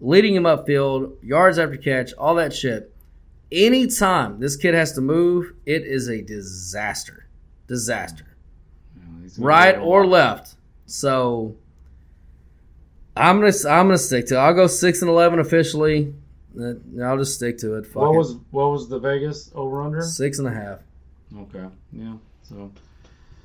[0.02, 2.92] leading him upfield, yards after catch, all that shit.
[3.52, 7.28] Anytime this kid has to move, it is a disaster.
[7.68, 8.26] Disaster.
[9.38, 10.56] Right or left.
[10.86, 11.56] So
[13.16, 14.36] I'm gonna I'm gonna stick to.
[14.36, 14.40] It.
[14.40, 16.14] I'll go six and eleven officially.
[16.60, 16.74] Uh,
[17.04, 17.86] I'll just stick to it.
[17.86, 18.18] Fuck What it.
[18.18, 20.02] was what was the Vegas over under?
[20.02, 20.80] six and a half?
[21.38, 22.14] Okay, yeah.
[22.44, 22.56] So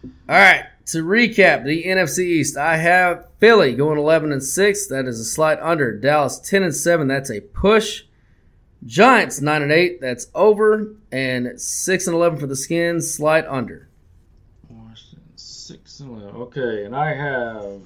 [0.04, 0.66] All right.
[0.86, 4.86] To recap the NFC East, I have Philly going 11 and 6.
[4.88, 5.98] That is a slight under.
[5.98, 7.08] Dallas 10 and 7.
[7.08, 8.02] That's a push.
[8.84, 10.02] Giants 9 and 8.
[10.02, 10.94] That's over.
[11.10, 13.88] And 6 and 11 for the Skins, slight under.
[14.68, 15.82] Washington six and eleven.
[16.00, 17.82] Okay, and I have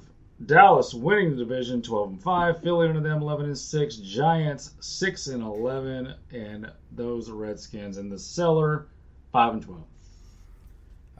[0.46, 2.62] Dallas winning the division, twelve and five.
[2.62, 3.96] Philly under them, eleven and six.
[3.96, 8.86] Giants six and eleven, and those Redskins in the cellar,
[9.32, 9.84] five and twelve.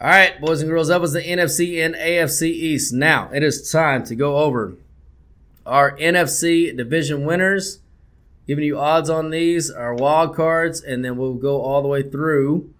[0.00, 2.92] All right, boys and girls, that was the NFC and AFC East.
[2.92, 4.74] Now it is time to go over
[5.66, 7.80] our NFC division winners,
[8.46, 12.08] giving you odds on these, our wild cards, and then we'll go all the way
[12.08, 12.72] through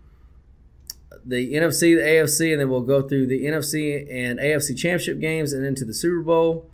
[1.28, 5.52] the NFC, the AFC, and then we'll go through the NFC and AFC championship games
[5.52, 6.66] and into the Super Bowl.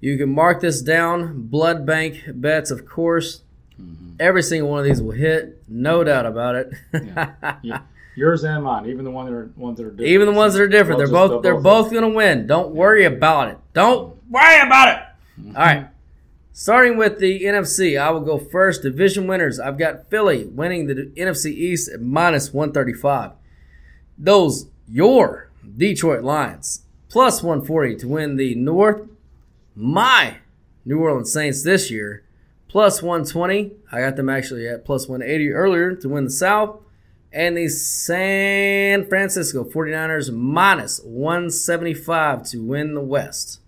[0.00, 1.42] You can mark this down.
[1.48, 3.42] Blood bank bets, of course.
[3.80, 4.16] Mm-hmm.
[4.20, 6.72] Every single one of these will hit, no doubt about it.
[7.62, 7.82] Yeah,
[8.14, 10.10] yours and mine, even the one that are ones that are different.
[10.10, 12.46] Even the ones that are different, they're both they'll they're both going to win.
[12.46, 13.58] Don't worry about it.
[13.74, 14.32] Don't mm-hmm.
[14.32, 15.40] worry about it.
[15.40, 15.56] Mm-hmm.
[15.56, 15.88] All right.
[16.52, 18.82] Starting with the NFC, I will go first.
[18.82, 19.58] Division winners.
[19.58, 23.32] I've got Philly winning the NFC East at minus 135.
[24.22, 25.48] Those your
[25.78, 29.08] Detroit Lions plus 140 to win the North.
[29.74, 30.36] My
[30.84, 32.22] New Orleans Saints this year
[32.68, 33.72] plus 120.
[33.90, 36.82] I got them actually at plus 180 earlier to win the South.
[37.32, 43.60] And the San Francisco 49ers minus 175 to win the West.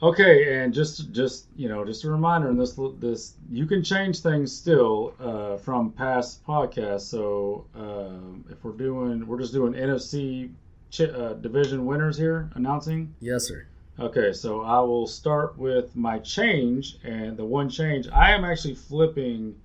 [0.00, 4.20] Okay, and just just you know, just a reminder, and this this you can change
[4.20, 7.10] things still uh, from past podcasts.
[7.10, 10.50] So um if we're doing, we're just doing NFC
[10.90, 13.12] ch- uh, division winners here, announcing.
[13.18, 13.66] Yes, sir.
[13.98, 18.74] Okay, so I will start with my change, and the one change I am actually
[18.74, 19.56] flipping.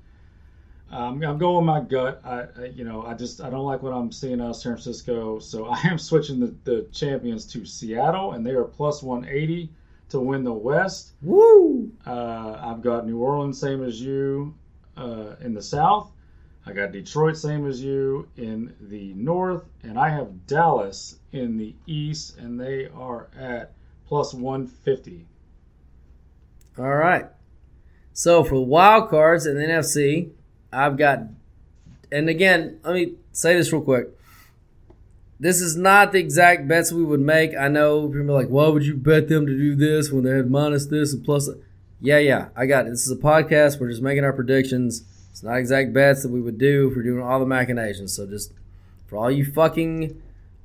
[0.90, 2.22] Um, I'm going my gut.
[2.24, 4.74] I, I, you know, I just I don't like what I'm seeing out of San
[4.74, 9.70] Francisco, so I am switching the, the champions to Seattle, and they are plus 180
[10.14, 11.14] to win the West.
[11.24, 11.92] Woo!
[12.06, 14.54] Uh, I've got New Orleans, same as you,
[14.96, 16.12] uh, in the South.
[16.68, 21.74] I got Detroit, same as you, in the North, and I have Dallas in the
[21.88, 23.74] East, and they are at
[24.08, 25.26] plus 150.
[26.78, 27.26] All right.
[28.14, 30.30] So for the wild cards in the NFC,
[30.72, 31.22] I've got,
[32.12, 34.10] and again, let me say this real quick.
[35.44, 37.52] This is not the exact bets we would make.
[37.54, 40.38] I know people are like, why would you bet them to do this when they
[40.38, 41.50] had minus this and plus?
[42.00, 42.92] Yeah, yeah, I got it.
[42.92, 43.78] This is a podcast.
[43.78, 45.04] We're just making our predictions.
[45.32, 48.16] It's not exact bets that we would do if we're doing all the machinations.
[48.16, 48.54] So just
[49.08, 50.22] for all you fucking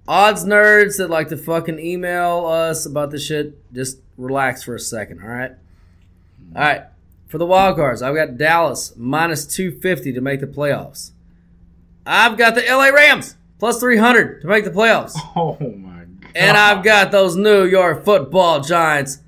[0.07, 4.81] odds nerds that like to fucking email us about this shit, just relax for a
[4.81, 5.55] second, all right?
[6.55, 6.83] All right.
[7.27, 11.11] For the wild cards, I've got Dallas minus 250 to make the playoffs.
[12.07, 15.15] I've got the LA Rams plus 300 to make the playoffs.
[15.37, 16.33] Oh my god!
[16.35, 19.19] And I've got those New York football Giants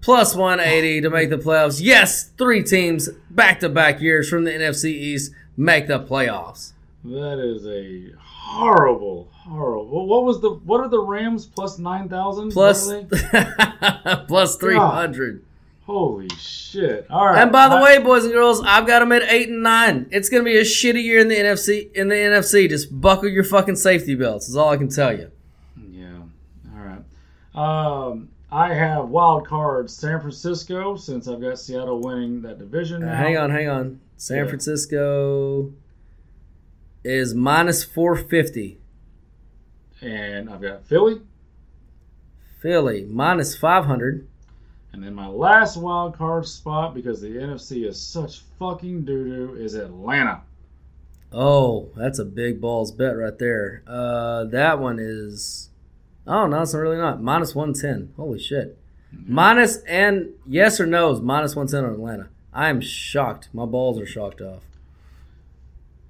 [0.00, 1.80] plus 180 to make the playoffs.
[1.82, 6.72] Yes, three teams back to back years from the NFC East make the playoffs.
[7.04, 10.06] That is a horrible, horrible.
[10.06, 10.50] What was the?
[10.50, 12.50] What are the Rams plus nine thousand?
[12.50, 12.90] Plus,
[14.26, 15.44] plus 300.
[15.88, 17.06] Holy shit!
[17.10, 17.40] All right.
[17.42, 20.06] And by the I- way, boys and girls, I've got them at eight and nine.
[20.10, 21.90] It's gonna be a shitty year in the NFC.
[21.96, 24.48] In the NFC, just buckle your fucking safety belts.
[24.50, 25.30] Is all I can tell you.
[25.90, 26.18] Yeah.
[26.74, 28.10] All right.
[28.12, 33.00] Um, I have wild card San Francisco since I've got Seattle winning that division.
[33.00, 33.12] Now.
[33.12, 34.00] Uh, hang on, hang on.
[34.18, 34.46] San Yeah.
[34.48, 35.72] Francisco
[37.02, 38.78] is minus four fifty.
[40.02, 41.22] And I've got Philly,
[42.60, 44.26] Philly minus five hundred.
[44.92, 49.54] And then my last wild card spot because the NFC is such fucking doo doo
[49.54, 50.42] is Atlanta.
[51.32, 53.82] Oh, that's a big balls bet right there.
[53.86, 55.70] Uh, that one is.
[56.26, 57.22] Oh no, it's really not.
[57.22, 58.12] Minus one ten.
[58.16, 58.78] Holy shit.
[59.12, 62.28] Minus and yes or no is minus one ten on Atlanta.
[62.52, 63.48] I am shocked.
[63.52, 64.62] My balls are shocked off.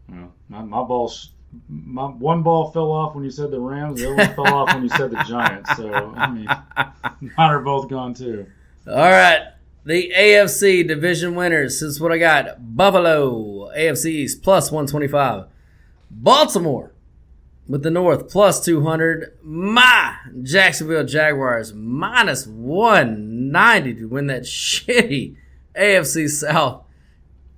[0.08, 1.28] Well, my, my ball, sh-
[1.68, 4.00] my one ball fell off when you said the Rams.
[4.00, 5.76] The other one fell off when you said the Giants.
[5.76, 6.46] So I mean,
[7.20, 8.46] mine are both gone too.
[8.88, 9.48] All right.
[9.84, 11.80] The AFC division winners.
[11.80, 12.74] This is what I got.
[12.76, 15.44] Buffalo, AFC East, plus 125.
[16.10, 16.94] Baltimore,
[17.66, 19.38] with the North, plus 200.
[19.42, 25.36] My Jacksonville Jaguars, minus 190 to win that shitty
[25.76, 26.84] AFC South.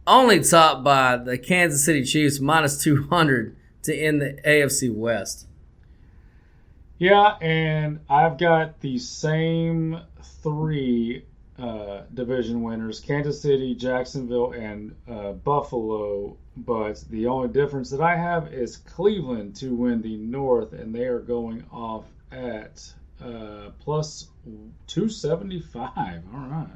[0.06, 5.46] Only topped by the Kansas City Chiefs, minus 200 to end the AFC West.
[7.00, 9.98] Yeah, and I've got the same
[10.42, 11.24] three
[11.58, 16.36] uh, division winners: Kansas City, Jacksonville, and uh, Buffalo.
[16.58, 21.06] But the only difference that I have is Cleveland to win the North, and they
[21.06, 22.92] are going off at
[23.24, 24.28] uh, plus
[24.86, 26.22] two seventy five.
[26.34, 26.68] All right.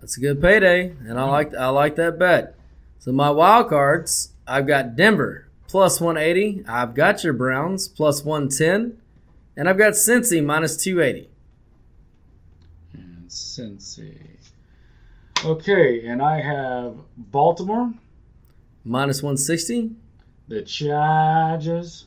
[0.00, 2.54] That's a good payday, and I like I like that bet.
[3.00, 6.64] So my wild cards, I've got Denver plus 180.
[6.68, 8.96] I've got your Browns plus 110,
[9.56, 11.28] and I've got Cincy minus 280.
[12.94, 14.18] And Cincy.
[15.44, 17.92] Okay, and I have Baltimore,
[18.84, 19.90] Minus 160.
[20.48, 22.06] the Chargers,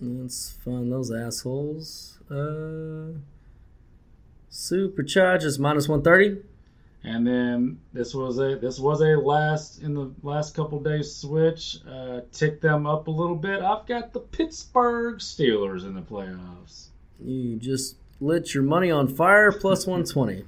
[0.00, 2.18] Let's find those assholes.
[2.30, 3.18] Uh,
[4.50, 6.42] Superchargers minus 130.
[7.06, 11.78] And then this was a this was a last in the last couple days switch.
[11.88, 13.62] Uh, tick them up a little bit.
[13.62, 16.88] I've got the Pittsburgh Steelers in the playoffs.
[17.20, 20.44] You just lit your money on fire plus 120.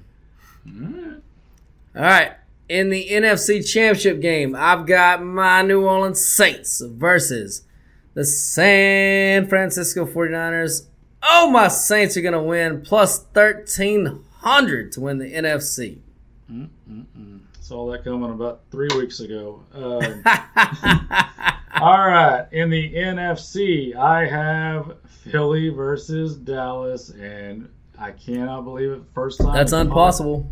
[0.67, 1.23] Alright.
[1.95, 2.33] All right.
[2.69, 7.63] In the NFC Championship game, I've got my New Orleans Saints versus
[8.15, 10.87] the San Francisco 49ers.
[11.23, 16.01] Oh, my Saints are going to win plus 1,300 to win the NFC.
[17.61, 19.63] Saw that coming about three weeks ago.
[21.79, 24.97] Um, all right, in the NFC, I have
[25.31, 27.69] Philly versus Dallas, and
[27.99, 29.03] I cannot believe it.
[29.15, 30.51] First time That's impossible.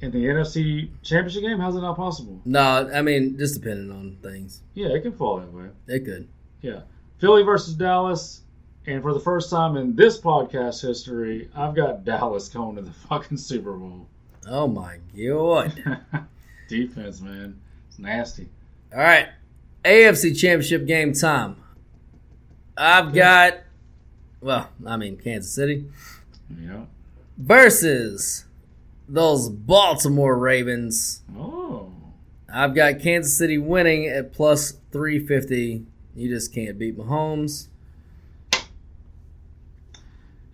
[0.00, 1.58] in the NFC Championship game.
[1.58, 2.40] How's it not possible?
[2.44, 4.62] No, I mean, just depending on things.
[4.74, 5.66] Yeah, it can fall that way.
[5.86, 6.28] It could.
[6.62, 6.80] Yeah,
[7.18, 8.42] Philly versus Dallas,
[8.86, 12.92] and for the first time in this podcast history, I've got Dallas going to the
[12.92, 14.06] fucking Super Bowl.
[14.46, 15.72] Oh, my God.
[16.68, 17.58] Defense, man,
[17.88, 18.48] it's nasty.
[18.92, 19.28] All right.
[19.84, 21.56] AFC Championship game time.
[22.76, 23.54] I've got,
[24.40, 25.86] well, I mean, Kansas City
[26.62, 26.84] Yeah.
[27.36, 28.44] versus
[29.08, 31.22] those Baltimore Ravens.
[31.36, 31.90] Oh.
[32.52, 35.84] I've got Kansas City winning at plus 350.
[36.14, 37.68] You just can't beat Mahomes.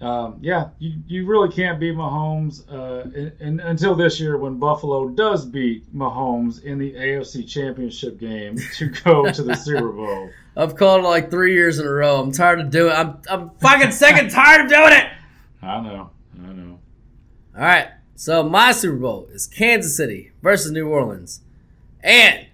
[0.05, 4.59] Um, yeah, you, you really can't beat Mahomes uh, in, in, until this year when
[4.59, 10.29] Buffalo does beat Mahomes in the AFC Championship game to go to the Super Bowl.
[10.59, 12.21] I've called it like three years in a row.
[12.21, 12.97] I'm tired of doing it.
[12.97, 15.07] I'm, I'm fucking sick and tired of doing it.
[15.63, 16.79] I know, I know.
[17.57, 17.89] All right.
[18.15, 21.41] So my Super Bowl is Kansas City versus New Orleans.
[22.03, 22.47] And,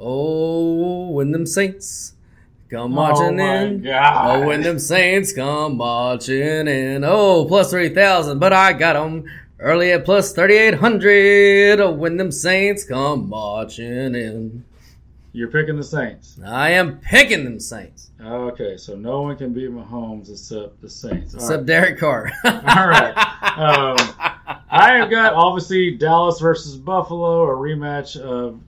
[0.00, 2.14] oh, when them Saints
[2.72, 3.82] come marching my in.
[3.82, 4.42] God.
[4.42, 7.04] Oh, when them Saints come marching in.
[7.04, 9.24] Oh, plus 3,000, but I got them
[9.58, 11.80] early at plus 3,800.
[11.80, 14.64] Oh, when them Saints come marching in.
[15.34, 16.38] You're picking the Saints.
[16.44, 18.10] I am picking them Saints.
[18.20, 21.34] Okay, so no one can beat Mahomes except the Saints.
[21.34, 21.66] All Except right.
[21.66, 22.30] Derek Carr.
[22.44, 23.14] All right.
[23.56, 23.96] Um,
[24.70, 28.60] I have got obviously Dallas versus Buffalo, a rematch of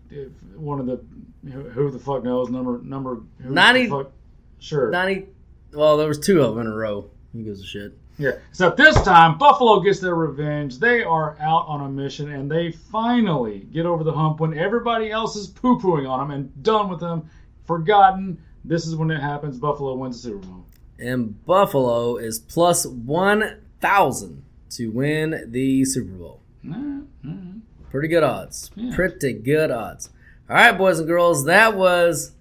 [0.56, 1.04] one of the
[1.50, 4.12] who, who the fuck knows number number who 90 fuck-
[4.58, 5.28] sure 90.
[5.72, 7.10] Well, there was two of them in a row.
[7.32, 7.98] Who gives a shit?
[8.16, 8.32] yeah.
[8.50, 10.78] Except this time Buffalo gets their revenge.
[10.78, 15.10] They are out on a mission and they finally get over the hump when everybody
[15.10, 17.28] else is poo pooing on them and done with them.
[17.66, 18.38] forgotten.
[18.64, 19.58] This is when it happens.
[19.58, 20.64] Buffalo wins the Super Bowl.
[20.98, 26.40] And Buffalo is plus 1,000 to win the Super Bowl.
[26.64, 27.60] Mm.
[27.90, 28.70] Pretty good odds.
[28.94, 30.10] Pretty good odds.
[30.48, 32.32] All right, boys and girls, that was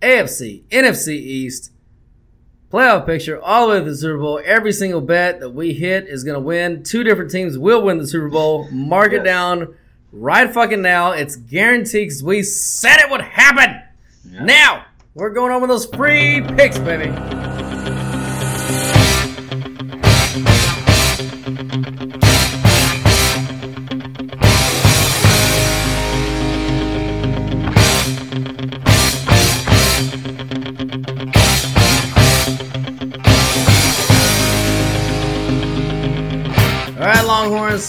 [0.00, 1.70] AFC, NFC East,
[2.72, 4.40] playoff picture all the way to the Super Bowl.
[4.44, 6.82] Every single bet that we hit is going to win.
[6.82, 8.68] Two different teams will win the Super Bowl.
[8.72, 9.76] Mark it down
[10.10, 11.12] right fucking now.
[11.12, 13.80] It's guaranteed because we said it would happen.
[14.24, 17.41] Now, we're going on with those free picks, baby.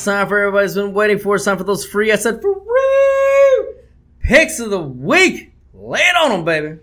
[0.04, 1.38] It's time for everybody's been waiting for.
[1.38, 2.12] It's time for those free.
[2.12, 3.76] I said for free
[4.20, 5.54] picks of the week.
[5.74, 6.80] Lay it on them, baby.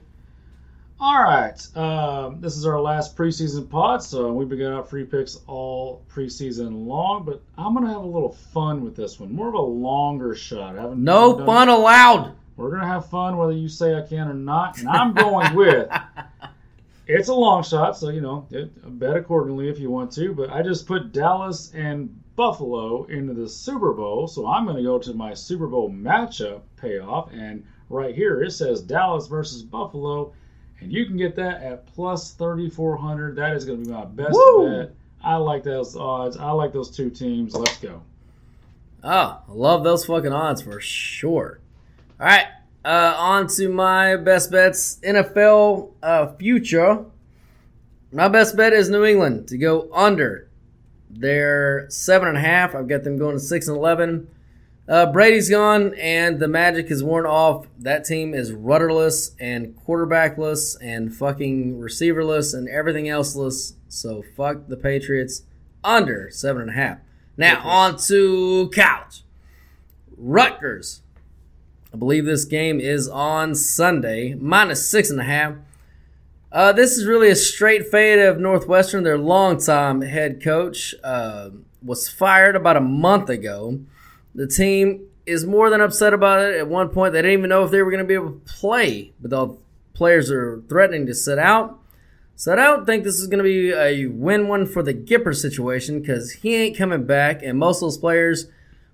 [0.99, 1.77] All right.
[1.77, 6.03] Um, this is our last preseason pod, so we've been giving out free picks all
[6.11, 9.35] preseason long, but I'm going to have a little fun with this one.
[9.35, 10.97] More of a longer shot.
[10.97, 12.37] No done- fun allowed.
[12.57, 15.55] We're going to have fun whether you say I can or not, and I'm going
[15.55, 15.91] with.
[17.13, 18.71] It's a long shot, so you know, it,
[19.01, 20.33] bet accordingly if you want to.
[20.33, 24.83] But I just put Dallas and Buffalo into the Super Bowl, so I'm going to
[24.83, 30.33] go to my Super Bowl matchup payoff, and right here it says Dallas versus Buffalo,
[30.81, 33.37] and you can get that at plus 3,400.
[33.37, 34.71] That is going to be my best Woo!
[34.71, 34.95] bet.
[35.23, 36.39] I like those odds.
[36.39, 37.55] I like those two teams.
[37.55, 38.01] Let's go.
[39.05, 41.61] Oh, I love those fucking odds for sure.
[42.19, 42.47] All right,
[42.87, 44.99] uh, on to my best bets.
[45.05, 47.05] NFL uh, future.
[48.13, 50.50] My best bet is New England to go under.
[51.11, 52.75] They're seven and a half.
[52.75, 54.29] I've got them going to six and eleven.
[54.89, 57.67] Uh, Brady's gone, and the magic is worn off.
[57.79, 63.75] That team is rudderless and quarterbackless and fucking receiverless and everything elseless.
[63.89, 65.43] So fuck the Patriots.
[65.85, 66.99] Under seven and a half.
[67.37, 69.23] Now on to college.
[70.17, 71.03] Rutgers.
[71.93, 75.55] I believe this game is on Sunday, minus six and a half.
[76.53, 79.05] Uh, this is really a straight fade of Northwestern.
[79.05, 81.51] Their longtime head coach uh,
[81.81, 83.81] was fired about a month ago.
[84.35, 86.57] The team is more than upset about it.
[86.57, 88.41] At one point, they didn't even know if they were going to be able to
[88.47, 89.57] play, but the
[89.95, 91.79] players are threatening to sit out.
[92.35, 96.01] So I don't think this is going to be a win-win for the Gipper situation
[96.01, 98.47] because he ain't coming back, and most of those players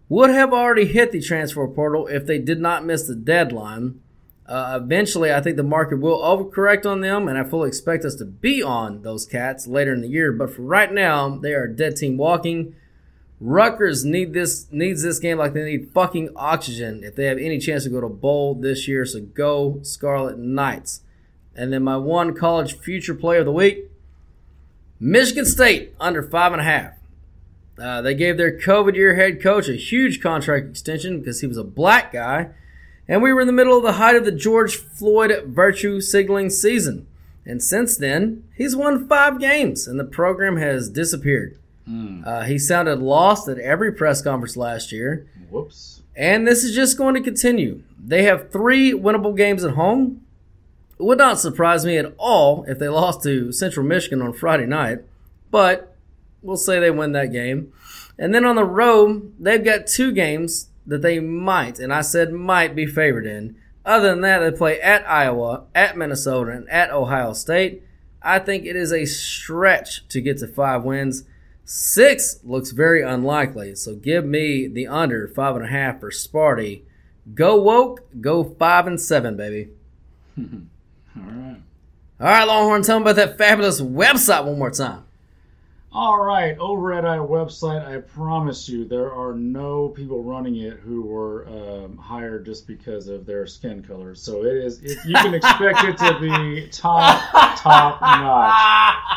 [0.08, 4.00] would have already hit the transfer portal if they did not miss the deadline.
[4.48, 8.14] Uh, eventually, I think the market will overcorrect on them, and I fully expect us
[8.16, 10.31] to be on those cats later in the year.
[10.31, 12.74] But for right now, they are dead team walking.
[13.40, 17.59] Rutgers need this needs this game like they need fucking oxygen if they have any
[17.59, 19.05] chance to go to bowl this year.
[19.05, 21.02] So go Scarlet Knights.
[21.55, 23.90] And then my one college future player of the week,
[25.01, 26.93] Michigan State under five and a half.
[27.78, 31.59] Uh, they gave their COVID year head coach a huge contract extension because he was
[31.59, 32.48] a black guy.
[33.08, 36.50] And we were in the middle of the height of the George Floyd virtue signaling
[36.50, 37.06] season.
[37.44, 41.58] And since then, he's won five games and the program has disappeared.
[41.88, 45.26] Uh, he sounded lost at every press conference last year.
[45.50, 46.02] Whoops.
[46.16, 47.82] And this is just going to continue.
[48.02, 50.22] They have three winnable games at home.
[50.98, 54.66] It would not surprise me at all if they lost to Central Michigan on Friday
[54.66, 55.00] night,
[55.50, 55.94] but
[56.42, 57.72] we'll say they win that game.
[58.18, 62.32] And then on the road, they've got two games that they might, and I said
[62.32, 63.56] might be favored in.
[63.84, 67.82] Other than that, they play at Iowa, at Minnesota, and at Ohio State.
[68.22, 71.24] I think it is a stretch to get to five wins.
[71.64, 76.82] Six looks very unlikely, so give me the under five and a half for Sparty.
[77.34, 79.70] Go woke, go five and seven, baby.
[80.38, 80.44] All
[81.16, 81.56] right.
[82.18, 85.05] All right, Longhorn, tell me about that fabulous website one more time.
[85.98, 90.74] All right, over at our website, I promise you there are no people running it
[90.74, 94.14] who were um, hired just because of their skin color.
[94.14, 98.55] So it is, it, you can expect it to be top, top notch.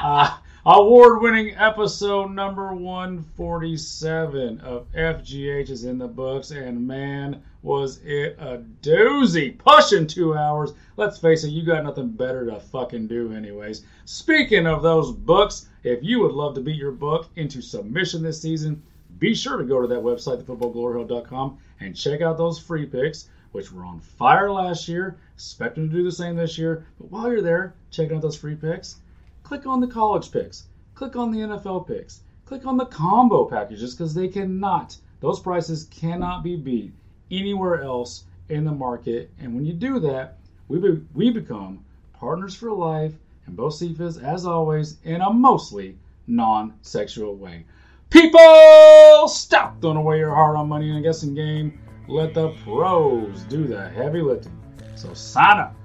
[0.02, 8.38] Uh, Award-winning episode number 147 of FGH is in the books, and man, was it
[8.40, 9.58] a doozy!
[9.58, 10.74] Pushing two hours.
[10.96, 13.84] Let's face it, you got nothing better to fucking do, anyways.
[14.06, 18.42] Speaking of those books, if you would love to beat your book into submission this
[18.42, 18.82] season,
[19.18, 23.72] be sure to go to that website, thefootballgloryhole.com, and check out those free picks, which
[23.72, 25.18] were on fire last year.
[25.36, 26.86] Expect them to do the same this year.
[27.00, 29.00] But while you're there, checking out those free picks,
[29.44, 33.96] click on the college picks, click on the NFL picks, click on the combo packages
[33.96, 36.94] because they cannot, those prices cannot be beat
[37.32, 39.32] anywhere else in the market.
[39.40, 40.38] And when you do that,
[40.68, 41.84] we, be, we become
[42.14, 43.14] partners for life,
[43.58, 45.98] and Cephas, as always, in a mostly
[46.28, 47.66] non-sexual way.
[48.10, 51.80] People, stop throwing away your heart on money in a guessing game.
[52.08, 54.58] Let the pros do the heavy lifting.
[54.96, 55.76] So sign up,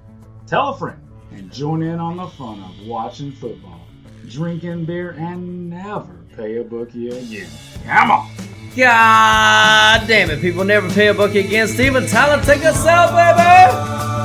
[0.47, 0.99] tell a friend,
[1.31, 3.81] and join in on the fun of watching football,
[4.27, 7.49] drinking beer, and never pay a bookie again.
[7.85, 8.29] Come on.
[8.75, 11.67] God damn it, people never pay a bookie again.
[11.67, 14.24] Steven Tyler, take us out, baby!